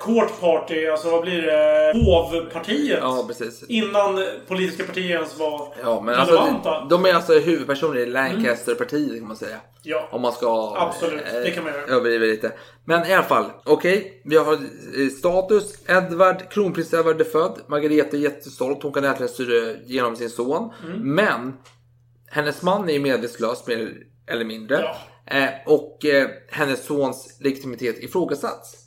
Court 0.00 0.40
Party, 0.40 0.86
alltså 0.86 1.10
vad 1.10 1.22
blir 1.22 1.42
det? 1.42 1.92
Hovpartiet. 2.04 2.98
Ja, 3.02 3.24
precis. 3.28 3.64
Innan 3.68 4.24
politiska 4.48 4.84
partier 4.84 5.10
ens 5.16 5.38
var 5.38 5.74
Ja, 5.82 6.00
men 6.00 6.14
relevanta. 6.14 6.70
alltså, 6.70 6.88
de 6.98 7.04
är 7.10 7.14
alltså 7.14 7.32
huvudpersoner 7.38 8.00
i 8.00 8.06
Lancaster-partiet 8.06 9.18
kan 9.18 9.28
man 9.28 9.36
säga. 9.36 9.56
Ja. 9.82 10.08
Om 10.10 10.22
man 10.22 10.32
ska 10.32 10.76
Absolut, 10.78 11.20
eh, 11.34 11.40
det 11.40 11.50
kan 11.50 11.64
man 11.64 11.72
göra. 11.72 11.84
överdriva 11.84 12.24
lite. 12.24 12.52
Men 12.84 13.06
i 13.06 13.14
alla 13.14 13.24
fall, 13.24 13.44
okej. 13.64 14.22
vi 14.24 14.36
har 14.36 14.52
eh, 14.52 15.08
status. 15.18 15.74
Edvard, 15.88 16.50
kronprins 16.50 16.94
Edvard 16.94 17.20
är 17.20 17.24
född. 17.24 17.60
Margareta 17.66 18.16
är 18.16 18.20
jättestolt. 18.20 18.82
Hon 18.82 18.92
kan 18.92 19.04
äntligen 19.04 19.32
styra 19.32 19.74
genom 19.84 20.16
sin 20.16 20.30
son. 20.30 20.72
Mm. 20.84 21.14
Men 21.14 21.56
hennes 22.30 22.62
man 22.62 22.88
är 22.88 22.92
ju 22.92 23.00
medvetslös 23.00 23.66
mer 23.66 23.92
eller 24.26 24.44
mindre. 24.44 24.80
Ja. 24.82 24.96
Eh, 25.36 25.48
och 25.66 26.04
eh, 26.04 26.28
hennes 26.50 26.84
sons 26.86 27.36
legitimitet 27.40 27.98
ifrågasatts. 27.98 28.82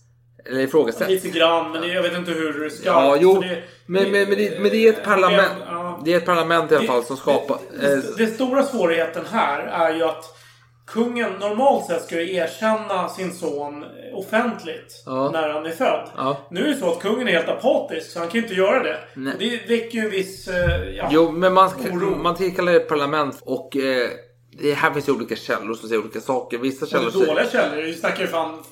Eller 0.45 0.59
ifrågasätts. 0.59 1.09
Lite 1.09 1.29
grann, 1.29 1.71
men 1.71 1.89
jag 1.89 2.03
vet 2.03 2.13
inte 2.17 2.31
hur 2.31 2.69
skarpt. 2.69 2.85
Ja, 2.85 3.17
jo. 3.19 3.41
det- 3.41 3.63
Men, 3.85 4.11
men, 4.11 4.29
men, 4.29 4.37
det, 4.37 4.59
men 4.59 4.71
det 4.71 4.87
är 4.87 4.89
ett 4.93 5.03
parlament. 5.03 5.51
Ja. 5.67 6.01
Det 6.05 6.13
är 6.13 6.17
ett 6.17 6.25
parlament 6.25 6.71
i 6.71 6.75
alla 6.75 6.87
fall 6.87 7.03
som 7.03 7.17
skapar... 7.17 7.57
Det, 7.79 7.85
eh, 7.93 7.97
det, 7.97 8.25
det 8.25 8.27
stora 8.27 8.63
svårigheten 8.63 9.25
här 9.31 9.59
är 9.59 9.95
ju 9.95 10.03
att 10.03 10.25
kungen 10.87 11.31
normalt 11.39 11.85
sett 11.85 12.03
ska 12.03 12.21
ju 12.21 12.35
erkänna 12.35 13.09
sin 13.09 13.33
son 13.33 13.83
offentligt 14.13 15.03
Ja. 15.05 15.29
när 15.31 15.49
han 15.49 15.65
är 15.65 15.71
född. 15.71 16.09
Ja. 16.17 16.37
Nu 16.51 16.63
är 16.65 16.67
det 16.67 16.75
så 16.75 16.91
att 16.91 16.99
kungen 16.99 17.27
är 17.27 17.31
helt 17.31 17.49
apatisk 17.49 18.11
så 18.11 18.19
han 18.19 18.27
kan 18.27 18.41
inte 18.41 18.53
göra 18.53 18.83
det. 18.83 18.97
Nej. 19.13 19.33
Och 19.33 19.39
det 19.39 19.75
väcker 19.77 19.97
ju 19.97 20.05
en 20.05 20.11
viss... 20.11 20.47
eh, 20.47 20.89
Ja, 20.95 21.09
Jo, 21.11 21.31
men 21.31 21.53
man, 21.53 21.69
Oro. 21.91 22.15
man 22.15 22.35
tillkallar 22.35 22.73
ett 22.73 22.87
parlament 22.89 23.41
och 23.45 23.77
eh, 23.77 24.09
det 24.61 24.73
här 24.73 24.91
finns 24.93 25.09
ju 25.09 25.13
olika 25.13 25.35
källor 25.35 25.73
som 25.73 25.89
säger 25.89 26.01
olika 26.01 26.19
saker. 26.19 26.57
Vissa 26.57 26.85
det 26.85 26.91
källor 26.91 27.23
är 27.23 27.25
dåliga 27.27 27.49
källor. 27.49 27.81
Vi 27.81 27.93
snackar 27.93 28.21
ju 28.21 28.27
fan 28.27 28.63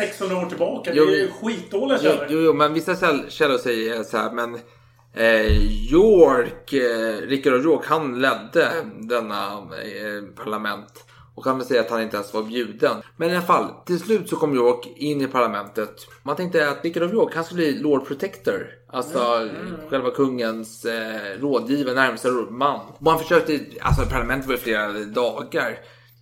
600 0.00 0.36
år 0.36 0.46
tillbaka. 0.46 0.90
Jo, 0.94 1.04
det 1.04 1.12
är 1.12 1.16
ju 1.24 1.30
skitdåliga 1.30 1.98
källor. 1.98 2.26
jo, 2.28 2.38
jo, 2.40 2.52
men 2.52 2.74
vissa 2.74 2.92
käll- 2.96 3.30
källor 3.30 3.58
säger 3.58 4.02
så 4.02 4.16
här, 4.16 4.32
men 4.32 4.54
eh, 5.14 5.46
York, 5.92 6.72
eh, 6.72 7.16
Rickard 7.28 7.54
av 7.54 7.60
York, 7.64 7.84
han 7.86 8.20
ledde 8.20 8.70
denna 9.00 9.46
eh, 9.52 10.42
parlament. 10.44 11.04
Och 11.34 11.46
väl 11.46 11.64
säga 11.66 11.80
att 11.80 11.90
han 11.90 12.02
inte 12.02 12.16
ens 12.16 12.34
var 12.34 12.42
bjuden. 12.42 12.96
Men 13.16 13.30
i 13.30 13.36
alla 13.36 13.42
fall, 13.46 13.66
till 13.86 14.00
slut 14.00 14.28
så 14.28 14.36
kom 14.36 14.54
York 14.54 14.86
in 14.96 15.20
i 15.20 15.26
parlamentet. 15.26 16.06
Man 16.22 16.36
tänkte 16.36 16.68
att 16.70 16.84
Rickard 16.84 17.02
av 17.02 17.12
York, 17.14 17.34
han 17.34 17.44
skulle 17.44 17.56
bli 17.62 17.78
Lord 17.78 18.06
Protector. 18.06 18.66
Alltså 18.92 19.48
själva 19.88 20.10
kungens 20.10 20.84
eh, 20.84 21.40
rådgivare, 21.40 21.94
närmsta 21.94 22.28
man. 22.50 22.80
Man 22.98 23.18
försökte, 23.18 23.60
alltså 23.80 24.02
parlamentet 24.02 24.48
var 24.48 24.54
i 24.54 24.58
flera 24.58 24.92
dagar. 24.92 25.78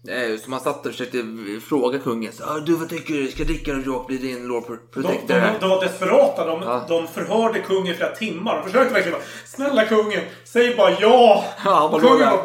Eh, 0.09 0.39
Så 0.41 0.51
man 0.51 0.61
satt 0.61 0.87
och 0.87 0.93
försökte 0.93 1.25
fråga 1.69 1.99
kungen. 1.99 2.33
Så, 2.33 2.45
ah, 2.45 2.59
du 2.61 2.75
vad 2.75 2.89
tycker 2.89 3.15
du? 3.15 3.29
Ska 3.29 3.45
Rickard 3.45 3.75
av 3.75 3.83
York 3.87 4.07
bli 4.07 4.17
din 4.19 4.47
Lord 4.47 4.67
Pro- 4.67 4.77
De, 4.77 5.03
Protector? 5.03 5.35
de, 5.35 5.51
de 5.61 5.71
var 5.71 5.81
desperata. 5.85 6.47
De, 6.47 6.63
Ja. 6.63 6.85
de 6.89 7.07
förhörde 7.07 7.59
kungen 7.61 7.93
i 7.93 7.97
flera 7.97 8.15
timmar. 8.15 8.57
De 8.57 8.65
försökte 8.65 8.95
verkligen 8.95 9.19
bara 9.19 9.27
Snälla 9.47 9.85
kungen, 9.85 10.21
säg 10.45 10.77
bara 10.77 10.91
ja! 11.01 11.45
Ja, 11.65 11.89
Och 11.89 12.01
kungen 12.01 12.19
bara 12.19 12.37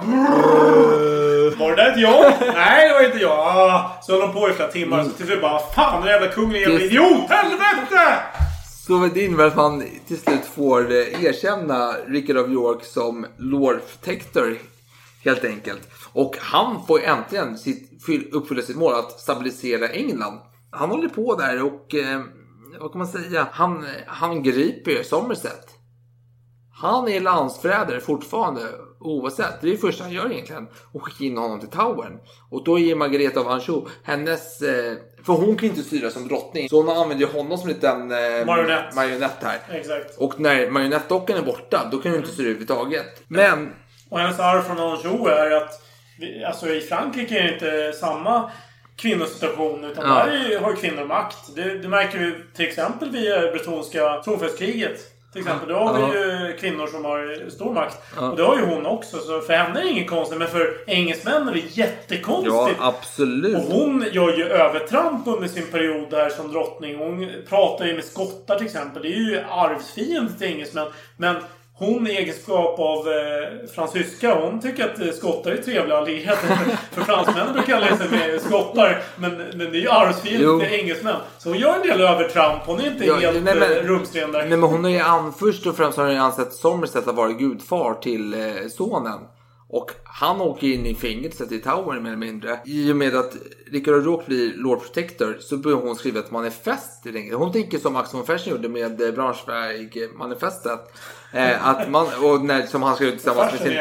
Var 1.59 1.69
det 1.69 1.75
där 1.75 1.91
ett 1.91 1.99
ja? 1.99 2.33
Nej, 2.55 2.87
det 2.89 2.93
var 2.93 3.05
inte 3.05 3.17
jag. 3.17 3.39
Ah, 3.39 3.99
så 4.01 4.11
höll 4.11 4.21
de 4.21 4.33
på 4.33 4.49
i 4.49 4.53
flera 4.53 4.71
timmar. 4.71 5.03
Så 5.03 5.09
till 5.09 5.25
slut 5.25 5.41
bara 5.41 5.59
Fan, 5.59 6.01
den 6.01 6.11
jävla 6.11 6.27
kungen 6.27 6.51
är 6.55 6.65
en 6.65 6.71
jävla 6.71 6.85
idiot! 6.85 7.29
Helvete! 7.29 8.15
Så 8.87 9.09
det 9.13 9.25
innebär 9.25 9.45
att 9.47 9.55
man 9.55 9.83
till 10.07 10.17
slut 10.19 10.45
får 10.55 10.91
eh, 10.91 11.23
erkänna 11.25 11.93
Rickard 12.07 12.37
of 12.37 12.49
York 12.49 12.85
som 12.85 13.25
Lord 13.37 13.79
Protector. 13.91 14.57
Helt 15.23 15.43
enkelt. 15.45 15.89
Och 16.13 16.35
han 16.39 16.85
får 16.87 17.03
äntligen 17.03 17.57
sitt, 17.57 18.03
fyll- 18.05 18.29
uppfylla 18.31 18.61
sitt 18.61 18.77
mål 18.77 18.93
att 18.93 19.19
stabilisera 19.19 19.87
England. 19.89 20.39
Han 20.71 20.89
håller 20.89 21.09
på 21.09 21.35
där 21.35 21.63
och 21.63 21.95
eh, 21.95 22.21
vad 22.79 22.91
kan 22.91 22.99
man 22.99 23.07
säga? 23.07 23.47
Han, 23.51 23.85
han 24.07 24.43
griper 24.43 25.03
Somerset. 25.03 25.67
Han 26.75 27.07
är 27.07 27.19
landsförrädare 27.21 27.99
fortfarande 27.99 28.61
oavsett. 28.99 29.61
Det 29.61 29.67
är 29.67 29.71
det 29.71 29.77
första 29.77 30.03
han 30.03 30.13
gör 30.13 30.31
egentligen. 30.31 30.67
Och 30.91 31.05
skickar 31.05 31.25
in 31.25 31.37
honom 31.37 31.59
till 31.59 31.69
Towern. 31.69 32.19
Och 32.49 32.63
då 32.63 32.79
ger 32.79 32.95
Margareta 32.95 33.39
av 33.39 33.47
Anjou 33.47 33.85
hennes... 34.03 34.61
Eh, 34.61 34.93
för 35.23 35.33
hon 35.33 35.55
kan 35.55 35.63
ju 35.63 35.69
inte 35.75 35.83
styra 35.83 36.09
som 36.09 36.27
drottning. 36.27 36.69
Så 36.69 36.81
hon 36.81 36.97
använder 36.97 37.25
ju 37.25 37.31
honom 37.31 37.57
som 37.57 37.69
en 37.69 37.75
liten 37.75 38.01
eh, 38.11 38.45
Marionett. 38.45 38.95
marionett 38.95 39.37
här. 39.43 39.59
Exakt. 39.69 40.17
Och 40.17 40.39
när 40.39 40.69
marionettdockan 40.69 41.37
är 41.37 41.41
borta, 41.45 41.87
då 41.91 41.97
kan 41.97 42.11
hon 42.11 42.19
inte 42.21 42.33
styra 42.33 42.45
överhuvudtaget. 42.47 43.23
Men 43.27 43.73
Och 44.13 44.19
hennes 44.19 44.39
arv 44.39 44.61
från 44.61 44.79
Anjou 44.79 45.27
är 45.27 45.51
att 45.51 45.81
vi- 46.19 46.43
Alltså 46.45 46.69
i 46.69 46.81
Frankrike 46.81 47.39
är 47.39 47.43
det 47.43 47.53
inte 47.53 47.93
samma 47.99 48.51
kvinnosituation. 48.95 49.83
Utan 49.83 50.09
Ja. 50.09 50.25
där 50.25 50.51
är 50.51 50.59
har 50.59 50.69
ju 50.71 50.75
kvinnor 50.75 51.05
makt. 51.05 51.55
Det, 51.55 51.77
det 51.77 51.87
märker 51.87 52.19
vi 52.19 52.33
till 52.55 52.65
exempel 52.67 53.09
via 53.09 53.51
bretonska 53.51 54.21
tronföljskriget. 54.25 54.99
Till 55.33 55.41
exempel. 55.41 55.69
Då 55.69 55.75
har 55.75 55.99
Ja. 55.99 56.07
vi 56.07 56.19
ju 56.19 56.57
kvinnor 56.59 56.87
som 56.87 57.05
har 57.05 57.49
stor 57.49 57.73
makt. 57.73 57.97
Ja. 58.15 58.29
Och 58.29 58.37
det 58.37 58.43
har 58.43 58.57
ju 58.57 58.65
hon 58.65 58.85
också. 58.85 59.17
Så 59.17 59.41
för 59.41 59.53
henne 59.53 59.79
är 59.79 59.83
det 59.83 59.89
inget 59.89 60.09
konstigt. 60.09 60.37
Men 60.39 60.47
för 60.47 60.77
engelsmännen 60.87 61.47
är 61.47 61.53
det 61.53 61.59
jättekonstigt. 61.77 62.77
Ja, 62.79 62.87
absolut. 62.97 63.55
Och 63.57 63.63
hon 63.63 64.05
gör 64.11 64.37
ju 64.37 64.47
övertramp 64.47 65.27
under 65.27 65.47
sin 65.47 65.67
period 65.67 66.09
där 66.09 66.29
som 66.29 66.51
drottning. 66.51 66.97
Hon 66.97 67.29
pratar 67.49 67.85
ju 67.85 67.95
med 67.95 68.03
skottar 68.05 68.55
till 68.57 68.65
exempel. 68.65 69.01
Det 69.03 69.07
är 69.09 69.19
ju 69.19 69.39
arvsfiende 69.49 70.33
till 70.33 70.47
engelsmän. 70.47 70.87
Men 71.17 71.35
hon 71.85 72.07
i 72.07 72.11
egenskap 72.11 72.79
av 72.79 73.07
eh, 73.07 73.69
fransyska, 73.75 74.35
hon 74.41 74.61
tycker 74.61 74.85
att 74.85 74.99
eh, 74.99 75.07
skottar 75.11 75.51
är 75.51 75.57
trevliga 75.57 75.97
allierade. 75.97 76.37
För 76.91 77.01
fransmännen 77.01 77.53
brukar 77.53 77.75
alla 77.75 77.97
sig 77.97 78.09
med 78.09 78.41
skottar. 78.41 79.01
Men, 79.15 79.35
men 79.37 79.57
det 79.71 79.77
är 79.77 79.81
ju 79.81 79.89
arvsfiende 79.89 80.43
Jo. 80.43 80.59
till 80.59 80.69
engelsmän. 80.79 81.15
Så 81.37 81.49
hon 81.49 81.57
gör 81.57 81.75
en 81.75 81.87
del 81.87 82.01
övertramp. 82.01 82.61
Hon 82.65 82.79
är 82.79 82.87
inte 82.87 83.05
Ja, 83.05 83.15
helt 83.15 83.43
nej, 83.43 83.55
men- 83.55 83.71
eh, 83.71 83.83
rumsren 83.83 84.31
där. 84.31 84.39
Nej 84.39 84.49
men 84.49 84.63
hon 84.69 84.83
har 84.83 84.91
ju 84.91 84.99
an, 84.99 85.33
först 85.39 85.65
och 85.67 85.77
främst 85.77 85.97
har 85.97 86.05
hon 86.05 86.13
ju 86.13 86.19
ansett 86.19 86.53
Somerset 86.53 87.07
att 87.07 87.15
vara 87.15 87.31
gudfar 87.31 87.93
till 87.93 88.33
eh, 88.33 88.39
sonen. 88.77 89.19
Och 89.73 89.91
han 90.03 90.41
åker 90.41 90.67
in 90.67 90.85
i 90.85 90.95
fängelset 90.95 91.51
i 91.51 91.59
Tower 91.59 91.99
mer 91.99 92.09
eller 92.09 92.17
mindre. 92.17 92.59
I 92.65 92.91
och 92.91 92.95
med 92.95 93.15
att 93.15 93.33
Richard 93.71 93.93
O'Rourke 93.93 94.25
blir 94.25 94.53
Lord 94.55 94.81
Protector 94.81 95.37
så 95.39 95.57
börjar 95.57 95.77
hon 95.77 95.95
skriva 95.95 96.19
ett 96.19 96.31
manifest. 96.31 97.07
Hon 97.33 97.51
tänker 97.51 97.77
som 97.77 97.93
Max 97.93 98.13
von 98.13 98.25
Fersen 98.25 98.53
gjorde 98.53 98.69
med 98.69 99.01
eh, 99.01 99.11
Braunschweig-manifestet. 99.11 100.79
Eh, 101.31 101.67
att 101.67 101.89
man, 101.89 102.07
och 102.23 102.45
när, 102.45 102.61
som 102.65 102.83
han 102.83 102.95
skrev 102.95 103.11
tillsammans 103.11 103.51
med 103.51 103.61
sin... 103.61 103.73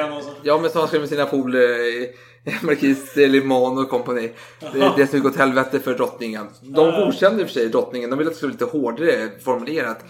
Ja 0.43 0.59
men 0.59 0.71
som 0.71 0.79
han 0.79 0.89
skrev 0.89 1.01
med 1.01 1.11
sina 1.11 1.27
polare 1.27 2.07
Marquis 2.63 3.17
Limon 3.17 3.79
och 3.79 3.91
kompani. 3.91 4.33
Det, 4.73 4.93
det 4.97 5.07
som 5.07 5.21
gått 5.21 5.37
helvete 5.37 5.81
för 5.81 5.95
drottningen. 5.95 6.47
De 6.61 6.91
godkände 6.91 7.41
i 7.41 7.45
och 7.45 7.49
för 7.49 7.55
sig 7.55 7.69
drottningen. 7.69 8.11
De 8.11 8.19
ville 8.19 8.29
att 8.29 8.35
det 8.35 8.39
skulle 8.39 8.53
vara 8.53 8.67
lite 8.67 8.79
hårdare 8.79 9.29
formulerat. 9.45 10.05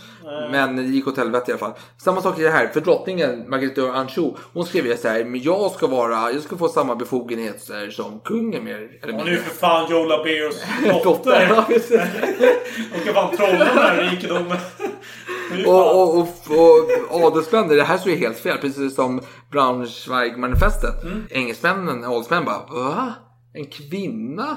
Men 0.51 0.77
det 0.77 0.83
gick 0.83 1.07
åt 1.07 1.17
helvete 1.17 1.51
i 1.51 1.53
alla 1.53 1.59
fall. 1.59 1.73
Samma 2.05 2.23
sak 2.23 2.39
i 2.39 2.43
det 2.43 2.51
här. 2.51 2.67
För 2.67 2.81
drottningen, 2.81 3.45
Margrethe 3.51 3.91
Anjou, 3.93 4.35
hon 4.53 4.67
skrev 4.67 4.87
ju 4.87 4.97
så 4.97 5.09
här. 5.09 5.25
Men 5.25 5.43
jag 5.43 5.71
ska 5.71 5.87
vara, 5.87 6.33
jag 6.33 6.43
ska 6.43 6.57
få 6.57 6.69
samma 6.69 6.95
befogenheter 6.95 7.91
som 7.91 8.21
kungen 8.25 8.65
mer 8.65 8.91
eller 9.03 9.13
Hon 9.13 9.21
är 9.23 9.25
ju 9.27 9.31
mindre. 9.31 9.43
för 9.51 9.57
fan 9.57 9.91
Joe 9.91 10.05
Labeos 10.05 10.63
Dotter. 10.85 11.01
dotter. 11.05 11.47
Ja. 11.51 11.65
Hon 12.93 13.01
ska 13.01 13.13
fan 13.13 13.37
trolla 13.37 13.59
den 13.59 13.79
här 13.79 14.11
rikedomen. 14.11 14.59
Och, 15.67 16.19
och, 16.19 16.29
och, 16.49 17.11
och 17.11 17.25
adelsmän, 17.25 17.69
det 17.69 17.83
här 17.83 17.99
så 17.99 18.09
är 18.09 18.17
helt 18.17 18.39
fel. 18.39 18.59
Precis 18.59 18.95
som 18.95 19.21
Braunschweig-manifestet. 19.51 21.03
Mm. 21.05 21.27
Engelsmännen, 21.31 22.05
adelsmän 22.05 22.45
bara 22.45 22.67
Va? 22.71 23.15
En 23.55 23.67
kvinna? 23.67 24.57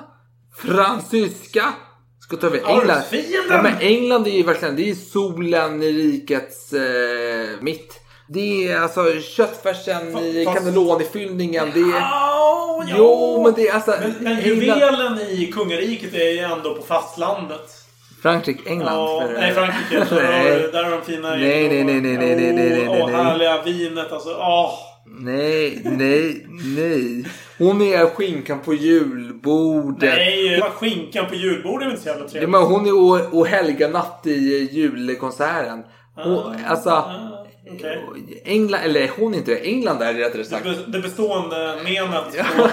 Fransyska? 0.57 1.73
Ska 2.19 2.37
ta 2.37 2.47
över 2.47 2.61
England? 2.67 3.01
Ja, 3.49 3.61
men 3.61 3.73
England 3.79 4.27
är 4.27 4.31
ju 4.31 4.43
verkligen 4.43 4.75
det 4.75 4.89
är 4.89 4.95
solen 4.95 5.83
i 5.83 5.91
rikets 5.91 6.73
eh, 6.73 7.61
mitt. 7.61 8.01
Det 8.27 8.67
är 8.67 8.79
alltså 8.79 9.19
köttfärsen 9.21 10.17
i 10.17 10.45
cannelloni-fyllningen. 10.45 11.71
Det 11.73 11.79
är... 11.79 11.99
Ja. 11.99 12.83
Jo, 12.87 13.41
men 13.43 13.53
det 13.53 13.67
är 13.67 13.73
alltså... 13.73 13.91
Men, 14.01 14.13
men 14.19 14.41
juvelen 14.41 15.19
i 15.19 15.51
kungariket 15.53 16.13
är 16.13 16.31
ju 16.31 16.39
ändå 16.39 16.75
på 16.75 16.81
fastlandet. 16.81 17.84
Frankrike, 18.29 18.69
England. 18.69 18.95
Ja, 18.95 19.23
nej, 19.39 19.53
Frankrike. 19.53 20.15
Där 20.15 20.21
Nej. 20.43 20.69
där 20.71 20.83
har 20.83 20.91
de 20.91 21.01
fina... 21.01 21.29
Nej, 21.29 21.39
nej, 21.69 21.83
nej, 21.83 22.01
nej, 22.01 22.17
nej, 22.17 22.35
nej, 22.35 22.53
nej, 22.53 22.53
nej, 22.53 22.87
nej. 22.87 23.13
härliga 23.13 23.61
vinet 23.61 24.11
alltså. 24.11 24.29
Åh. 24.29 24.71
Nej, 25.19 25.81
nej, 25.83 26.45
nej. 26.77 27.25
Hon 27.57 27.81
är 27.81 28.05
skinkan 28.05 28.59
på 28.59 28.73
julbordet. 28.73 30.13
Nej, 30.17 30.61
skinkan 30.61 31.25
på 31.29 31.35
julbordet 31.35 31.87
är 31.87 31.91
inte 31.91 32.01
så 32.03 32.07
jävla 32.09 32.23
Ja, 32.23 32.29
trevligt. 32.29 32.49
men 32.49 32.61
hon 32.61 32.85
är 32.85 32.91
o- 32.91 33.29
och 33.39 33.47
helga 33.47 33.87
natt 33.87 34.21
i 34.27 34.69
julkonserten. 34.71 35.83
Hon, 36.15 36.55
alltså, 36.67 36.89
Ah, 36.89 37.44
okej. 37.71 38.41
England, 38.45 38.81
eller 38.83 39.11
hon 39.17 39.33
inte. 39.33 39.57
England 39.57 40.01
är 40.01 40.13
rättare 40.13 40.43
sagt. 40.43 40.67
det 40.87 40.99
bestående 40.99 41.79
menet 41.83 42.47
på, 42.57 42.69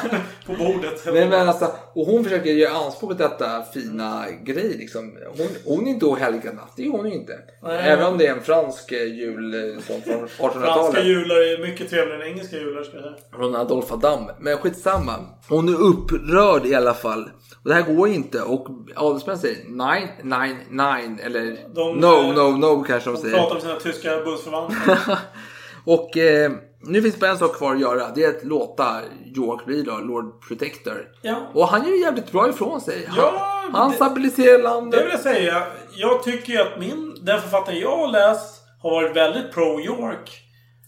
på 0.46 0.64
bordet. 0.64 1.02
Nej, 1.06 1.28
men 1.28 1.48
alltså, 1.48 1.72
och 1.94 2.06
hon 2.06 2.24
försöker 2.24 2.50
göra 2.50 2.76
anspråk 2.76 3.10
på 3.10 3.16
detta 3.16 3.62
fina 3.74 4.24
grej. 4.42 4.76
Liksom. 4.78 5.18
Hon, 5.36 5.48
hon 5.64 5.86
är 5.86 5.90
inte 5.90 6.06
och 6.06 6.18
helga 6.18 6.52
natt, 6.52 6.72
det 6.76 6.86
är 6.86 6.90
hon 6.90 7.06
inte. 7.06 7.38
Nej. 7.62 7.80
Även 7.88 8.06
om 8.06 8.18
det 8.18 8.26
är 8.26 8.32
en 8.32 8.42
fransk 8.42 8.92
eh, 8.92 9.04
jul 9.04 9.54
eh, 9.54 9.82
som 9.82 10.02
från 10.02 10.28
Franska 10.28 10.58
1800-talet. 10.60 11.06
jular 11.06 11.36
är 11.36 11.58
mycket 11.68 11.90
trevligare 11.90 12.24
än 12.24 12.28
engelska 12.32 12.56
jular 12.56 12.82
ska 12.82 12.96
jag 12.96 13.04
säga. 13.04 13.16
Från 13.36 13.56
Adolf 13.56 13.92
Adam. 13.92 14.30
Men 14.40 14.58
skitsamma. 14.58 15.12
Hon 15.48 15.68
är 15.68 15.80
upprörd 15.80 16.66
i 16.66 16.74
alla 16.74 16.94
fall. 16.94 17.30
Och 17.64 17.68
det 17.68 17.74
här 17.74 17.94
går 17.94 18.08
inte. 18.08 18.42
Och 18.42 18.66
adelsmän 18.96 19.38
säger 19.38 19.58
nej, 19.68 20.20
nej, 20.22 20.66
nej. 20.70 21.16
Eller 21.22 21.56
De, 21.74 21.96
no, 21.96 22.06
eh, 22.06 22.34
no, 22.34 22.56
no 22.56 22.84
kanske 22.84 23.10
de 23.10 23.14
De 23.16 23.22
säger. 23.22 23.36
pratar 23.36 23.54
med 23.54 23.62
sina 23.62 23.74
tyska 23.74 24.20
bundsförvanter. 24.24 24.98
och 25.84 26.16
eh, 26.16 26.52
nu 26.80 27.02
finns 27.02 27.20
bara 27.20 27.30
en 27.30 27.38
sak 27.38 27.56
kvar 27.56 27.74
att 27.74 27.80
göra. 27.80 28.10
Det 28.14 28.24
är 28.24 28.28
att 28.28 28.44
låta 28.44 29.00
York 29.36 29.64
bli 29.66 29.82
då, 29.82 29.98
Lord 29.98 30.42
Protector. 30.48 31.08
Ja. 31.22 31.36
Och 31.54 31.68
han 31.68 31.82
gör 31.86 31.90
ju 31.94 32.00
jävligt 32.00 32.32
bra 32.32 32.48
ifrån 32.48 32.80
sig. 32.80 33.06
Han, 33.08 33.18
Ja, 33.18 33.60
han 33.72 33.90
det- 33.90 33.96
stabiliserar 33.96 34.58
Det 34.58 34.62
landet. 34.64 35.00
vill 35.04 35.10
jag 35.10 35.20
säga. 35.20 35.62
Jag 35.96 36.22
tycker 36.22 36.52
ju 36.52 36.58
att 36.58 36.78
min, 36.80 37.14
den 37.22 37.40
författaren 37.40 37.78
jag 37.78 37.96
har 37.96 38.08
läst 38.12 38.62
har 38.82 38.90
varit 38.90 39.16
väldigt 39.16 39.52
pro-York. 39.54 40.38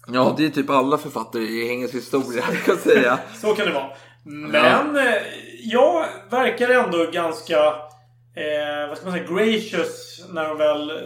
Ja, 0.07 0.35
det 0.37 0.45
är 0.47 0.51
typ 0.51 0.71
alla 0.71 0.99
författare 0.99 1.43
i 1.43 1.69
engelsk 1.69 1.95
historia, 1.95 2.43
kan 2.65 2.75
jag 2.75 2.79
säga. 2.79 3.19
Så 3.41 3.55
kan 3.55 3.67
det 3.67 3.73
vara. 3.73 3.91
Men 4.25 4.97
eh, 4.97 5.13
jag 5.65 6.07
verkar 6.31 6.69
ändå 6.69 7.07
ganska... 7.13 7.57
Eh, 8.37 8.89
vad 8.89 8.99
ska 8.99 9.07
man 9.07 9.19
säga? 9.19 9.27
Gracious 9.29 10.25
när 10.29 10.49
de 10.49 10.59
väl 10.59 10.91
eh, 10.91 10.97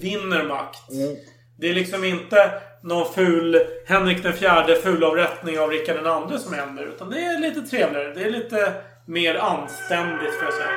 vinner 0.00 0.44
makt. 0.44 0.82
Det 1.58 1.68
är 1.68 1.74
liksom 1.74 2.04
inte 2.04 2.50
någon 2.82 3.12
ful 3.12 3.60
Henrik 3.86 4.22
den 4.22 4.32
fjärde 4.32 4.76
fulavrättning 4.76 5.58
av 5.58 5.70
Rikard 5.70 5.96
den 5.96 6.06
andre 6.06 6.38
som 6.38 6.54
händer. 6.54 6.86
Utan 6.86 7.10
det 7.10 7.20
är 7.20 7.40
lite 7.40 7.62
trevligare. 7.62 8.14
Det 8.14 8.22
är 8.22 8.30
lite 8.30 8.72
mer 9.06 9.34
anständigt 9.34 10.34
får 10.34 10.44
jag 10.44 10.54
säga. 10.54 10.70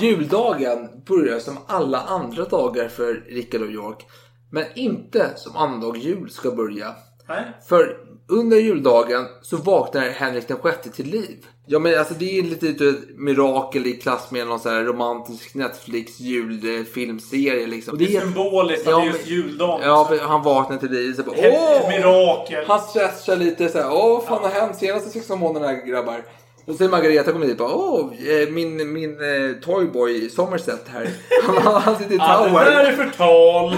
Juldagen 0.00 1.02
börjar 1.06 1.38
som 1.38 1.58
alla 1.66 2.00
andra 2.00 2.44
dagar 2.44 2.88
för 2.88 3.14
Rickard 3.14 3.62
och 3.62 3.70
York. 3.70 4.06
Men 4.50 4.64
inte 4.74 5.32
som 5.36 5.56
annandag 5.56 5.96
jul 5.96 6.30
ska 6.30 6.50
börja. 6.50 6.94
Nej. 7.34 7.44
För 7.68 7.96
under 8.28 8.56
juldagen 8.56 9.26
så 9.42 9.56
vaknar 9.56 10.00
Henrik 10.10 10.48
den 10.48 10.56
sjätte 10.56 10.90
till 10.90 11.06
liv. 11.06 11.46
Ja 11.66 11.78
men 11.78 11.98
alltså 11.98 12.14
det 12.14 12.38
är 12.38 12.42
lite 12.42 12.68
ett 12.68 12.96
mirakel 13.16 13.86
i 13.86 13.92
klass 13.92 14.30
med 14.30 14.46
någon 14.46 14.60
sån 14.60 14.72
här 14.72 14.82
romantisk 14.84 15.54
Netflix 15.54 16.20
julfilmserie 16.20 17.66
liksom. 17.66 17.92
Och 17.92 17.98
Det 17.98 18.04
är 18.04 18.16
är- 18.16 18.20
symboliskt 18.20 18.86
att 18.86 18.92
Ja, 18.92 18.98
det 18.98 19.04
är 19.04 19.06
just 19.12 19.26
juldagen. 19.26 19.88
Ja, 19.88 20.04
för 20.08 20.18
han 20.18 20.42
vaknar 20.42 20.76
till 20.78 20.90
liv. 20.90 21.14
Så 21.14 21.22
bara, 21.22 21.36
Ett 21.36 21.54
Åh! 21.58 21.88
mirakel. 21.88 22.64
Han 22.68 22.80
stressar 22.80 23.36
lite 23.36 23.68
så 23.68 23.78
här. 23.78 23.92
Åh, 23.92 24.24
fan 24.28 24.42
har 24.42 24.48
hänt 24.50 24.76
senaste 24.76 25.10
16 25.10 25.38
månaderna 25.38 25.72
grabbar? 25.74 26.24
Och 26.66 26.74
sen 26.74 26.90
Margareta 26.90 27.32
kommer 27.32 27.46
dit 27.46 27.60
och 27.60 27.66
bara, 27.68 27.76
åh, 27.76 28.12
eh, 28.28 28.48
min, 28.48 28.92
min 28.92 29.10
eh, 29.10 29.52
toyboy 29.64 30.28
Somerset 30.30 30.88
här. 30.88 31.08
Han, 31.46 31.82
han 31.82 31.96
sitter 31.96 32.14
i 32.14 32.16
Ja, 32.16 32.42
det 32.44 32.50
tower. 32.50 32.64
där 32.64 32.84
är 32.84 32.92
förtal. 32.92 33.76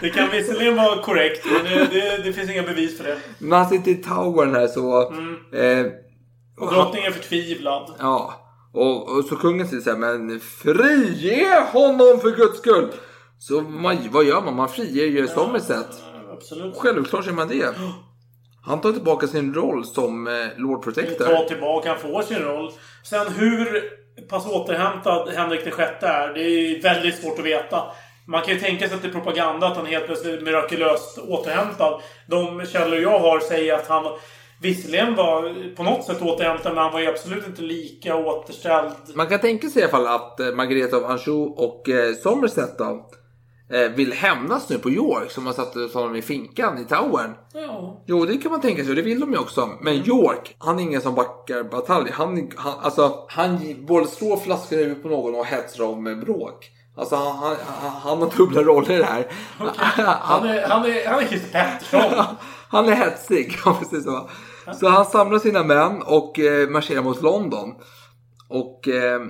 Det 0.00 0.10
kan 0.10 0.30
visserligen 0.30 0.76
vara 0.76 1.02
korrekt, 1.02 1.46
men 1.46 1.64
det, 1.64 1.84
det, 1.92 2.22
det 2.24 2.32
finns 2.32 2.50
inga 2.50 2.62
bevis 2.62 2.96
för 2.98 3.04
det. 3.04 3.18
När 3.38 3.56
han 3.56 3.68
sitter 3.68 3.90
i 3.90 3.94
towern 3.94 4.54
här 4.54 4.66
så... 4.66 5.08
Mm. 5.12 5.86
Eh, 5.86 5.92
Och 6.60 6.72
drottningen 6.74 7.08
är 7.08 7.12
förtvivlad. 7.16 7.94
ja. 7.98 8.44
Och, 8.74 9.18
och 9.18 9.24
så 9.24 9.36
kungen 9.36 9.68
säger 9.68 9.82
så 9.82 9.90
här, 9.90 9.96
men 9.98 10.40
frige 10.40 11.64
honom 11.72 12.20
för 12.20 12.30
guds 12.36 12.58
skull! 12.58 12.88
Så 13.38 13.60
man, 13.60 13.96
vad 14.10 14.24
gör 14.24 14.40
man? 14.42 14.56
Man 14.56 14.68
friger 14.68 15.04
ju 15.06 15.28
Somerset. 15.28 15.86
Absolut. 16.32 16.74
Självklart 16.76 17.26
är 17.26 17.32
man 17.32 17.48
det. 17.48 17.68
Han 18.68 18.80
tar 18.80 18.92
tillbaka 18.92 19.26
sin 19.26 19.54
roll 19.54 19.84
som 19.84 20.26
eh, 20.26 20.32
Lord 20.56 20.84
Protector. 20.84 21.24
Ta 21.24 21.48
tillbaka, 21.48 21.88
han 21.88 21.98
får 21.98 22.22
sin 22.22 22.38
roll. 22.38 22.72
Sen 23.04 23.32
hur 23.32 23.82
pass 24.28 24.46
återhämtad 24.46 25.28
Henrik 25.28 25.72
sjätte 25.74 26.06
är, 26.06 26.34
det 26.34 26.40
är 26.40 26.82
väldigt 26.82 27.14
svårt 27.22 27.38
att 27.38 27.44
veta. 27.44 27.82
Man 28.26 28.42
kan 28.42 28.54
ju 28.54 28.60
tänka 28.60 28.88
sig 28.88 28.96
att 28.96 29.02
det 29.02 29.08
är 29.08 29.12
propaganda 29.12 29.66
att 29.66 29.76
han 29.76 29.86
helt 29.86 30.06
plötsligt 30.06 30.40
är 30.40 30.44
mirakulöst 30.44 31.18
återhämtad. 31.18 32.00
De 32.26 32.66
källor 32.66 32.98
jag 32.98 33.18
har 33.18 33.40
säger 33.40 33.74
att 33.74 33.86
han 33.86 34.04
visserligen 34.62 35.14
var 35.14 35.74
på 35.76 35.82
något 35.82 36.04
sätt 36.04 36.22
återhämtad, 36.22 36.74
men 36.74 36.82
han 36.84 36.92
var 36.92 37.00
ju 37.00 37.06
absolut 37.06 37.46
inte 37.46 37.62
lika 37.62 38.16
återställd. 38.16 38.92
Man 39.14 39.26
kan 39.26 39.40
tänka 39.40 39.68
sig 39.68 39.82
i 39.82 39.84
alla 39.84 39.90
fall 39.90 40.06
att 40.06 40.40
eh, 40.40 40.46
Margareta 40.46 40.96
av 40.96 41.04
Anjou 41.04 41.54
och 41.56 41.88
eh, 41.88 42.14
Somerset 42.14 42.78
då, 42.78 43.10
vill 43.96 44.12
hämnas 44.12 44.68
nu 44.70 44.78
på 44.78 44.90
York 44.90 45.30
som 45.30 45.46
har 45.46 45.52
satt 45.52 45.92
honom 45.94 46.16
i 46.16 46.22
finkan 46.22 46.78
i 46.78 46.84
towern. 46.84 47.34
Ja. 47.54 48.04
Jo, 48.06 48.24
det 48.24 48.36
kan 48.36 48.50
man 48.50 48.60
tänka 48.60 48.82
sig 48.82 48.90
och 48.90 48.96
det 48.96 49.02
vill 49.02 49.20
de 49.20 49.32
ju 49.32 49.38
också. 49.38 49.70
Men 49.80 49.94
York, 49.94 50.56
han 50.58 50.78
är 50.78 50.82
ingen 50.82 51.00
som 51.00 51.14
backar 51.14 51.62
batalj. 51.62 52.10
Han, 52.12 52.50
han, 52.56 52.74
alltså, 52.82 53.26
han 53.28 53.58
både 53.86 54.06
slår 54.06 54.36
flaskan 54.36 54.78
i 54.78 54.82
huvudet 54.82 55.02
på 55.02 55.08
någon 55.08 55.34
och 55.34 55.46
hetsar 55.46 55.84
om 55.84 56.06
eh, 56.06 56.16
bråk. 56.16 56.70
Alltså 56.96 57.16
han, 57.16 57.36
han, 57.36 57.90
han, 57.90 58.18
har 58.18 58.36
dubbla 58.36 58.62
roller 58.62 58.92
i 58.92 58.98
det 58.98 59.04
här. 59.04 59.26
Han 59.58 60.46
är, 60.46 60.62
han 60.68 60.84
är, 60.84 61.06
han 61.06 61.20
är 61.20 61.52
Pettersson. 61.52 62.24
Han 62.70 62.88
är 62.88 62.94
hetsig, 62.94 63.58
säger 63.90 64.02
så. 64.02 64.28
Så 64.74 64.88
han 64.88 65.04
samlar 65.04 65.38
sina 65.38 65.62
män 65.62 66.02
och 66.02 66.38
eh, 66.38 66.68
marscherar 66.68 67.02
mot 67.02 67.22
London. 67.22 67.74
Och 68.48 68.88
eh, 68.88 69.20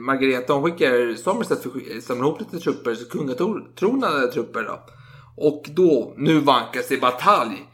Margareta 0.00 0.52
hon 0.52 0.62
skickar 0.64 1.14
Somerset 1.14 1.62
för 1.62 1.70
att 1.96 2.02
samla 2.04 2.24
ihop 2.24 2.40
lite 2.40 2.58
trupper, 2.58 2.94
så 2.94 3.08
kungatronade 3.08 4.26
trupper 4.32 4.62
då. 4.62 4.80
Och 5.36 5.62
då, 5.74 6.14
nu 6.16 6.40
vankas 6.40 6.88
det 6.88 7.00
batalj. 7.00 7.66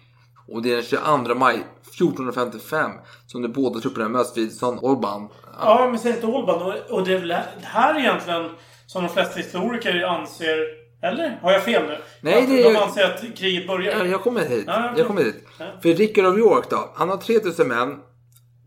Och 0.48 0.62
det 0.62 0.70
är 0.70 0.74
den 0.74 0.82
22 1.24 1.34
maj 1.34 1.54
1455 1.54 2.90
som 3.26 3.42
de 3.42 3.48
båda 3.48 3.80
trupperna 3.80 4.08
möts 4.08 4.36
vid 4.36 4.52
San 4.52 4.78
Orban. 4.78 5.28
Ja, 5.60 5.86
men 5.90 5.98
säg 5.98 6.12
inte 6.12 6.26
Olban. 6.26 6.62
Och, 6.62 6.74
och 6.98 7.06
det 7.06 7.14
är 7.14 7.18
väl 7.18 7.28
det 7.28 7.44
här 7.62 7.98
egentligen 7.98 8.50
som 8.86 9.02
de 9.02 9.08
flesta 9.08 9.38
historiker 9.40 10.02
anser... 10.02 10.82
Eller? 11.04 11.38
Har 11.42 11.52
jag 11.52 11.64
fel 11.64 11.82
nu? 11.88 11.98
Nej, 12.20 12.46
det 12.48 12.62
De 12.62 12.68
är- 12.76 12.82
anser 12.82 13.04
att 13.04 13.36
kriget 13.36 13.66
börjar? 13.66 13.98
Ja, 13.98 14.06
jag 14.06 14.20
kommer 14.20 14.40
hit. 14.44 14.64
Ja. 14.66 14.92
Jag 14.96 15.06
kommer 15.06 15.22
hit. 15.24 15.44
Ja. 15.58 15.64
För 15.82 15.88
Rickard 15.88 16.24
av 16.24 16.38
York 16.38 16.70
då, 16.70 16.90
han 16.94 17.08
har 17.08 17.16
3000 17.16 17.68
män 17.68 17.98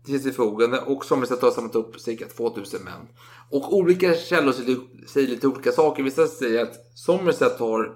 till 0.06 0.22
sitt 0.22 0.36
förfogande 0.36 0.80
och 0.80 1.04
Somerset 1.04 1.42
har 1.42 1.50
samlat 1.50 1.74
upp 1.74 2.00
cirka 2.00 2.24
2000 2.36 2.82
män. 2.84 3.08
Och 3.50 3.74
olika 3.76 4.14
källor 4.14 4.52
säger- 4.52 5.06
säger 5.08 5.28
lite 5.28 5.46
olika 5.46 5.72
saker. 5.72 6.02
Vissa 6.02 6.26
säger 6.26 6.62
att 6.62 6.74
Somerset 6.94 7.58
har 7.58 7.92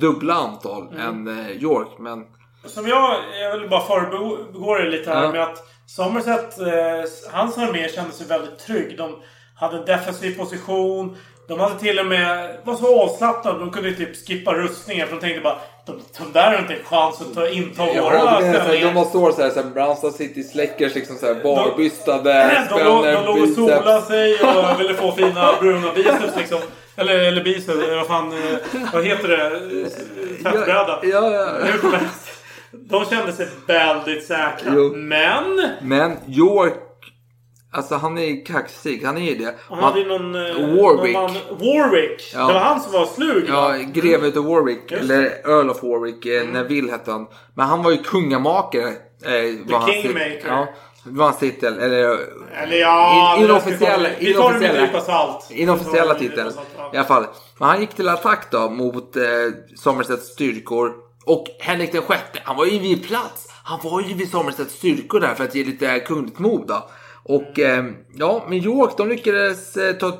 dubbla 0.00 0.34
antal 0.34 0.88
Mm. 0.92 1.26
än 1.28 1.38
eh, 1.38 1.50
York, 1.50 1.88
men 1.98 2.24
Som 2.66 2.88
jag, 2.88 3.16
jag 3.40 3.58
vill 3.58 3.68
bara 3.70 3.80
förbigå 3.86 4.74
det 4.74 4.90
lite 4.90 5.10
här 5.10 5.24
Ja. 5.24 5.32
med 5.32 5.42
att 5.42 5.58
Somerset, 5.86 6.58
eh, 6.60 7.32
hans 7.32 7.58
armé 7.58 7.88
kände 7.88 8.12
sig 8.12 8.26
väldigt 8.26 8.58
trygg. 8.58 8.98
De 8.98 9.16
hade 9.56 9.78
en 9.78 9.84
defensiv 9.84 10.38
position. 10.38 11.16
De 11.48 11.60
hade 11.60 11.78
till 11.78 11.98
och 11.98 12.06
med, 12.06 12.56
var 12.64 12.74
så 12.74 13.02
avslappnade. 13.02 13.58
De 13.58 13.70
kunde 13.70 13.92
typ 13.94 14.26
skippa 14.28 14.54
rustningar. 14.54 15.06
För 15.06 15.14
de 15.14 15.20
tänkte 15.20 15.40
bara, 15.40 15.56
de, 15.86 16.00
de 16.18 16.32
där 16.32 16.50
har 16.52 16.58
inte 16.58 16.74
en 16.74 16.84
chans 16.84 17.20
att 17.20 17.34
ta, 17.34 17.48
inta 17.48 17.86
Ja, 17.94 18.02
våra 18.02 18.36
ställningar. 18.38 18.86
de 18.86 18.94
bara 18.94 19.04
står 19.04 19.32
såhär, 19.32 19.50
såhär 19.50 19.70
Brownstad 19.70 20.14
City 20.14 20.42
Släckers 20.42 20.94
liksom 20.94 21.16
såhär 21.16 21.34
barbystade, 21.42 22.64
De, 22.70 22.78
de, 22.84 23.02
de 23.12 23.24
låg 23.24 23.42
och 23.42 23.48
solade 23.48 24.02
sig 24.02 24.34
och 24.40 24.80
ville 24.80 24.94
få 24.94 25.12
fina 25.12 25.52
bruna 25.60 25.92
biceps 25.94 26.36
liksom. 26.36 26.58
Eller, 26.96 27.18
eller 27.18 27.44
biceps, 27.44 27.68
eller 27.68 27.96
vad 27.96 28.06
fan, 28.06 28.32
eh, 28.32 28.58
vad 28.92 29.04
heter 29.04 29.28
det? 29.28 29.46
Eh, 29.46 29.88
Fettbräda. 30.42 30.98
Ja, 31.02 31.30
ja. 31.32 31.48
Som 31.80 31.92
helst. 31.92 32.30
De 32.72 33.04
kände 33.04 33.32
sig 33.32 33.48
väldigt 33.66 34.26
säkra. 34.26 34.72
Jo. 34.74 34.92
Men! 34.96 35.70
Men 35.82 36.16
York, 36.28 36.74
alltså 37.74 37.94
han 37.94 38.18
är 38.18 38.46
kaxig, 38.46 39.04
han 39.04 39.16
är 39.16 39.30
ju 39.30 39.34
det. 39.44 39.54
Han 39.68 39.78
hade 39.78 40.00
ju 40.00 40.06
någon... 40.08 40.34
eh, 40.34 40.82
Warwick. 40.82 41.14
Någon 41.14 41.34
Warwick! 41.58 42.30
Ja. 42.34 42.46
Det 42.46 42.52
var 42.52 42.60
han 42.60 42.80
som 42.80 42.92
var 42.92 43.06
slug 43.06 43.44
Ja, 43.48 43.74
greve 43.92 44.26
utav 44.26 44.44
Warwick, 44.44 44.90
Just 44.92 45.02
eller 45.02 45.22
Earl 45.24 45.70
of 45.70 45.82
Warwick, 45.82 46.26
mm. 46.26 46.50
Neville 46.50 46.90
hette 46.92 47.10
han. 47.10 47.26
Men 47.54 47.66
han 47.66 47.82
var 47.82 47.90
ju 47.90 47.96
kungamakare. 48.02 48.88
Eh, 49.24 49.30
tit- 49.30 50.02
Kingmaker. 50.02 50.42
Ja, 50.48 50.66
var 51.04 51.24
hans 51.24 51.38
titel. 51.38 51.78
Eller, 51.78 52.18
Eller 52.62 52.76
ja... 52.76 53.34
in, 53.38 53.44
inofficiella, 53.44 54.08
vi 54.08 54.14
ta- 54.14 54.30
Vi 54.30 54.34
tar 54.34 54.52
det 54.52 54.58
med 54.60 54.76
en 54.76 54.84
nypa 54.86 55.00
salt. 55.00 55.46
inofficiella 55.50 56.14
titeln. 56.14 56.50
I 56.92 56.96
alla 56.96 57.04
fall. 57.06 57.26
Men 57.58 57.68
han 57.68 57.80
gick 57.80 57.94
till 57.94 58.08
attack 58.08 58.46
då 58.50 58.70
mot 58.70 59.16
eh, 59.16 59.22
Somersets 59.76 60.26
styrkor. 60.26 60.92
Och 61.26 61.46
Henrik 61.60 61.92
den 61.92 62.02
sjätte, 62.02 62.38
han 62.44 62.56
var 62.56 62.64
ju 62.64 62.78
vid 62.78 63.06
plats. 63.06 63.48
Han 63.64 63.78
var 63.82 64.00
ju 64.00 64.14
vid 64.14 64.30
Somersets 64.30 64.74
styrkor 64.74 65.20
där 65.20 65.34
för 65.34 65.44
att 65.44 65.54
ge 65.54 65.64
lite 65.64 65.98
kungligt 66.00 66.38
mod 66.38 66.66
då. 66.66 66.88
Och 67.24 67.58
eh, 67.58 67.84
ja, 68.14 68.46
men 68.48 68.58
York 68.58 68.96
de 68.96 69.08
lyckades 69.08 69.76
eh, 69.76 69.96
ta 69.96 70.12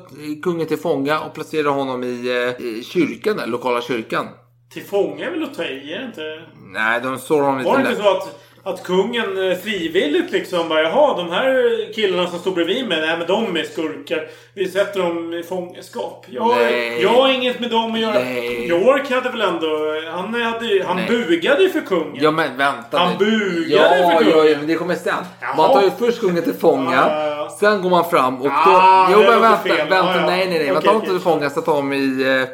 kungen 0.43 0.67
till 0.67 0.77
fånga 0.77 1.19
och 1.19 1.33
placera 1.33 1.69
honom 1.69 2.03
i, 2.03 2.27
eh, 2.59 2.65
i 2.65 2.83
kyrkan, 2.83 3.37
där, 3.37 3.47
lokala 3.47 3.81
kyrkan. 3.81 4.27
Till 4.73 4.83
fånga 4.83 5.25
är 5.25 5.31
väl 5.31 5.43
att 5.43 5.53
ta 5.53 5.63
i, 5.63 5.93
är 5.93 5.99
det 5.99 6.05
inte? 6.05 6.41
Nej, 6.65 7.01
de 7.01 7.17
såg 7.17 7.41
honom 7.41 7.57
lite 7.57 7.69
Var 7.69 7.77
det 7.77 7.89
inte 7.89 8.01
så 8.01 8.17
att, 8.17 8.44
att 8.65 8.83
kungen 8.83 9.49
eh, 9.51 9.57
frivilligt 9.57 10.31
liksom 10.31 10.69
bara 10.69 10.81
Jaha, 10.81 11.17
de 11.17 11.31
här 11.31 11.93
killarna 11.93 12.27
som 12.27 12.39
står 12.39 12.51
bredvid 12.51 12.87
mig, 12.87 13.01
nej 13.01 13.17
men 13.17 13.27
de 13.27 13.57
är 13.57 13.63
skurkar. 13.63 14.27
Vi 14.53 14.67
sätter 14.67 14.99
dem 14.99 15.33
i 15.33 15.43
fångenskap. 15.43 16.25
Jag, 16.29 16.47
Nej. 16.47 17.01
jag 17.01 17.09
har 17.09 17.29
inget 17.29 17.59
med 17.59 17.69
dem 17.69 17.93
att 17.93 17.99
göra. 17.99 18.13
Nej. 18.13 18.67
York 18.67 19.11
hade 19.11 19.29
väl 19.29 19.41
ändå... 19.41 19.67
Han, 20.11 20.33
hade, 20.33 20.83
han 20.87 20.95
Nej. 20.95 21.07
bugade 21.07 21.69
för 21.69 21.81
kungen. 21.81 22.23
Ja 22.23 22.31
men 22.31 22.57
vänta 22.57 22.97
Han 22.97 23.13
nu. 23.19 23.25
bugade 23.25 23.99
ja, 23.99 24.09
för 24.19 24.25
ja, 24.25 24.31
kungen. 24.31 24.51
ja, 24.51 24.57
men 24.57 24.67
det 24.67 24.75
kommer 24.75 24.95
sen. 24.95 25.13
Jaha. 25.41 25.55
Man 25.57 25.73
tar 25.73 25.81
ju 25.81 25.91
först 25.99 26.19
kungen 26.19 26.43
till 26.43 26.53
fånga. 26.53 26.91
Ja, 26.91 27.25
ja, 27.25 27.35
ja. 27.35 27.57
Sen 27.59 27.81
går 27.81 27.89
man 27.89 28.09
fram 28.09 28.35
och 28.37 28.43
då... 28.43 28.51
Ah, 28.51 29.09
jo 29.11 29.19
men 29.19 29.41
vänta, 29.41 29.57
fel. 29.57 29.77
vänta. 29.77 29.95
Ja, 29.95 30.15
ja. 30.15 30.25
Nej, 30.25 30.47
nej, 30.49 30.59
nej. 30.59 30.67
Man 30.67 30.77
Okej, 30.77 30.89
tar 30.89 30.95
inte 30.95 31.07
till 31.07 31.19
fånga. 31.19 31.49
Så 31.49 31.61
tar 31.61 31.75
de 31.75 31.93
i 31.93 32.39
eh, 32.41 32.47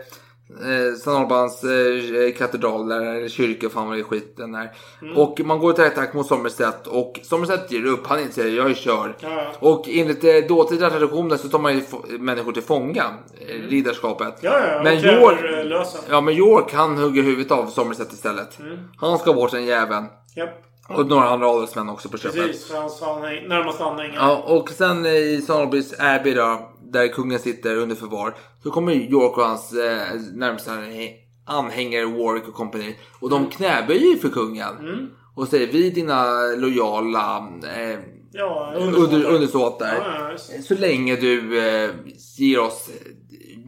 eh, 1.05 1.15
Albans 1.15 1.63
eh, 1.63 2.33
katedral 2.37 2.89
där, 2.89 3.01
eller 3.01 3.29
kyrka, 3.29 3.69
fan 3.69 3.87
vad 3.87 3.97
det 3.97 4.01
är 4.01 4.03
skiten 4.03 4.51
där. 4.51 4.71
Mm. 5.01 5.17
Och 5.17 5.39
man 5.45 5.59
går 5.59 5.73
till 5.73 5.83
attack 5.83 6.13
mot 6.13 6.27
Somerset 6.27 6.87
och 6.87 7.19
Somerset 7.23 7.71
ger 7.71 7.85
upp. 7.85 8.07
Han 8.07 8.19
inser 8.19 8.47
jag 8.47 8.69
är 8.69 8.73
kör. 8.73 9.15
Ja, 9.19 9.29
ja. 9.29 9.51
Och 9.59 9.89
enligt 9.89 10.23
eh, 10.23 10.47
dåtida 10.47 10.89
traditioner 10.89 11.37
så 11.37 11.49
tar 11.49 11.59
man 11.59 11.73
ju 11.73 11.83
människor 12.19 12.51
till 12.51 12.63
fånga. 12.63 13.03
Eh. 13.47 13.55
Mm. 13.55 13.83
Ja, 13.83 14.33
ja. 14.41 14.81
Men 14.83 14.93
York, 14.93 15.39
ja, 16.09 16.21
men 16.21 16.33
York 16.33 16.73
han 16.73 16.97
hugger 16.97 17.23
huvudet 17.23 17.51
av 17.51 17.65
Somerset 17.67 18.13
istället. 18.13 18.59
Mm. 18.59 18.77
Han 18.97 19.17
ska 19.17 19.33
bort 19.33 19.51
den 19.51 19.65
jäveln. 19.65 20.05
Japp. 20.35 20.63
Och 20.89 21.07
några 21.07 21.29
andra 21.29 21.47
adelsmän 21.47 21.89
också 21.89 22.09
på 22.09 22.17
köpet. 22.17 22.41
Precis, 22.41 22.71
hans 22.71 23.01
anhäng, 23.01 23.47
närmaste 23.47 23.83
anhängare. 23.83 24.15
Ja, 24.19 24.43
och 24.47 24.69
sen 24.69 25.05
i 25.05 25.43
Sonarbys 25.47 25.99
Abbey 25.99 26.33
då, 26.33 26.71
där 26.91 27.07
kungen 27.07 27.39
sitter 27.39 27.75
under 27.77 27.95
förvar. 27.95 28.35
Så 28.63 28.71
kommer 28.71 28.93
York 28.93 29.37
och 29.37 29.43
hans 29.43 29.73
eh, 29.73 30.01
närmsta 30.33 30.71
anhängare 31.45 32.05
Warwick 32.05 32.47
och 32.47 32.53
kompani. 32.53 32.95
Och 33.19 33.31
Mm. 33.31 33.43
de 33.43 33.51
knäböjer 33.51 34.11
ju 34.13 34.17
för 34.17 34.29
kungen. 34.29 35.09
Och 35.35 35.47
säger 35.47 35.67
vi 35.67 35.89
dina 35.89 36.41
lojala 36.57 37.49
eh, 37.75 37.99
Ja, 38.33 38.73
under, 38.75 38.99
undersåtar. 38.99 39.33
undersåtar. 39.33 39.95
Ja. 39.95 40.61
Så 40.63 40.75
länge 40.75 41.15
du 41.15 41.59
eh, 41.67 41.89
ger 42.37 42.59
oss 42.59 42.89
eh, 42.89 43.11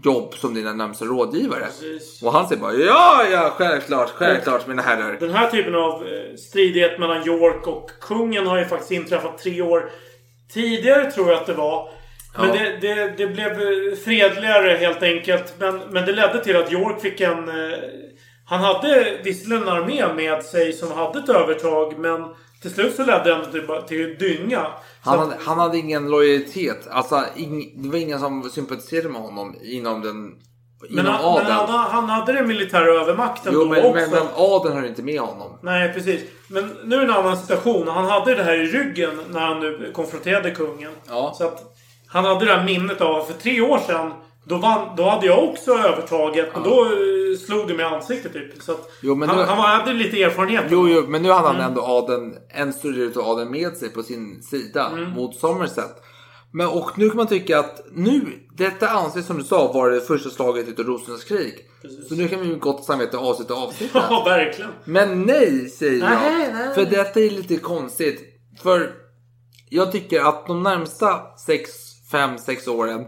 jobb 0.04 0.34
som 0.36 0.54
dina 0.54 0.74
närmsta 0.74 1.06
rådgivare. 1.06 1.64
Precis. 1.66 2.24
Och 2.24 2.34
han 2.34 2.48
säger 2.48 2.62
bara 2.62 2.74
ja, 2.74 3.24
ja, 3.32 3.54
självklart, 3.58 4.10
självklart 4.10 4.68
mina 4.68 4.82
herrar. 4.82 5.18
Den 5.20 5.30
här 5.34 5.50
typen 5.52 5.76
av 5.76 5.92
eh, 6.08 6.36
stridighet 6.36 7.00
mellan 7.00 7.28
York 7.28 7.68
och 7.68 7.90
kungen 8.02 8.48
har 8.48 8.58
ju 8.60 8.66
faktiskt 8.66 8.92
inträffat 8.92 9.38
tre 9.38 9.62
år 9.62 9.90
tidigare 10.54 11.12
tror 11.12 11.30
jag 11.30 11.38
att 11.40 11.46
det 11.48 11.54
var. 11.54 11.90
Men 12.38 12.48
Ja. 12.48 12.54
det, 12.54 12.78
det, 12.82 13.14
det 13.18 13.28
blev 13.28 13.52
eh, 13.52 13.96
fredligare 14.06 14.78
helt 14.78 15.04
enkelt. 15.04 15.54
Men, 15.60 15.80
men 15.90 16.06
det 16.06 16.12
ledde 16.12 16.44
till 16.44 16.56
att 16.58 16.72
York 16.72 17.02
fick 17.02 17.22
en... 17.22 17.50
eh, 17.50 17.78
Han 18.46 18.60
hade 18.62 19.18
visserligen 19.24 19.64
en 19.64 19.70
armé 19.70 20.14
med 20.16 20.44
sig 20.44 20.74
som 20.74 20.92
hade 20.92 21.20
ett 21.20 21.30
övertag. 21.30 22.00
Men 22.00 22.24
till 22.62 22.74
slut 22.74 22.96
så 22.96 23.06
ledde 23.06 23.36
det 23.36 23.46
till, 23.52 23.68
till 23.88 24.16
dynga. 24.20 24.68
Han 25.02 25.20
att- 25.20 25.26
hade, 25.26 25.36
han 25.46 25.60
hade 25.60 25.78
ingen 25.78 26.10
lojalitet. 26.10 26.88
Alltså, 26.92 27.24
ing, 27.36 27.84
det 27.84 27.90
var 27.90 27.98
ingen 27.98 28.20
som 28.20 28.50
sympatiserade 28.50 29.10
med 29.10 29.22
honom 29.22 29.56
inom 29.64 30.02
den 30.02 30.32
men 30.90 31.06
han, 31.06 31.36
men 31.44 31.52
han, 31.52 31.70
han 31.70 32.10
hade 32.10 32.34
den 32.34 32.48
militära 32.48 32.86
övermakten 33.02 33.54
jo, 33.56 33.60
då 33.60 33.66
men, 33.70 33.86
också. 33.86 33.94
men, 34.02 34.10
men 34.10 34.28
adeln 34.36 34.78
hör 34.78 34.88
inte 34.88 35.02
med 35.04 35.20
honom. 35.20 35.60
Nej, 35.62 35.94
precis. 35.94 36.22
Men 36.48 36.72
nu 36.84 36.96
är 36.96 37.00
det 37.00 37.06
en 37.06 37.12
annan 37.20 37.38
situation. 37.38 37.88
Han 37.88 38.06
hade 38.06 38.36
det 38.36 38.44
här 38.44 38.54
i 38.54 38.66
ryggen 38.66 39.20
när 39.30 39.40
han 39.40 39.60
nu 39.60 39.92
konfronterade 39.96 40.52
kungen. 40.52 40.92
Ja. 41.10 41.34
Så 41.38 41.44
att 41.48 41.64
han 42.14 42.26
hade 42.26 42.46
det 42.46 42.54
här 42.56 42.66
minnet 42.66 43.02
av 43.02 43.24
för 43.26 43.34
tre 43.34 43.62
år 43.62 43.78
sedan. 43.88 44.12
Då, 44.46 44.58
vann, 44.58 44.96
då 44.98 45.04
hade 45.10 45.26
jag 45.28 45.44
också 45.44 45.72
övertaget. 45.72 46.50
Men 46.54 46.64
då 46.64 46.84
eh, 46.86 47.38
slog 47.46 47.68
det 47.68 47.74
mig 47.74 47.86
i 47.86 47.90
ansiktet 47.90 48.34
typ. 48.34 48.62
Så 48.62 48.76
Jo, 49.02 49.26
han, 49.26 49.38
nu- 49.38 49.44
han 49.44 49.58
hade 49.80 49.94
lite 49.94 50.24
erfarenhet. 50.24 50.64
Jo, 50.70 50.88
jo, 50.90 51.04
men 51.08 51.22
nu 51.24 51.30
hade 51.32 51.50
Mm. 51.50 51.62
han 51.62 51.70
ändå 51.70 51.82
adeln, 51.82 52.36
en 52.50 52.74
större 52.74 52.96
del 53.08 53.18
av 53.20 53.28
adeln 53.30 53.52
med 53.52 53.78
sig 53.78 53.90
på 53.90 54.04
sin 54.04 54.42
sida 54.44 54.88
Mm. 54.94 55.10
mot 55.12 55.36
Somerset. 55.36 55.96
Men 56.56 56.68
och 56.68 56.92
nu 56.98 57.08
kan 57.10 57.18
man 57.18 57.28
tycka 57.28 57.60
att 57.60 57.82
nu, 57.92 58.22
detta 58.58 58.90
anses 58.90 59.26
som 59.28 59.38
du 59.38 59.44
sa 59.44 59.72
vara 59.72 59.94
det 59.94 60.02
första 60.02 60.30
slaget 60.30 60.68
utav 60.68 60.86
Rosornas 60.86 61.24
krig. 61.24 61.54
Så 62.10 62.16
nu 62.16 62.28
kan 62.28 62.42
vi 62.42 62.48
med 62.48 62.60
gott 62.60 62.86
samvete 62.86 63.18
avsluta 63.18 63.54
avsnittet. 63.54 64.02
Ja, 64.10 64.24
verkligen. 64.26 64.72
Men 64.86 65.22
nej, 65.24 65.70
säger 65.70 66.00
jag. 66.04 66.10
Nej, 66.12 66.54
nej. 66.54 66.76
För 66.76 66.86
detta 66.86 67.20
är 67.20 67.30
lite 67.30 67.58
konstigt. 67.58 68.22
För 68.64 68.92
jag 69.70 69.92
tycker 69.92 70.22
att 70.22 70.48
de 70.48 70.64
närmsta 70.64 71.22
5, 72.14 72.38
6 72.38 72.68
åren 72.68 73.06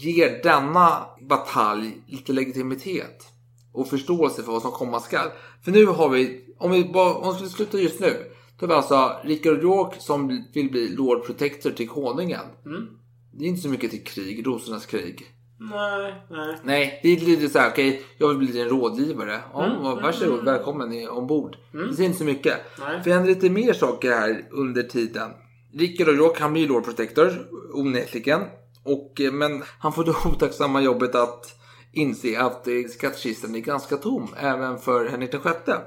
ger 0.00 0.42
denna 0.42 1.06
batalj 1.28 2.02
lite 2.06 2.32
legitimitet. 2.32 3.24
Och 3.72 3.88
förståelse 3.88 4.42
för 4.42 4.52
vad 4.52 4.62
som 4.62 4.70
komma 4.70 5.00
skall. 5.00 5.28
För 5.64 5.70
nu 5.70 5.86
har 5.86 6.08
vi, 6.08 6.44
om 6.58 6.70
vi 6.70 6.84
bara, 6.84 7.14
om 7.14 7.28
vi 7.32 7.36
skulle 7.38 7.50
sluta 7.50 7.78
just 7.78 8.00
nu. 8.00 8.14
Då 8.58 8.66
har 8.66 8.68
vi 8.68 8.74
alltså 8.74 9.16
Richard 9.24 9.62
York 9.62 9.94
som 9.98 10.44
vill 10.54 10.70
bli 10.70 10.88
Lord 10.88 11.26
Protector 11.26 11.70
till 11.70 11.88
konungen. 11.88 12.40
Mm. 12.66 12.86
Det 13.32 13.44
är 13.44 13.48
inte 13.48 13.60
så 13.62 13.68
mycket 13.68 13.90
till 13.90 14.04
krig, 14.04 14.46
Rosornas 14.46 14.86
krig. 14.86 15.26
Nej, 15.60 16.14
nej. 16.30 16.56
Nej, 16.64 17.00
det 17.02 17.08
är 17.08 17.20
lite 17.20 17.48
så 17.48 17.58
här, 17.58 17.70
okej, 17.70 18.02
jag 18.18 18.28
vill 18.28 18.38
bli 18.38 18.46
din 18.46 18.68
rådgivare. 18.68 19.40
Ja, 19.52 19.64
Mm, 19.64 19.82
vad- 19.82 20.02
varsågod, 20.02 20.44
välkommen 20.44 20.92
i- 20.92 21.08
ombord. 21.08 21.56
Det 21.72 21.96
ser 21.96 22.04
inte 22.04 22.18
så 22.18 22.24
mycket. 22.24 22.56
Nej. 22.78 23.02
För 23.02 23.10
det 23.10 23.16
händer 23.16 23.34
lite 23.34 23.50
mer 23.50 23.72
saker 23.72 24.10
här 24.10 24.44
under 24.50 24.82
tiden. 24.82 25.30
Rickard 25.78 26.08
och 26.08 26.14
York, 26.14 26.40
han 26.40 26.52
blir 26.52 26.68
Lord 26.68 26.84
Protector, 26.84 27.46
onekligen. 27.72 28.40
Och, 28.84 29.20
eh, 29.20 29.32
men 29.32 29.62
han 29.78 29.92
får 29.92 30.04
det 30.04 30.10
otacksamma 30.24 30.80
jobbet 30.80 31.14
att 31.14 31.54
inse 31.92 32.40
att 32.40 32.68
eh, 32.68 32.74
skattkistan 32.90 33.54
är 33.54 33.58
ganska 33.58 33.96
tom 33.96 34.28
även 34.36 34.78
för 34.78 35.08
Henrik 35.08 35.32
den 35.32 35.40
sjätte. 35.40 35.80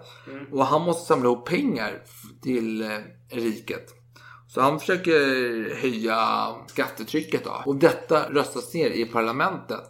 Och 0.51 0.65
han 0.65 0.81
måste 0.81 1.07
samla 1.07 1.25
ihop 1.25 1.45
pengar 1.45 2.03
till 2.43 2.81
eh, 2.81 2.89
riket. 3.29 3.85
Så 4.47 4.61
han 4.61 4.79
försöker 4.79 5.15
höja 5.75 6.47
skattetrycket 6.67 7.43
då. 7.43 7.63
Och 7.65 7.75
detta 7.75 8.29
röstas 8.29 8.73
ner 8.73 8.89
i 8.89 9.05
parlamentet. 9.05 9.89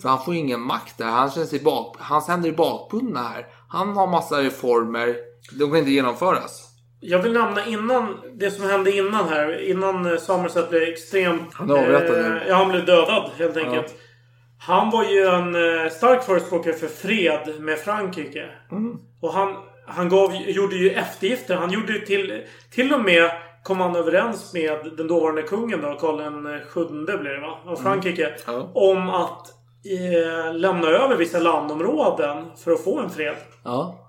Så 0.00 0.08
han 0.08 0.24
får 0.24 0.34
ingen 0.34 0.60
makt 0.60 0.98
där. 0.98 1.06
Han 1.06 1.30
känner 1.30 1.46
sig 1.46 1.60
bak, 1.60 1.96
hans 1.98 2.28
händer 2.28 2.48
är 2.48 2.56
bakbundna 2.56 3.22
här. 3.22 3.46
Han 3.68 3.96
har 3.96 4.06
massa 4.06 4.42
reformer. 4.42 5.16
De 5.58 5.70
kan 5.70 5.78
inte 5.78 5.90
genomföras. 5.90 6.63
Jag 7.06 7.18
vill 7.18 7.32
nämna 7.32 7.66
innan, 7.66 8.20
det 8.34 8.50
som 8.50 8.70
hände 8.70 8.96
innan 8.96 9.28
här. 9.28 9.70
Innan 9.70 10.06
eh, 10.06 10.16
Somerset 10.16 10.70
blev 10.70 10.82
extremt... 10.82 11.54
Han 11.54 11.70
avrättad 11.70 12.18
eh, 12.18 12.30
nu. 12.30 12.40
Ja, 12.48 12.54
han 12.54 12.68
blev 12.68 12.84
dödad 12.84 13.30
helt 13.38 13.56
enkelt. 13.56 13.94
Han 14.60 14.90
var 14.90 15.04
ju 15.04 15.26
en 15.26 15.54
eh, 15.54 15.90
stark 15.90 16.24
förespråkare 16.24 16.74
för 16.74 16.86
fred 16.86 17.60
med 17.60 17.78
Frankrike. 17.78 18.46
Mm. 18.70 18.96
Och 19.20 19.32
han, 19.32 19.56
han 19.86 20.08
gav, 20.08 20.34
gjorde 20.34 20.76
ju 20.76 20.90
eftergifter. 20.90 21.56
Han 21.56 21.70
gjorde 21.70 21.92
ju 21.92 21.98
till, 21.98 22.42
till 22.70 22.94
och 22.94 23.00
med 23.00 23.30
kom 23.62 23.80
han 23.80 23.96
överens 23.96 24.54
med 24.54 24.78
den 24.96 25.08
dåvarande 25.08 25.42
kungen 25.42 25.80
då, 25.80 25.94
Karl 25.94 26.18
den 26.18 26.60
sjunde 26.66 27.18
blir 27.18 27.30
det 27.30 27.40
va? 27.40 27.58
Av 27.66 27.76
Frankrike. 27.76 28.26
Mm. 28.26 28.38
Ja. 28.46 28.70
Om 28.74 29.10
att 29.10 29.46
eh, 29.84 30.54
lämna 30.54 30.88
över 30.88 31.16
vissa 31.16 31.38
landområden 31.38 32.44
för 32.56 32.72
att 32.72 32.84
få 32.84 33.00
en 33.00 33.10
fred. 33.10 33.36
Ja. 33.64 34.03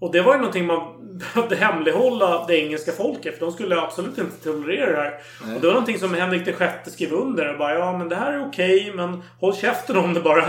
Och 0.00 0.12
det 0.12 0.22
var 0.22 0.32
ju 0.32 0.38
någonting 0.38 0.66
man 0.66 0.80
behövde 1.18 1.56
hemlighålla 1.56 2.44
det 2.46 2.58
engelska 2.58 2.92
folket. 2.92 3.38
För 3.38 3.46
de 3.46 3.52
skulle 3.52 3.80
absolut 3.80 4.18
inte 4.18 4.44
tolerera 4.44 4.90
det 4.90 5.02
här. 5.02 5.14
Och 5.54 5.60
det 5.60 5.66
var 5.66 5.74
någonting 5.74 5.98
som 5.98 6.14
Henrik 6.14 6.56
sjätte 6.56 6.90
skrev 6.90 7.12
under. 7.12 7.52
Och 7.52 7.58
bara, 7.58 7.78
ja 7.78 7.98
men 7.98 8.08
det 8.08 8.16
här 8.16 8.32
är 8.32 8.46
okej, 8.48 8.92
men 8.94 9.22
håll 9.40 9.54
käften 9.54 9.96
om 9.96 10.14
det 10.14 10.20
bara. 10.20 10.44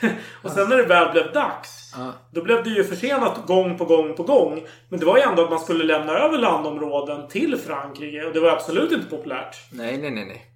och 0.42 0.50
sen 0.50 0.68
när 0.68 0.76
det 0.76 0.82
väl 0.82 1.12
blev 1.12 1.32
dags. 1.32 1.94
Då 2.30 2.42
blev 2.42 2.64
det 2.64 2.70
ju 2.70 2.84
försenat 2.84 3.46
gång 3.46 3.78
på 3.78 3.84
gång 3.84 4.14
på 4.14 4.22
gång. 4.22 4.62
Men 4.88 5.00
det 5.00 5.06
var 5.06 5.16
ju 5.16 5.22
ändå 5.22 5.44
att 5.44 5.50
man 5.50 5.60
skulle 5.60 5.84
lämna 5.84 6.12
över 6.12 6.38
landområden 6.38 7.28
till 7.28 7.56
Frankrike. 7.66 8.24
Och 8.24 8.32
det 8.32 8.40
var 8.40 8.50
absolut 8.50 8.92
inte 8.92 9.10
populärt. 9.10 9.56
Nej, 9.72 9.98
nej, 9.98 10.10
nej, 10.10 10.24
nej. 10.24 10.55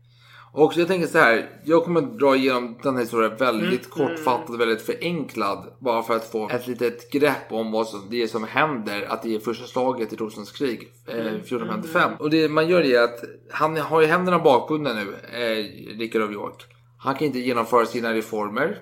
Och 0.53 0.72
jag 0.76 0.88
tänker 0.88 1.07
så 1.07 1.18
här. 1.18 1.51
Jag 1.64 1.84
kommer 1.84 2.01
att 2.03 2.18
dra 2.18 2.36
igenom 2.36 2.78
den 2.82 2.94
här 2.94 3.03
historien 3.03 3.36
väldigt 3.36 3.96
Mm. 3.96 4.09
kortfattad, 4.09 4.59
väldigt 4.59 4.82
förenklad. 4.82 5.72
Bara 5.80 6.03
för 6.03 6.16
att 6.16 6.30
få 6.30 6.48
ett 6.48 6.66
litet 6.66 7.11
grepp 7.12 7.53
om 7.53 7.72
vad 7.72 7.86
som, 7.88 8.07
det 8.11 8.22
är 8.22 8.26
som 8.26 8.44
händer. 8.44 9.07
Att 9.09 9.22
det 9.22 9.34
är 9.34 9.38
första 9.40 9.66
slaget 9.66 10.12
i 10.12 10.16
Rosens 10.16 10.53
krig 10.53 10.92
eh, 11.07 11.14
Mm. 11.14 11.26
1455. 11.40 12.12
Och 12.18 12.30
det 12.30 12.48
man 12.48 12.68
gör 12.68 12.80
är 12.82 13.03
att 13.03 13.20
han 13.51 13.76
har 13.76 14.01
ju 14.01 14.07
händerna 14.07 14.38
bakbundna 14.38 14.92
nu, 14.94 15.14
eh, 15.32 15.96
Rickard 15.98 16.22
av 16.22 16.32
York. 16.32 16.64
Han 16.98 17.14
kan 17.14 17.26
inte 17.26 17.38
genomföra 17.38 17.86
sina 17.86 18.14
reformer. 18.14 18.78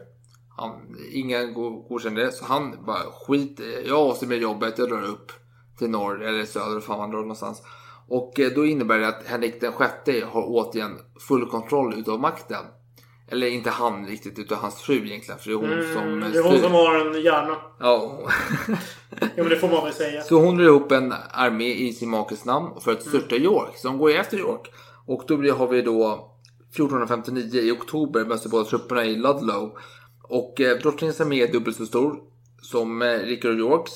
Han, 0.57 0.71
ingen 1.13 1.55
go- 1.55 1.87
godkänner 1.89 2.21
det. 2.25 2.33
Så 2.33 2.45
han 2.45 2.85
bara 2.87 3.03
skit 3.27 3.61
Jag 3.87 3.99
avser 3.99 4.27
med 4.27 4.39
jobbet. 4.39 4.79
Jag 4.79 4.89
drar 4.89 5.03
upp 5.05 5.33
till 5.79 5.91
norr 5.91 6.23
eller 6.23 6.45
söder. 6.45 6.81
Fan 6.81 6.99
man 6.99 7.11
drar 7.11 7.19
någonstans. 7.21 7.63
Och 8.09 8.41
eh, 8.41 8.51
då 8.55 8.67
innebär 8.67 8.99
det 8.99 9.09
att 9.09 9.27
Henrik 9.27 9.61
den 9.61 9.73
sjätte 9.73 10.25
har 10.31 10.45
återigen 10.47 10.99
full 11.29 11.47
kontroll 11.47 11.95
utav 11.99 12.21
makten. 12.21 12.65
Eller 13.31 13.47
inte 13.47 13.71
han 13.71 14.07
riktigt 14.07 14.39
utan 14.39 14.59
hans 14.59 14.75
fru 14.75 15.07
egentligen. 15.07 15.39
För 15.39 15.51
det 15.51 15.55
är 15.55 15.57
hon 15.57 15.95
som 15.95 16.03
Mm, 16.09 16.23
eh, 16.23 16.31
det 16.33 16.39
är 16.39 16.43
hon 16.43 16.53
styr. 16.53 16.63
som 16.63 16.73
har 16.73 16.95
en 16.95 17.23
hjärna. 17.23 17.57
Ja. 17.81 18.19
Ja 19.21 19.29
men 19.37 19.49
det 19.49 19.57
får 19.57 19.69
man 19.69 19.85
väl 19.85 19.93
säga. 19.93 20.23
Så 20.23 20.41
hon 20.41 20.57
drar 20.57 20.65
ihop 20.65 20.93
en 20.93 21.15
armé 21.31 21.75
i 21.75 21.93
sin 21.93 22.11
makes 22.11 22.45
namn 22.45 22.81
för 22.81 22.93
att 22.93 23.03
störta 23.03 23.37
York. 23.37 23.77
Så 23.77 23.89
de 23.89 23.99
går 23.99 24.11
efter 24.11 24.39
York. 24.39 24.71
Och 25.07 25.25
då 25.29 25.37
blir, 25.37 25.53
har 25.53 25.67
vi 25.69 25.83
då 25.83 26.31
1459 26.71 27.61
i 27.61 27.71
oktober 27.71 28.25
möts 28.25 28.47
båda 28.47 28.65
trupperna 28.65 29.05
i 29.05 29.17
Ludlow. 29.17 29.79
Och 30.23 30.61
eh, 30.61 30.79
drottningens 30.79 31.21
armé 31.21 31.43
är 31.43 31.53
dubbelt 31.53 31.77
så 31.77 31.87
stor 31.87 32.17
som 32.63 33.03
eh, 33.03 33.09
Rickard 33.19 33.51
och 33.53 33.59
Yorks. 33.59 33.93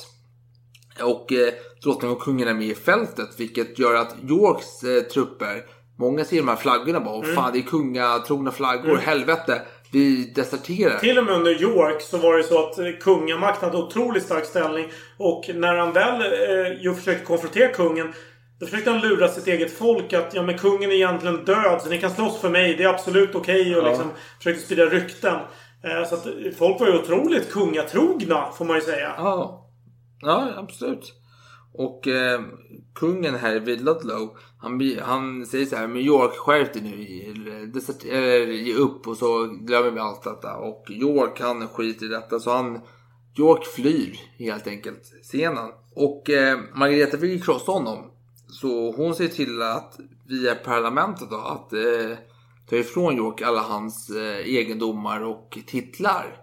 Och 1.03 1.33
eh, 1.33 1.53
drottningen 1.83 2.17
och 2.17 2.23
kungen 2.23 2.49
är 2.49 2.55
med 2.55 2.67
i 2.67 2.75
fältet. 2.75 3.29
Vilket 3.39 3.79
gör 3.79 3.95
att 3.95 4.17
Yorks 4.29 4.83
eh, 4.83 5.03
trupper, 5.03 5.63
många 5.99 6.25
ser 6.25 6.37
de 6.37 6.49
här 6.49 6.57
flaggorna 6.57 7.01
bara. 7.01 7.25
Mm. 7.25 7.37
Fan 7.37 7.53
det 7.53 7.59
är 7.59 7.63
kungatrogna 7.63 8.51
flaggor, 8.51 8.97
helvete. 8.97 9.63
Vi 9.93 10.33
deserterar. 10.35 10.99
Till 10.99 11.19
och 11.19 11.25
med 11.25 11.35
under 11.35 11.63
York 11.63 12.03
så 12.03 12.19
var 12.19 12.37
det 12.37 12.45
så 12.45 12.67
att 12.67 12.79
eh, 12.79 12.87
kungamakten 13.01 13.69
hade 13.69 13.83
otroligt 13.83 14.23
stark 14.23 14.45
ställning. 14.45 14.87
Och 15.19 15.51
när 15.55 15.77
han 15.77 15.93
väl 15.93 16.21
eh, 16.87 16.95
försökte 16.95 17.25
konfrontera 17.25 17.69
kungen. 17.69 18.13
Då 18.61 18.67
försökte 18.67 18.91
han 18.91 19.01
lura 19.01 19.29
sitt 19.29 19.47
eget 19.47 19.79
folk 19.79 20.13
att 20.13 20.35
ja 20.35 20.43
men 20.43 20.59
kungen 20.59 20.91
är 20.91 20.95
egentligen 20.95 21.45
död 21.45 21.81
så 21.83 21.89
ni 21.89 22.01
kan 22.01 22.11
slåss 22.11 22.41
för 22.41 22.51
mig. 22.51 22.75
Det 22.77 22.85
är 22.85 22.89
absolut 22.89 23.35
okej. 23.35 23.77
och 23.77 23.85
liksom 23.89 24.11
försökte 24.39 24.63
sprida 24.63 24.85
rykten. 24.85 25.39
Eh, 25.85 26.09
så 26.09 26.15
att 26.15 26.27
eh, 26.27 26.33
folk 26.59 26.81
var 26.81 26.87
ju 26.87 26.99
otroligt 26.99 27.53
kungatrogna 27.53 28.53
får 28.53 28.65
man 28.65 28.77
ju 28.77 28.83
säga. 28.83 29.15
Ja, 29.17 29.69
ja 30.21 30.53
absolut. 30.57 31.22
Och 31.75 32.09
eh, 32.09 32.41
kungen 32.95 33.35
här 33.35 33.61
vid 33.61 33.85
Ludlow, 33.85 34.37
han, 34.59 34.99
han 35.03 35.47
säger 35.47 35.67
så 35.67 35.77
här, 35.77 35.87
men 35.87 36.03
York 36.03 36.33
skärp 36.33 36.73
dig 36.73 36.83
nu, 36.83 37.51
eh, 37.51 37.69
desert, 37.69 38.05
eller 38.05 38.53
ge 38.53 38.75
upp 38.75 39.09
och 39.09 39.17
så 39.17 39.47
glömmer 39.47 39.91
vi 39.91 40.01
allt 40.01 40.23
detta. 40.23 40.57
Och 40.57 40.85
York 40.91 41.41
han 41.41 41.69
skiter 41.69 42.07
i 42.07 42.09
detta 42.09 42.41
så 42.41 42.51
han, 42.51 42.81
York 43.39 43.65
flyr 43.65 44.21
helt 44.39 44.67
enkelt 44.67 45.13
scenen. 45.23 45.71
Och 45.95 46.31
eh, 46.31 46.59
Margareta 46.75 47.17
vill 47.17 47.31
ju 47.31 47.41
krossa 47.41 47.73
honom. 47.73 48.11
Så 48.47 48.93
hon 48.93 49.15
ser 49.15 49.29
till 49.29 49.63
att 49.63 49.99
via 50.29 50.55
parlamentet 50.55 51.31
då 51.31 51.37
att 51.37 51.73
eh, 51.73 52.17
ta 52.71 52.77
ifrån 52.77 53.17
York 53.17 53.43
alla 53.43 53.61
hans 53.61 54.11
eh, 54.11 54.57
egendomar 54.57 55.25
och 55.25 55.59
titlar. 55.67 56.42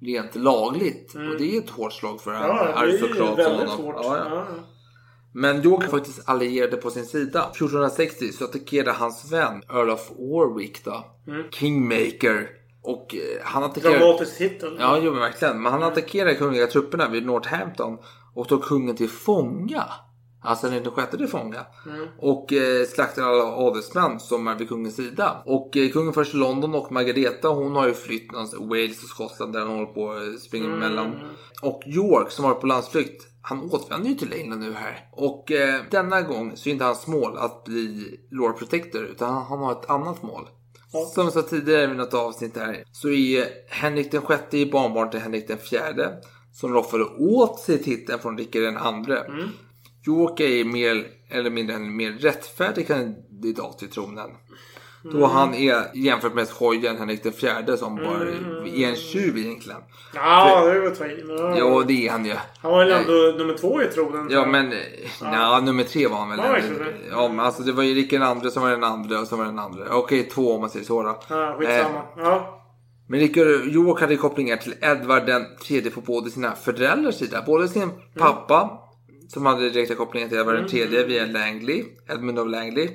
Rent 0.00 0.34
lagligt. 0.34 1.14
Och 1.14 1.38
det 1.38 1.56
är 1.56 1.58
ett 1.58 1.70
hårt 1.70 1.92
slag 1.92 2.20
för 2.20 2.32
Ja, 2.32 2.72
aristokrat 2.74 3.44
som 3.44 3.52
honom. 3.56 3.94
Ja, 4.02 4.16
ja. 4.16 4.26
Ja. 4.30 4.46
Men 5.32 5.64
York 5.64 5.84
är 5.84 5.88
faktiskt 5.88 6.28
allierade 6.28 6.76
på 6.76 6.90
sin 6.90 7.06
sida. 7.06 7.50
1460 7.54 8.32
så 8.32 8.44
attackerade 8.44 8.92
hans 8.92 9.32
vän 9.32 9.62
Earl 9.68 9.90
of 9.90 10.10
Warwick 10.18 10.84
då. 10.84 11.04
Kingmaker. 11.50 12.48
Och 12.82 13.14
eh, 13.14 13.42
han 13.44 13.64
attackerade... 13.64 13.98
Dramatisk 13.98 14.38
titel. 14.38 14.76
Ja, 14.80 14.98
jo 15.02 15.10
men 15.10 15.20
verkligen. 15.20 15.62
Men 15.62 15.72
han 15.72 15.82
attackerade 15.82 16.34
kungliga 16.34 16.66
trupperna 16.66 17.08
vid 17.08 17.26
Northampton 17.26 17.98
och 18.34 18.48
tog 18.48 18.64
kungen 18.64 18.96
till 18.96 19.08
fånga. 19.08 19.84
Alltså 20.42 20.70
den 20.70 20.90
sjätte 20.90 21.16
till 21.16 21.28
fånga. 21.28 21.66
Och 22.18 22.52
eh, 22.52 22.86
slaktade 22.86 23.26
alla 23.26 23.44
adelsmän 23.44 24.20
som 24.20 24.48
är 24.48 24.54
vid 24.58 24.68
kungens 24.68 24.96
sida. 24.96 25.42
Och 25.44 25.76
eh, 25.76 25.90
kungen 25.90 26.12
förs 26.12 26.30
till 26.30 26.40
London 26.40 26.74
och 26.74 26.92
Margareta 26.92 27.48
hon 27.48 27.76
har 27.76 27.86
ju 27.86 27.94
flytt 27.94 28.32
någonstans 28.32 28.62
Wales 28.62 29.02
och 29.02 29.08
Skottland 29.08 29.52
där 29.52 29.66
hon 29.66 29.74
håller 29.74 29.92
på 29.92 30.12
att 30.12 30.40
springa 30.40 30.74
emellan. 30.74 31.14
Och 31.62 31.82
York 31.86 32.30
som 32.30 32.44
var 32.44 32.54
på 32.54 32.66
landsflykt 32.66 33.26
han 33.42 33.70
återvänder 33.70 34.08
ju 34.10 34.14
till 34.14 34.32
England 34.32 34.60
nu 34.60 34.72
här. 34.72 35.08
Och 35.12 35.52
eh, 35.52 35.80
denna 35.90 36.22
gång 36.22 36.56
så 36.56 36.68
är 36.68 36.72
inte 36.72 36.84
hans 36.84 37.06
mål 37.06 37.38
att 37.38 37.64
bli 37.64 38.16
Lord 38.30 38.58
Protector 38.58 39.04
utan 39.04 39.34
han, 39.34 39.42
han 39.42 39.58
har 39.58 39.72
ett 39.72 39.90
annat 39.90 40.22
mål. 40.22 40.48
Som 41.14 41.24
jag 41.24 41.32
sa 41.32 41.42
tidigare 41.42 41.84
i 41.84 41.94
något 41.94 42.14
avsnitt 42.14 42.56
här 42.56 42.84
så 42.92 43.08
är 43.08 43.46
Henrik 43.68 44.10
den 44.10 44.22
sjätte 44.22 44.66
barnbarn 44.66 45.10
till 45.10 45.20
Henrik 45.20 45.48
den 45.48 45.58
fjärde 45.58 46.20
som 46.52 46.74
roffade 46.74 47.04
åt 47.04 47.60
sig 47.60 47.82
titeln 47.82 48.18
från 48.18 48.38
Rickard 48.38 48.62
den 48.62 48.76
andre. 48.76 49.24
York 50.06 50.40
är 50.40 50.64
mer 50.64 51.06
eller 51.30 51.50
mindre 51.50 51.76
en 51.76 51.96
mer 51.96 52.10
rättfärdig 52.10 52.86
kandidat 52.86 53.78
till 53.78 53.90
tronen. 53.90 54.30
Då 55.02 55.26
han 55.26 55.54
är 55.54 55.96
jämfört 55.96 56.34
med 56.34 56.46
hojen 56.48 56.96
Henrik 56.98 57.22
den 57.22 57.32
fjärde 57.32 57.76
som 57.76 57.96
bara 57.96 58.28
är 58.74 58.88
en 58.88 58.96
tjuv 58.96 59.38
egentligen. 59.38 59.80
Ja, 60.14 60.64
det 60.64 60.80
var 60.80 61.06
i. 61.06 61.24
Ja. 61.28 61.58
Ja, 61.58 61.84
det 61.86 62.06
är 62.06 62.10
han 62.10 62.24
ju. 62.24 62.34
Han 62.62 62.70
var 62.72 62.84
väl 62.84 62.92
ändå 62.92 63.38
nummer 63.38 63.54
två 63.54 63.82
i 63.82 63.86
tronen. 63.86 64.28
Ja 64.30 64.46
men, 64.46 64.72
ja. 65.20 65.60
nummer 65.60 65.84
tre 65.84 66.06
var 66.06 66.18
han 66.18 66.30
väl. 66.30 66.38
Ja. 66.38 66.58
Ja 67.10 67.28
men 67.28 67.40
alltså 67.40 67.62
det 67.62 67.72
var 67.72 67.82
ju 67.82 67.94
Rickard 67.94 68.20
den 68.20 68.28
andre 68.28 68.50
som 68.50 68.62
var 68.62 68.70
den 68.70 68.84
andra 68.84 69.20
och 69.20 69.26
så 69.26 69.36
var 69.36 69.44
den 69.44 69.58
andra. 69.58 69.96
Okej, 69.96 70.28
två 70.28 70.54
om 70.54 70.60
man 70.60 70.70
säger 70.70 70.86
så 70.86 71.02
då. 71.02 71.20
Ja, 71.28 71.56
skitsamma. 71.58 71.98
Eh, 71.98 72.24
Ja. 72.24 72.56
Men 73.08 73.20
Rickard 73.20 73.46
York 73.46 74.00
hade 74.00 74.16
kopplingar 74.16 74.56
till 74.56 74.74
Edvard 74.80 75.26
den 75.26 75.44
tredje 75.66 75.90
på 75.90 76.00
både 76.00 76.30
sina 76.30 76.52
föräldrars 76.54 77.14
sida. 77.14 77.42
Både 77.46 77.68
sin 77.68 77.90
pappa, 78.18 78.78
som 79.32 79.46
hade 79.46 79.70
direkta 79.70 79.94
kopplingar 79.94 80.28
till 80.28 80.38
Edvard 80.38 80.54
den 80.56 80.68
tredje 80.68 81.04
via 81.06 81.26
Langley, 81.26 81.84
Edmund 82.08 82.38
of 82.38 82.48
Langley. 82.50 82.88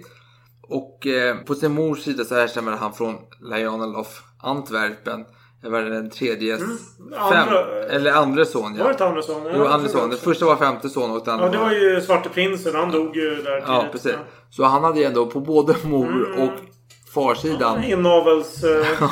Och 0.70 1.08
eh, 1.08 1.38
på 1.38 1.56
sin 1.56 1.72
mors 1.74 2.00
sida 2.00 2.24
så 2.26 2.36
härstammade 2.36 2.78
han 2.78 2.94
från 2.94 3.16
Lionel 3.42 3.96
of 3.96 4.22
Antwerpen. 4.44 5.26
Edvard 5.66 5.84
den 5.86 6.10
tredje 6.10 6.58
fem, 6.58 6.68
Andra- 7.16 7.84
eller 7.90 8.12
andra 8.12 8.46
son 8.46 8.64
Var 8.64 8.72
det 8.72 8.84
ja. 8.84 8.92
inte 8.92 9.06
andra 9.06 9.22
son? 9.22 9.42
Jo, 9.56 9.66
andra 9.66 9.90
son. 9.90 10.10
Den 10.10 10.20
första 10.20 10.46
var 10.46 10.56
femte 10.56 10.90
son 10.90 11.12
och 11.12 11.26
den 11.26 11.40
Ja, 11.40 11.50
det 11.50 11.58
var 11.58 11.72
ju 11.72 12.02
Svarte 12.02 12.30
Prinsen. 12.30 12.76
Han 12.76 12.92
dog 12.92 13.16
ju 13.16 13.36
där 13.42 13.64
Ja, 13.68 13.78
tidigt. 13.80 13.92
precis. 13.92 14.16
Så 14.50 14.64
han 14.64 14.84
hade 14.84 15.00
ju 15.00 15.06
ändå 15.06 15.26
på 15.26 15.40
både 15.40 15.76
mor 15.84 16.36
och 16.40 16.52
farsidan. 17.14 17.84
Inavels 17.84 18.64
eh, 18.64 19.10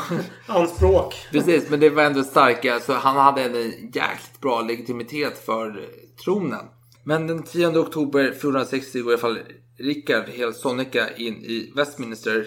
anspråk. 0.48 1.16
Precis, 1.32 1.70
men 1.70 1.80
det 1.80 1.90
var 1.90 2.04
ändå 2.04 2.24
starka. 2.24 2.80
Så 2.80 2.94
han 2.94 3.16
hade 3.18 3.42
en 3.44 3.54
jäkligt 3.94 4.42
bra 4.42 4.62
legitimitet 4.62 5.46
för 5.46 5.68
eh, 5.68 5.84
tronen. 6.24 6.66
Men 7.04 7.28
den 7.28 7.44
10 7.44 7.68
oktober 7.68 8.24
1460 8.24 9.02
går 9.02 9.12
i 9.12 9.14
alla 9.14 9.22
fall 9.22 9.40
Rickard 9.80 10.30
helt 10.30 10.56
sonika 10.56 11.16
in 11.16 11.34
i 11.34 11.74
Westminster. 11.76 12.46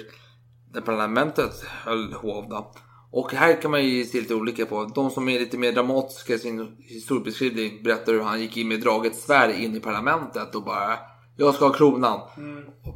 Där 0.72 0.80
parlamentet 0.80 1.64
höll 1.64 2.12
hov 2.12 2.48
då. 2.48 2.72
Och 3.10 3.32
här 3.32 3.62
kan 3.62 3.70
man 3.70 3.84
ju 3.84 4.04
se 4.04 4.20
lite 4.20 4.34
olika 4.34 4.66
på. 4.66 4.84
De 4.84 5.10
som 5.10 5.28
är 5.28 5.38
lite 5.38 5.58
mer 5.58 5.72
dramatiska 5.72 6.34
i 6.34 6.38
sin 6.38 6.76
historiebeskrivning 6.78 7.82
berättar 7.82 8.12
hur 8.12 8.20
han 8.20 8.40
gick 8.40 8.56
in 8.56 8.68
med 8.68 8.80
draget 8.80 9.16
svärd 9.16 9.50
in 9.50 9.76
i 9.76 9.80
parlamentet 9.80 10.54
och 10.54 10.64
bara 10.64 10.98
jag 11.36 11.54
ska 11.54 11.66
ha 11.66 11.72
kronan. 11.72 12.20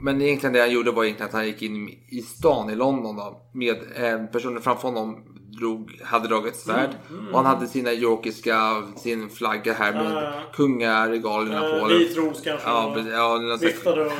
Men 0.00 0.22
egentligen 0.22 0.52
det 0.52 0.60
han 0.60 0.72
gjorde 0.72 0.90
var 0.90 1.04
egentligen 1.04 1.28
att 1.28 1.34
han 1.34 1.46
gick 1.46 1.62
in 1.62 1.88
i 1.88 2.22
stan 2.22 2.70
i 2.70 2.74
London 2.74 3.16
då, 3.16 3.50
med 3.54 3.76
eh, 3.94 4.26
personer 4.26 4.60
framför 4.60 4.88
honom 4.88 5.24
drog, 5.58 6.00
hade 6.04 6.28
dragit 6.28 6.56
svärd. 6.56 6.90
Och 7.32 7.36
han 7.36 7.46
hade 7.46 7.66
sina 7.66 7.92
yorkiska, 7.92 8.82
sin 8.96 9.30
flagga 9.30 9.72
här 9.72 9.92
med 9.92 10.12
ja. 10.12 10.32
kungaregalierna 10.54 11.68
Eh, 11.68 11.80
på. 11.80 11.86
vit 11.88 12.16
ros 12.16 12.40
kanske. 12.44 12.68
Ja, 12.68 12.98
ja, 13.10 13.56
Viftade 13.60 14.04
och- 14.06 14.12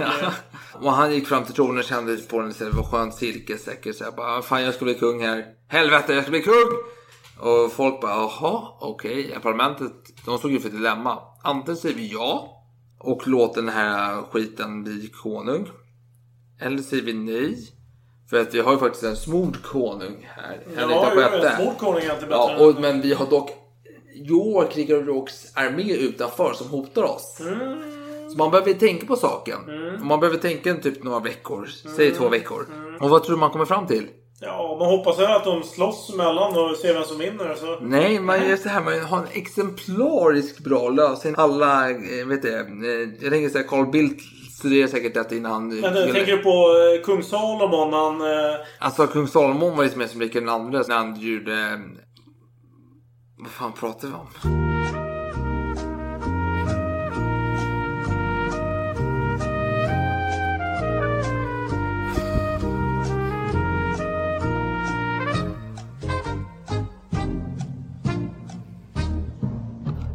och 0.85 0.93
han 0.93 1.12
gick 1.14 1.26
fram 1.26 1.45
till 1.45 1.55
tronen, 1.55 1.83
kände 1.83 2.16
på 2.16 2.41
den, 2.41 2.53
det 2.59 2.70
var 2.70 2.83
skönt 2.85 3.14
silkessäker. 3.14 3.93
Så 3.93 4.05
jag 4.05 4.14
bara, 4.14 4.43
fan 4.43 4.62
jag 4.62 4.74
ska 4.74 4.85
bli 4.85 4.95
kung 4.95 5.20
här. 5.22 5.45
Helvete, 5.68 6.14
jag 6.14 6.22
ska 6.22 6.31
bli 6.31 6.43
kung! 6.43 6.76
Och 7.39 7.72
folk 7.72 8.01
bara, 8.01 8.11
jaha, 8.12 8.62
okej. 8.81 9.39
Parlamentet, 9.43 9.93
de 10.26 10.39
stod 10.39 10.51
ju 10.51 10.61
för 10.61 10.68
ett 10.68 10.74
dilemma. 10.74 11.18
Antingen 11.43 11.76
säger 11.76 11.95
vi 11.97 12.12
ja 12.12 12.57
och 13.01 13.28
låter 13.28 13.61
den 13.62 13.70
här 13.70 14.22
skiten 14.31 14.85
bli 14.85 15.11
konung. 15.22 15.68
Eller 16.61 16.78
säger 16.78 17.03
vi 17.03 17.12
nej. 17.12 17.57
För 18.31 18.41
att 18.41 18.55
vi 18.55 18.61
har 18.61 18.72
ju 18.72 18.78
faktiskt 18.78 19.05
en 19.05 19.16
smord 19.16 19.62
konung 19.62 20.28
här. 20.37 20.61
Henrik 20.76 20.97
Ja, 20.97 21.11
den 21.14 21.24
en 21.24 21.31
sjätte. 21.31 21.57
smord 21.62 21.78
konung 21.78 22.03
är 22.03 22.11
alltid 22.11 22.28
bättre. 22.28 22.55
Ja, 22.59 22.66
och, 22.66 22.81
men 22.81 23.01
vi 23.01 23.12
har 23.14 23.26
dock 23.26 23.51
York, 24.14 24.76
Rickard 24.76 25.09
Yorks 25.09 25.57
armé 25.57 25.93
utanför 25.93 26.53
som 26.53 26.68
hotar 26.68 27.03
oss. 27.03 27.41
Mm. 27.41 27.83
Så 28.31 28.37
man 28.39 28.51
behöver 28.51 28.72
tänka 28.72 29.07
på 29.07 29.16
saken. 29.16 29.59
Och 30.01 30.07
Man 30.07 30.20
behöver 30.20 30.39
tänka 30.39 30.70
en 30.70 30.81
typ 30.81 31.03
några 31.05 31.20
veckor. 31.20 31.66
Säg 31.97 32.07
Mm. 32.07 32.18
två 32.18 32.28
veckor. 32.28 32.66
Och 33.01 33.11
vad 33.11 33.24
tror 33.24 33.35
du 33.37 33.41
man 33.41 33.51
kommer 33.51 33.64
fram 33.64 33.87
till? 33.87 34.07
Ja, 34.43 34.76
man 34.78 34.89
hoppas 34.89 35.20
ju 35.20 35.24
att 35.24 35.45
de 35.45 35.62
slåss 35.62 36.11
emellan 36.14 36.57
och 36.59 36.76
ser 36.76 36.95
vem 36.95 37.05
som 37.05 37.18
vinner. 37.18 37.55
Så. 37.55 37.78
Nej, 37.81 38.20
man 38.20 38.49
gör 38.49 38.57
så 38.57 38.68
här. 38.68 38.81
Man 38.81 39.01
har 39.01 39.18
en 39.18 39.26
exemplariskt 39.33 40.59
bra 40.59 40.89
lösning. 40.89 41.35
Alla, 41.37 41.91
eh, 41.91 42.26
vet 42.26 42.43
du, 42.43 42.49
eh, 42.55 43.09
jag 43.20 43.33
tänker 43.33 43.49
säga 43.49 43.64
Carl 43.64 43.87
Bildt 43.91 44.20
studerar 44.61 44.87
säkert 44.89 45.15
detta 45.15 45.35
innan. 45.35 45.69
Men 45.69 45.83
jag 45.83 46.13
tänker 46.13 46.37
du 46.37 46.43
på 46.43 46.51
eh, 46.97 47.05
kung 47.05 47.23
Salomon? 47.23 47.93
Han... 47.93 48.21
Eh, 48.21 48.57
Alltså 48.79 49.07
kung 49.07 49.29
Salomon 49.29 49.77
var 49.77 49.85
lite 49.85 49.99
mer 49.99 50.07
som 50.07 50.21
Rickard 50.21 50.43
II 50.43 50.49
när 50.89 50.95
han 50.95 51.21
gjorde... 51.21 51.53
eh, 51.55 51.79
Vad 53.39 53.51
fan 53.51 53.73
pratar 53.73 54.09
vi 54.09 54.15
om? 54.15 54.27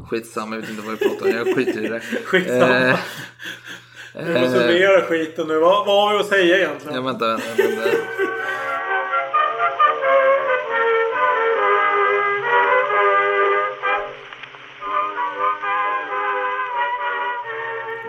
Skitsamma, 0.10 0.56
jag 0.56 0.62
vet 0.62 0.70
inte 0.70 0.82
vad 0.82 0.92
vi 1.00 1.10
pratar 1.10 1.26
om. 1.26 1.32
Jag 1.32 1.56
skiter 1.56 1.86
i 1.86 1.88
det. 1.88 2.00
Skitsamma. 2.26 2.78
Eh, 2.90 3.00
vi 4.18 4.34
får 4.34 4.48
summera 4.48 5.02
skiten 5.02 5.48
nu. 5.48 5.60
Vad, 5.60 5.86
vad 5.86 6.08
har 6.08 6.14
vi 6.14 6.20
att 6.20 6.28
säga 6.28 6.58
egentligen? 6.58 6.96
Ja, 6.96 7.02
vänta, 7.02 7.28
vänta. 7.28 7.44
vänta. 7.58 7.98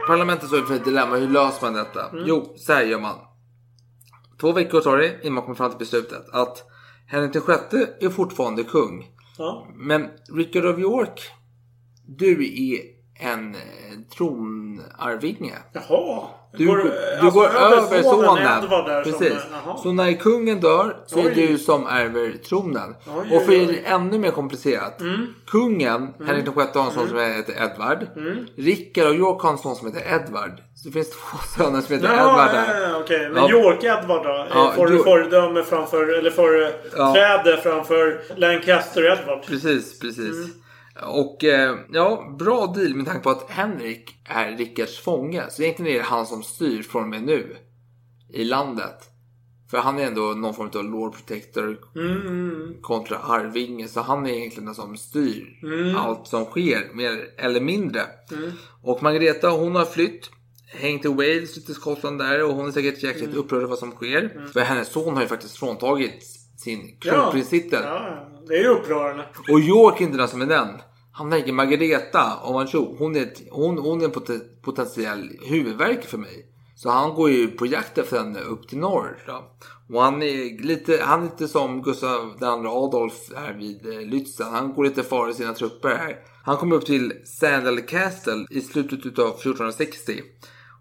Parlamentet 0.06 0.48
står 0.48 0.58
inför 0.58 0.74
ett 0.74 0.84
dilemma. 0.84 1.16
Hur 1.16 1.28
löser 1.28 1.62
man 1.62 1.74
detta? 1.74 2.10
Jo, 2.26 2.54
så 2.56 2.72
här 2.72 2.82
gör 2.82 3.00
man. 3.00 3.16
Två 4.40 4.52
veckor 4.52 4.80
tar 4.80 4.96
det 4.96 5.18
innan 5.22 5.34
man 5.34 5.42
kommer 5.42 5.56
fram 5.56 5.70
till 5.70 5.78
beslutet 5.78 6.28
att 6.32 6.64
Henrik 7.06 7.42
sjätte 7.42 7.88
är 8.00 8.08
fortfarande 8.08 8.64
kung. 8.64 9.06
Ja. 9.38 9.66
Men 9.74 10.08
Richard 10.32 10.64
of 10.64 10.78
York, 10.78 11.20
du 12.06 12.44
är 12.72 12.95
en 13.18 13.54
eh, 13.54 13.60
tronarvinge. 14.16 15.54
Jaha. 15.72 16.22
Du, 16.58 16.66
Går- 16.66 16.76
du 16.76 16.92
alltså, 17.20 17.40
går 17.40 17.46
över 17.46 18.02
sonen. 18.02 18.62
Som- 18.62 19.02
Precis. 19.04 19.38
jaha. 19.64 19.76
så 19.76 19.92
när 19.92 20.12
kungen 20.12 20.60
dör 20.60 20.96
så 21.06 21.18
är 21.18 21.26
Oj. 21.26 21.34
du 21.34 21.58
som 21.58 21.86
ärver 21.86 22.32
tronen. 22.48 22.94
Oj, 23.06 23.36
och 23.36 23.42
för 23.42 23.52
det 23.52 23.78
ännu 23.86 24.18
mer 24.18 24.30
komplicerat. 24.30 25.02
Kungen, 25.46 26.14
Henrik 26.26 26.44
den 26.44 26.54
sjätte 26.54 26.78
har 26.78 26.86
en 26.86 26.92
son 26.92 27.08
som 27.08 27.18
heter 27.18 27.54
Edvard. 27.64 28.06
Rickard 28.56 29.06
och 29.06 29.14
York 29.14 29.42
har 29.42 29.50
en 29.50 29.58
son 29.58 29.76
som 29.76 29.86
heter 29.92 30.14
Edvard. 30.14 30.52
Så 30.74 30.88
det 30.88 30.92
finns 30.92 31.10
två 31.10 31.38
söner 31.56 31.80
som 31.80 31.94
heter 31.94 32.08
Ja, 32.08 32.14
Edvard 32.14 32.48
ja, 32.54 32.60
där. 32.74 32.88
ja, 32.90 32.98
okej. 33.00 33.28
Men 33.32 33.42
Ja. 33.42 33.50
York 33.50 33.84
Edward 33.84 34.24
då? 34.24 34.46
Ja, 34.54 34.72
får 34.76 34.86
du 34.86 35.02
föredöme 35.02 35.62
framför... 35.62 36.18
Eller 36.18 36.30
företräde 36.30 37.56
framför 37.62 38.20
Lancaster 38.36 39.02
Edward? 39.12 39.46
Precis, 39.46 39.98
precis. 39.98 40.36
Och 41.02 41.44
eh, 41.44 41.78
ja, 41.92 42.36
bra 42.38 42.66
deal 42.66 42.94
med 42.94 43.06
tanke 43.06 43.22
på 43.22 43.30
att 43.30 43.50
Henrik 43.50 44.16
är 44.24 44.56
Rickards 44.56 44.98
fånge. 44.98 45.42
Så 45.50 45.62
egentligen 45.62 45.92
är 45.92 45.98
det 45.98 46.04
han 46.04 46.26
som 46.26 46.42
styr 46.42 46.82
från 46.82 47.02
och 47.02 47.08
med 47.08 47.22
nu. 47.22 47.56
I 48.32 48.44
landet. 48.44 49.10
För 49.70 49.78
han 49.78 49.98
är 49.98 50.06
ändå 50.06 50.20
någon 50.20 50.54
form 50.54 50.70
av 50.74 50.84
Lord 50.84 51.14
Protector 51.14 51.78
kontra 52.82 53.18
Arvinge. 53.18 53.88
Så 53.88 54.00
han 54.00 54.26
är 54.26 54.30
egentligen 54.30 54.64
den 54.66 54.74
som 54.74 54.96
styr 54.96 55.58
allt 55.96 56.26
som 56.26 56.44
sker, 56.44 56.94
mer 56.94 57.30
eller 57.38 57.60
mindre. 57.60 58.02
Och 58.82 59.02
Margareta 59.02 59.50
hon 59.50 59.74
har 59.74 59.84
flytt. 59.84 60.30
Hängt 60.68 61.04
i 61.04 61.08
Wales, 61.08 61.56
lite 61.56 61.74
Skottland 61.74 62.18
där. 62.18 62.44
Och 62.44 62.54
hon 62.54 62.66
är 62.66 62.72
säkert 62.72 63.02
jäkligt 63.02 63.34
upprörd 63.34 63.58
över 63.58 63.68
vad 63.68 63.78
som 63.78 63.90
sker. 63.90 64.46
För 64.52 64.60
hennes 64.60 64.88
son 64.88 65.14
har 65.14 65.22
ju 65.22 65.28
faktiskt 65.28 65.56
fråntagit 65.56 66.24
sin 66.56 66.96
kronprinstitel. 67.00 67.82
Ja, 67.84 68.28
det 68.48 68.54
är 68.54 68.62
ju 68.62 68.68
upprörande. 68.68 69.24
Och 69.52 69.60
York 69.60 70.00
inte 70.00 70.18
den 70.18 70.28
som 70.28 70.42
är 70.42 70.46
den. 70.46 70.68
Han 71.12 71.30
tänker 71.30 71.52
Margareta, 71.52 72.36
om 72.42 72.54
man 72.54 72.66
tror, 72.66 72.96
hon 72.98 73.16
är, 73.16 73.22
ett, 73.22 73.42
hon, 73.50 73.78
hon 73.78 74.00
är 74.00 74.04
en 74.04 74.10
pot 74.10 74.30
potentiell 74.62 75.30
huvudvärk 75.42 76.04
för 76.04 76.18
mig. 76.18 76.46
Så 76.76 76.90
han 76.90 77.14
går 77.14 77.30
ju 77.30 77.50
på 77.50 77.66
jakt 77.66 77.98
efter 77.98 78.18
henne 78.18 78.40
upp 78.40 78.68
till 78.68 78.78
norr. 78.78 79.18
Då. 79.26 79.44
Och 79.94 80.02
han 80.02 80.22
är 80.22 80.62
lite, 80.62 81.00
han 81.02 81.20
är 81.20 81.24
lite 81.24 81.48
som 81.48 81.82
Gustav 81.82 82.36
II 82.40 82.66
Adolf 82.66 83.14
här 83.36 83.52
vid 83.52 83.86
eh, 83.86 84.00
Lützen. 84.00 84.50
Han 84.50 84.74
går 84.74 84.84
lite 84.84 85.02
före 85.02 85.34
sina 85.34 85.54
trupper 85.54 85.88
här. 85.88 86.16
Han 86.44 86.56
kommer 86.56 86.76
upp 86.76 86.86
till 86.86 87.12
Sandal 87.24 87.80
Castle 87.80 88.46
i 88.50 88.60
slutet 88.60 89.18
av 89.18 89.28
1460. 89.28 90.22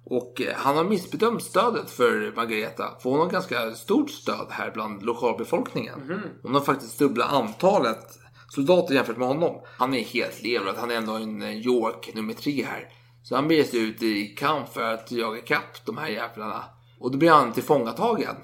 Och 0.06 0.42
eh, 0.42 0.56
han 0.56 0.78
har 0.78 0.84
missbedömt 0.84 1.44
stödet 1.44 1.90
för 1.90 2.34
Margareta. 2.36 2.96
För 3.00 3.10
hon 3.10 3.20
har 3.20 3.30
ganska 3.30 3.76
stort 3.76 4.10
stöd 4.10 4.48
här 4.50 4.72
bland 4.72 5.04
lokalbefolkningen. 5.04 6.22
Hon 6.44 6.54
har 6.54 6.62
faktiskt 6.62 7.00
dubbla 7.00 7.26
antalet 7.26 8.20
soldater 8.50 8.96
jämfört 8.96 9.18
med 9.18 9.28
honom. 9.28 9.62
Han 9.78 9.94
är 9.94 10.04
helt 10.04 10.44
levrad. 10.44 10.76
Han 10.78 10.92
är 10.92 10.96
ändå 10.96 11.14
en 11.14 11.42
eh, 11.42 11.58
York 11.58 12.12
nummer 12.14 12.34
tre 12.34 12.64
här. 12.64 12.90
Så 13.24 13.36
han 13.36 13.48
beger 13.48 13.64
sig 13.64 13.80
ut 13.80 14.04
i 14.04 14.26
kamp 14.26 14.74
för 14.74 14.94
att 14.94 15.12
jaga 15.12 15.42
kapp 15.42 15.86
de 15.86 15.98
här 15.98 16.10
jävlarna. 16.10 16.64
Och 17.00 17.12
då 17.12 17.18
blir 17.18 17.30
han 17.30 17.54
tillfångatagen. 17.54 18.36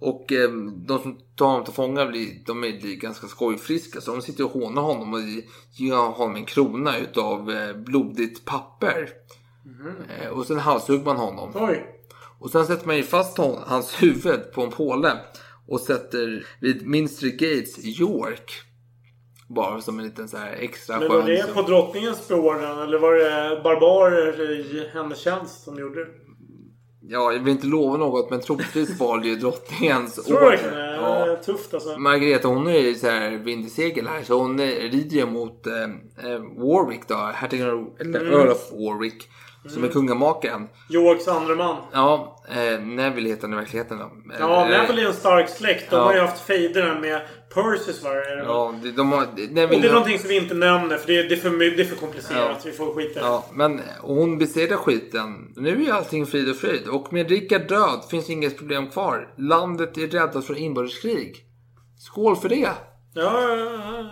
Och 0.00 0.32
eh, 0.32 0.50
de 0.86 1.02
som 1.02 1.18
tar 1.36 1.46
honom 1.46 1.64
till 1.64 1.74
fånga 1.74 2.06
blir, 2.06 2.44
de 2.46 2.64
är 2.64 2.96
ganska 2.96 3.26
skojfriska. 3.26 4.00
Så 4.00 4.12
de 4.12 4.22
sitter 4.22 4.44
och 4.44 4.50
hånar 4.50 4.82
honom 4.82 5.14
och 5.14 5.20
ger 5.72 5.94
honom 5.94 6.36
en 6.36 6.44
krona 6.44 6.98
utav 6.98 7.50
eh, 7.50 7.76
blodigt 7.76 8.44
papper. 8.44 9.08
Eh, 10.20 10.28
och 10.28 10.46
sen 10.46 10.58
halshugger 10.58 11.04
man 11.04 11.16
honom. 11.16 11.52
Oj. 11.54 11.94
Och 12.38 12.50
sen 12.50 12.66
sätter 12.66 12.86
man 12.86 12.96
ju 12.96 13.02
fast 13.02 13.38
hon, 13.38 13.58
hans 13.66 14.02
huvud 14.02 14.52
på 14.52 14.62
en 14.62 14.70
påle. 14.70 15.12
Och 15.68 15.80
sätter 15.80 16.46
vid 16.60 16.86
Minster 16.86 17.28
Gates 17.28 17.78
i 17.78 17.88
York. 18.00 18.52
Bara 19.48 19.80
som 19.80 19.98
en 19.98 20.04
liten 20.04 20.28
så 20.28 20.36
här 20.36 20.52
extra 20.52 20.98
Men 20.98 21.08
var 21.08 21.22
det 21.22 21.54
på 21.54 21.62
drottningens 21.62 22.28
beordran 22.28 22.82
eller 22.82 22.98
var 22.98 23.14
det 23.14 23.60
barbarer 23.62 24.50
i 24.50 24.88
hennes 24.92 25.18
tjänst 25.18 25.64
som 25.64 25.78
gjorde 25.78 26.04
det? 26.04 26.10
Ja, 27.10 27.32
jag 27.32 27.40
vill 27.40 27.52
inte 27.52 27.66
lova 27.66 27.96
något 27.96 28.30
men 28.30 28.40
troligtvis 28.40 29.00
var 29.00 29.18
det 29.18 29.28
ju 29.28 29.36
drottningens 29.40 30.14
det? 30.14 30.96
Ja. 30.96 31.36
Tufft 31.44 31.74
alltså. 31.74 31.98
Margareta 31.98 32.48
hon 32.48 32.66
är 32.66 32.78
ju 32.78 32.94
så 32.94 33.06
här 33.06 33.30
vind 33.30 33.66
i 33.66 33.70
segel 33.70 34.06
här 34.06 34.22
så 34.22 34.38
hon 34.38 34.58
rider 34.60 35.16
ju 35.16 35.26
mot 35.26 35.66
eh, 35.66 35.82
eh, 36.30 36.40
Warwick 36.40 37.08
då, 37.08 37.14
hertigen 37.34 37.68
Mm. 38.00 38.14
Earl 38.14 38.48
of 38.48 38.72
Warwick. 38.72 39.28
Som 39.68 39.84
är 39.84 39.88
kungamakaren. 39.88 40.68
Yorks 40.90 41.28
andre 41.28 41.54
man. 41.54 41.76
Ja, 41.92 42.42
eh, 42.48 42.80
Neville 42.80 43.28
heter 43.28 43.42
han 43.42 43.52
i 43.52 43.56
verkligheten 43.56 43.98
då. 43.98 44.10
Ja, 44.38 44.64
Eh, 44.64 44.80
Neville 44.80 45.02
är 45.02 45.06
en 45.06 45.12
stark 45.14 45.48
släkt. 45.48 45.90
De 45.90 45.96
ja. 45.96 46.02
har 46.02 46.14
ju 46.14 46.20
haft 46.20 46.46
fejder 46.46 47.00
med 47.00 47.20
Percys 47.54 48.02
va? 48.04 48.10
är 48.10 48.30
det 48.30 48.36
väl? 48.36 48.44
Ja, 48.46 48.74
de, 48.82 48.90
de 48.90 49.12
har... 49.12 49.18
Och 49.18 49.26
det 49.36 49.42
är 49.44 49.48
Neville, 49.48 49.92
någonting 49.92 50.18
som 50.18 50.28
vi 50.28 50.36
inte 50.36 50.54
nämner 50.54 50.96
för 50.96 51.06
det 51.06 51.18
är, 51.18 51.28
det 51.28 51.34
är, 51.34 51.36
för, 51.36 51.76
det 51.76 51.82
är 51.82 51.84
för 51.84 51.96
komplicerat. 51.96 52.50
Ja. 52.50 52.56
Vi 52.64 52.72
får 52.72 52.94
skita. 52.94 53.20
Ja, 53.20 53.44
men 53.52 53.80
hon 54.00 54.38
besegrar 54.38 54.76
skiten. 54.76 55.52
Nu 55.56 55.84
är 55.86 55.92
allting 55.92 56.26
frid 56.26 56.50
och 56.50 56.56
fröjd. 56.56 56.88
Och 56.88 57.12
med 57.12 57.30
Rickard 57.30 57.68
död 57.68 58.04
finns 58.10 58.30
inget 58.30 58.58
problem 58.58 58.90
kvar. 58.90 59.34
Landet 59.38 59.98
är 59.98 60.06
räddat 60.06 60.44
från 60.46 60.56
inbördeskrig. 60.56 61.44
Skål 61.98 62.36
för 62.36 62.48
det! 62.48 62.56
Ja, 62.56 62.72
ja, 63.14 63.56
ja, 63.56 63.56
ja. 63.56 64.04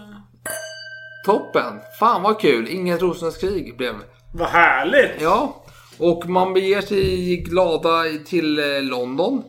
Toppen! 1.27 1.81
Fan 1.99 2.23
vad 2.23 2.41
kul! 2.41 2.69
Inget 2.69 3.03
rosornas 3.03 3.39
krig 3.39 3.77
blev. 3.77 3.95
Vad 4.39 4.49
härligt! 4.49 5.23
Ja, 5.23 5.65
och 5.99 6.29
man 6.29 6.55
beger 6.55 6.81
sig 6.81 7.37
glada 7.37 8.03
till 8.27 8.59
eh, 8.59 8.83
London. 8.83 9.43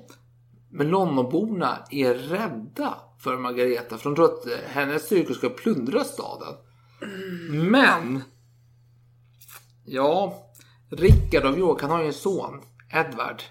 Men 0.71 0.87
Londonborna 0.87 1.77
är 1.91 2.13
rädda 2.13 2.93
för 3.23 3.37
Margareta. 3.37 3.97
För 3.97 4.09
de 4.09 4.15
tror 4.15 4.25
att 4.25 4.47
eh, 4.47 4.53
hennes 4.67 5.05
styrkor 5.05 5.33
ska 5.33 5.49
plundra 5.49 6.03
staden. 6.03 6.53
Men. 7.51 8.23
Ja. 9.85 10.33
Rickard 10.91 11.45
av 11.45 11.59
York, 11.59 11.81
han 11.81 11.91
har 11.91 12.01
ju 12.01 12.07
en 12.07 12.13
son. 12.13 12.61
Edvard. 12.93 13.41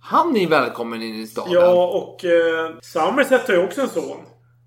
Han 0.00 0.36
är 0.36 0.48
välkommen 0.48 1.02
in 1.02 1.14
i 1.14 1.26
staden. 1.26 1.52
Ja, 1.52 1.86
och 1.86 2.24
eh, 2.24 2.76
Somerset 2.82 3.48
har 3.48 3.54
ju 3.54 3.64
också 3.64 3.80
en 3.80 3.88
son. 3.88 4.18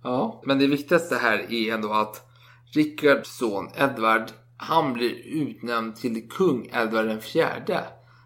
Ja, 0.04 0.42
men 0.46 0.60
det 0.60 0.68
viktigaste 0.68 1.16
här 1.16 1.54
är 1.54 1.74
ändå 1.74 1.94
att 1.94 2.26
Rickards 2.74 3.38
son 3.38 3.70
Edvard, 3.78 4.32
han 4.62 4.94
blir 4.94 5.28
utnämnd 5.28 5.96
till 5.96 6.30
kung 6.30 6.70
Edvard 6.74 7.06
den 7.06 7.22
fjärde. 7.22 7.84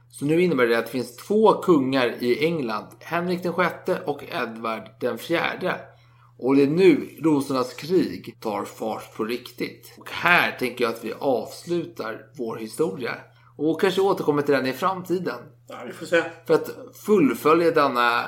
Så 0.10 0.26
nu 0.26 0.42
innebär 0.42 0.68
det 0.68 0.78
att 0.78 0.86
det 0.86 0.92
finns 0.92 1.16
två 1.16 1.54
kungar 1.54 2.08
i 2.20 2.46
England, 2.46 2.88
Henrik 3.00 3.44
den 3.44 3.54
sjätte 3.54 4.02
och 4.06 4.24
Edvard 4.24 4.90
den 5.00 5.18
fjärde. 5.18 5.76
Och 6.38 6.56
det 6.56 6.64
är 6.64 6.68
nu 6.68 7.18
rosornas 7.22 7.74
krig 7.74 8.38
tar 8.40 8.66
fart 8.66 9.16
på 9.16 9.24
riktigt. 9.24 9.94
Och 9.98 10.10
här 10.12 10.52
tänker 10.52 10.84
jag 10.84 10.94
att 10.94 11.04
vi 11.04 11.14
avslutar 11.14 12.26
vår 12.38 12.58
historia. 12.58 13.16
Och 13.58 13.82
kanske 13.82 14.02
återkommer 14.02 14.42
till 14.42 14.54
den 14.54 14.66
i 14.66 14.74
framtiden. 14.74 15.40
Ja, 15.68 15.76
vi 15.88 15.94
får 15.94 16.06
se. 16.06 16.24
För 16.48 16.54
att 16.54 16.70
fullfölja 17.06 17.72
denna 17.72 18.28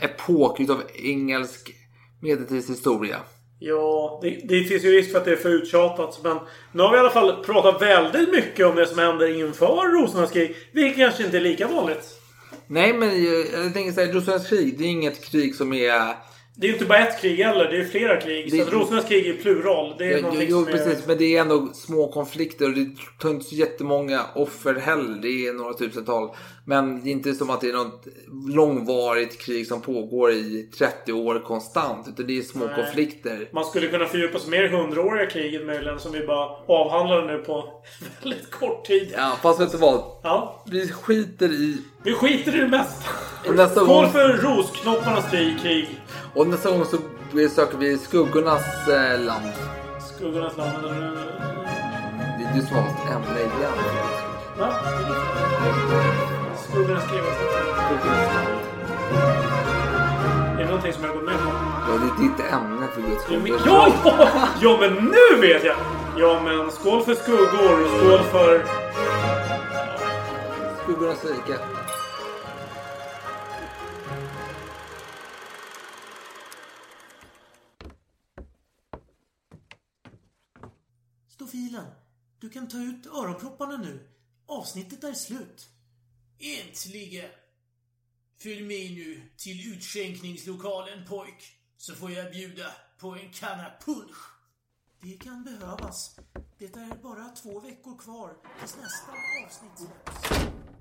epok 0.00 0.60
utav 0.60 0.82
engelsk 0.94 1.74
medeltidshistoria. 2.20 3.20
Ja, 3.64 4.18
det, 4.22 4.40
det 4.44 4.64
finns 4.64 4.84
ju 4.84 4.92
risk 4.92 5.12
för 5.12 5.18
att 5.18 5.24
det 5.24 5.32
är 5.32 5.36
för 5.36 5.48
uttjatat. 5.48 6.20
Men 6.22 6.38
nu 6.72 6.82
har 6.82 6.90
vi 6.90 6.96
i 6.96 7.00
alla 7.00 7.10
fall 7.10 7.44
pratat 7.44 7.82
väldigt 7.82 8.32
mycket 8.32 8.66
om 8.66 8.76
det 8.76 8.86
som 8.86 8.98
händer 8.98 9.40
inför 9.40 10.02
Rosornas 10.02 10.30
krig. 10.30 10.56
Vilket 10.72 10.96
kanske 10.96 11.24
inte 11.24 11.36
är 11.36 11.40
lika 11.40 11.66
vanligt. 11.68 12.20
Nej, 12.66 12.92
men 12.92 13.24
jag, 13.24 13.46
tänker 13.52 13.74
tänker 13.74 13.92
säga, 13.92 14.12
Rosornas 14.12 14.48
krig, 14.48 14.78
det 14.78 14.84
är 14.84 14.88
inget 14.88 15.24
krig 15.24 15.54
som 15.54 15.72
är... 15.72 16.14
Det 16.54 16.66
är 16.66 16.68
ju 16.68 16.72
inte 16.74 16.84
bara 16.86 16.98
ett 16.98 17.20
krig 17.20 17.36
heller. 17.38 17.68
Det 17.70 17.76
är 17.80 17.84
flera 17.84 18.20
krig. 18.20 18.50
Det- 18.52 18.64
Så 18.64 18.70
Rosornas 18.70 19.04
krig 19.04 19.26
är 19.26 19.32
plural. 19.34 19.94
Det 19.98 20.04
är 20.12 20.18
Jo, 20.18 20.28
jo, 20.40 20.58
som 20.64 20.68
är... 20.68 20.72
precis, 20.72 21.06
men 21.06 21.18
det 21.18 21.36
är 21.36 21.40
ändå 21.40 21.68
små 21.74 22.12
konflikter 22.12 22.64
och 22.66 22.74
det 22.74 22.86
tar 23.20 23.30
inte 23.30 23.44
så 23.44 23.54
jättemånga 23.54 24.20
offer 24.34 24.74
heller. 24.74 25.22
Det 25.22 25.46
är 25.46 25.52
några 25.52 25.72
tusental. 25.74 26.30
Men 26.66 27.04
det 27.04 27.10
är 27.10 27.12
inte 27.12 27.34
som 27.34 27.50
att 27.50 27.60
det 27.60 27.68
är 27.68 27.72
något 27.72 28.06
långvarigt 28.48 29.40
krig 29.40 29.66
som 29.66 29.80
pågår 29.80 30.30
i 30.32 30.68
30 30.78 31.12
år 31.12 31.42
konstant. 31.46 32.08
Utan 32.08 32.26
det 32.26 32.38
är 32.38 32.42
små 32.42 32.64
Nej. 32.66 32.74
konflikter. 32.74 33.48
Man 33.52 33.64
skulle 33.64 33.86
kunna 33.88 34.06
fördjupa 34.06 34.38
sig 34.38 34.50
mer 34.50 34.62
i 34.62 34.68
hundraåriga 34.68 35.26
kriget 35.30 35.66
möjligen. 35.66 35.98
Som 36.00 36.12
vi 36.12 36.26
bara 36.26 36.48
avhandlade 36.68 37.26
nu 37.26 37.38
på 37.38 37.82
väldigt 38.22 38.50
kort 38.50 38.84
tid. 38.86 39.12
Ja, 39.16 39.36
fast 39.42 39.60
vet 39.60 39.72
du 39.72 39.78
vad? 39.78 40.02
Ja. 40.22 40.64
Vi 40.70 40.88
skiter 40.88 41.48
i... 41.52 41.76
Vi 42.04 42.12
skiter 42.14 42.54
i 42.56 42.58
det 42.58 42.68
mesta. 42.68 43.10
Nästa 43.54 43.74
Skål 43.84 43.86
gång, 43.86 44.10
för 44.12 44.28
rosknopparnas 44.28 45.30
krig. 45.62 45.88
Och 46.34 46.46
nästa 46.46 46.70
gång 46.70 46.84
så 46.84 46.96
söker 47.54 47.78
vi 47.78 47.98
skuggornas 47.98 48.88
eh, 48.88 49.20
land. 49.20 49.52
Skuggornas 50.16 50.56
land. 50.56 50.82
Det 52.38 52.44
är 52.44 52.54
du 52.54 52.66
som 52.66 52.76
har 52.76 52.82
valt 52.82 53.10
ämne 53.10 53.40
igen. 53.40 53.72
Va? 54.58 54.74
Skuggornas. 56.68 57.04
Är 60.54 60.58
det 60.58 60.64
någonting 60.64 60.92
som 60.92 61.04
jag 61.04 61.10
har 61.10 61.14
gått 61.16 61.24
med 61.24 61.34
på? 61.34 61.50
Ja, 61.88 61.98
det 61.98 62.24
är 62.24 62.28
ditt 62.28 62.52
ämne 62.52 62.86
för 62.94 63.20
skull. 63.20 63.42
men, 63.42 63.52
ja, 63.66 63.88
ja, 64.04 64.28
ja, 64.60 64.76
men 64.80 64.94
nu 64.94 65.40
vet 65.40 65.64
jag! 65.64 65.76
Ja, 66.16 66.40
men 66.44 66.70
skål 66.70 67.02
för 67.02 67.14
skuggor 67.14 67.98
skål 67.98 68.18
för... 68.30 68.64
Skuggornas 70.84 71.24
rike. 71.24 71.58
Stofilen, 81.52 81.86
du 82.38 82.50
kan 82.50 82.68
ta 82.68 82.76
ut 82.76 83.06
öronpropparna 83.06 83.76
nu. 83.76 84.08
Avsnittet 84.46 85.04
är 85.04 85.12
slut. 85.12 85.68
Äntligen! 86.38 87.30
Följ 88.38 88.62
med 88.62 88.92
nu 88.92 89.22
till 89.36 89.72
utskänkningslokalen 89.72 91.06
pojk, 91.06 91.56
så 91.76 91.94
får 91.94 92.10
jag 92.10 92.32
bjuda 92.32 92.72
på 92.98 93.14
en 93.14 93.32
kanna 93.32 93.72
punsch. 93.84 94.16
Det 95.00 95.16
kan 95.16 95.44
behövas. 95.44 96.16
Det 96.58 96.76
är 96.76 97.02
bara 97.02 97.28
två 97.28 97.60
veckor 97.60 97.98
kvar 97.98 98.36
tills 98.60 98.76
nästa 98.76 99.12
avsnitt 99.12 99.78
släpps. 99.78 100.71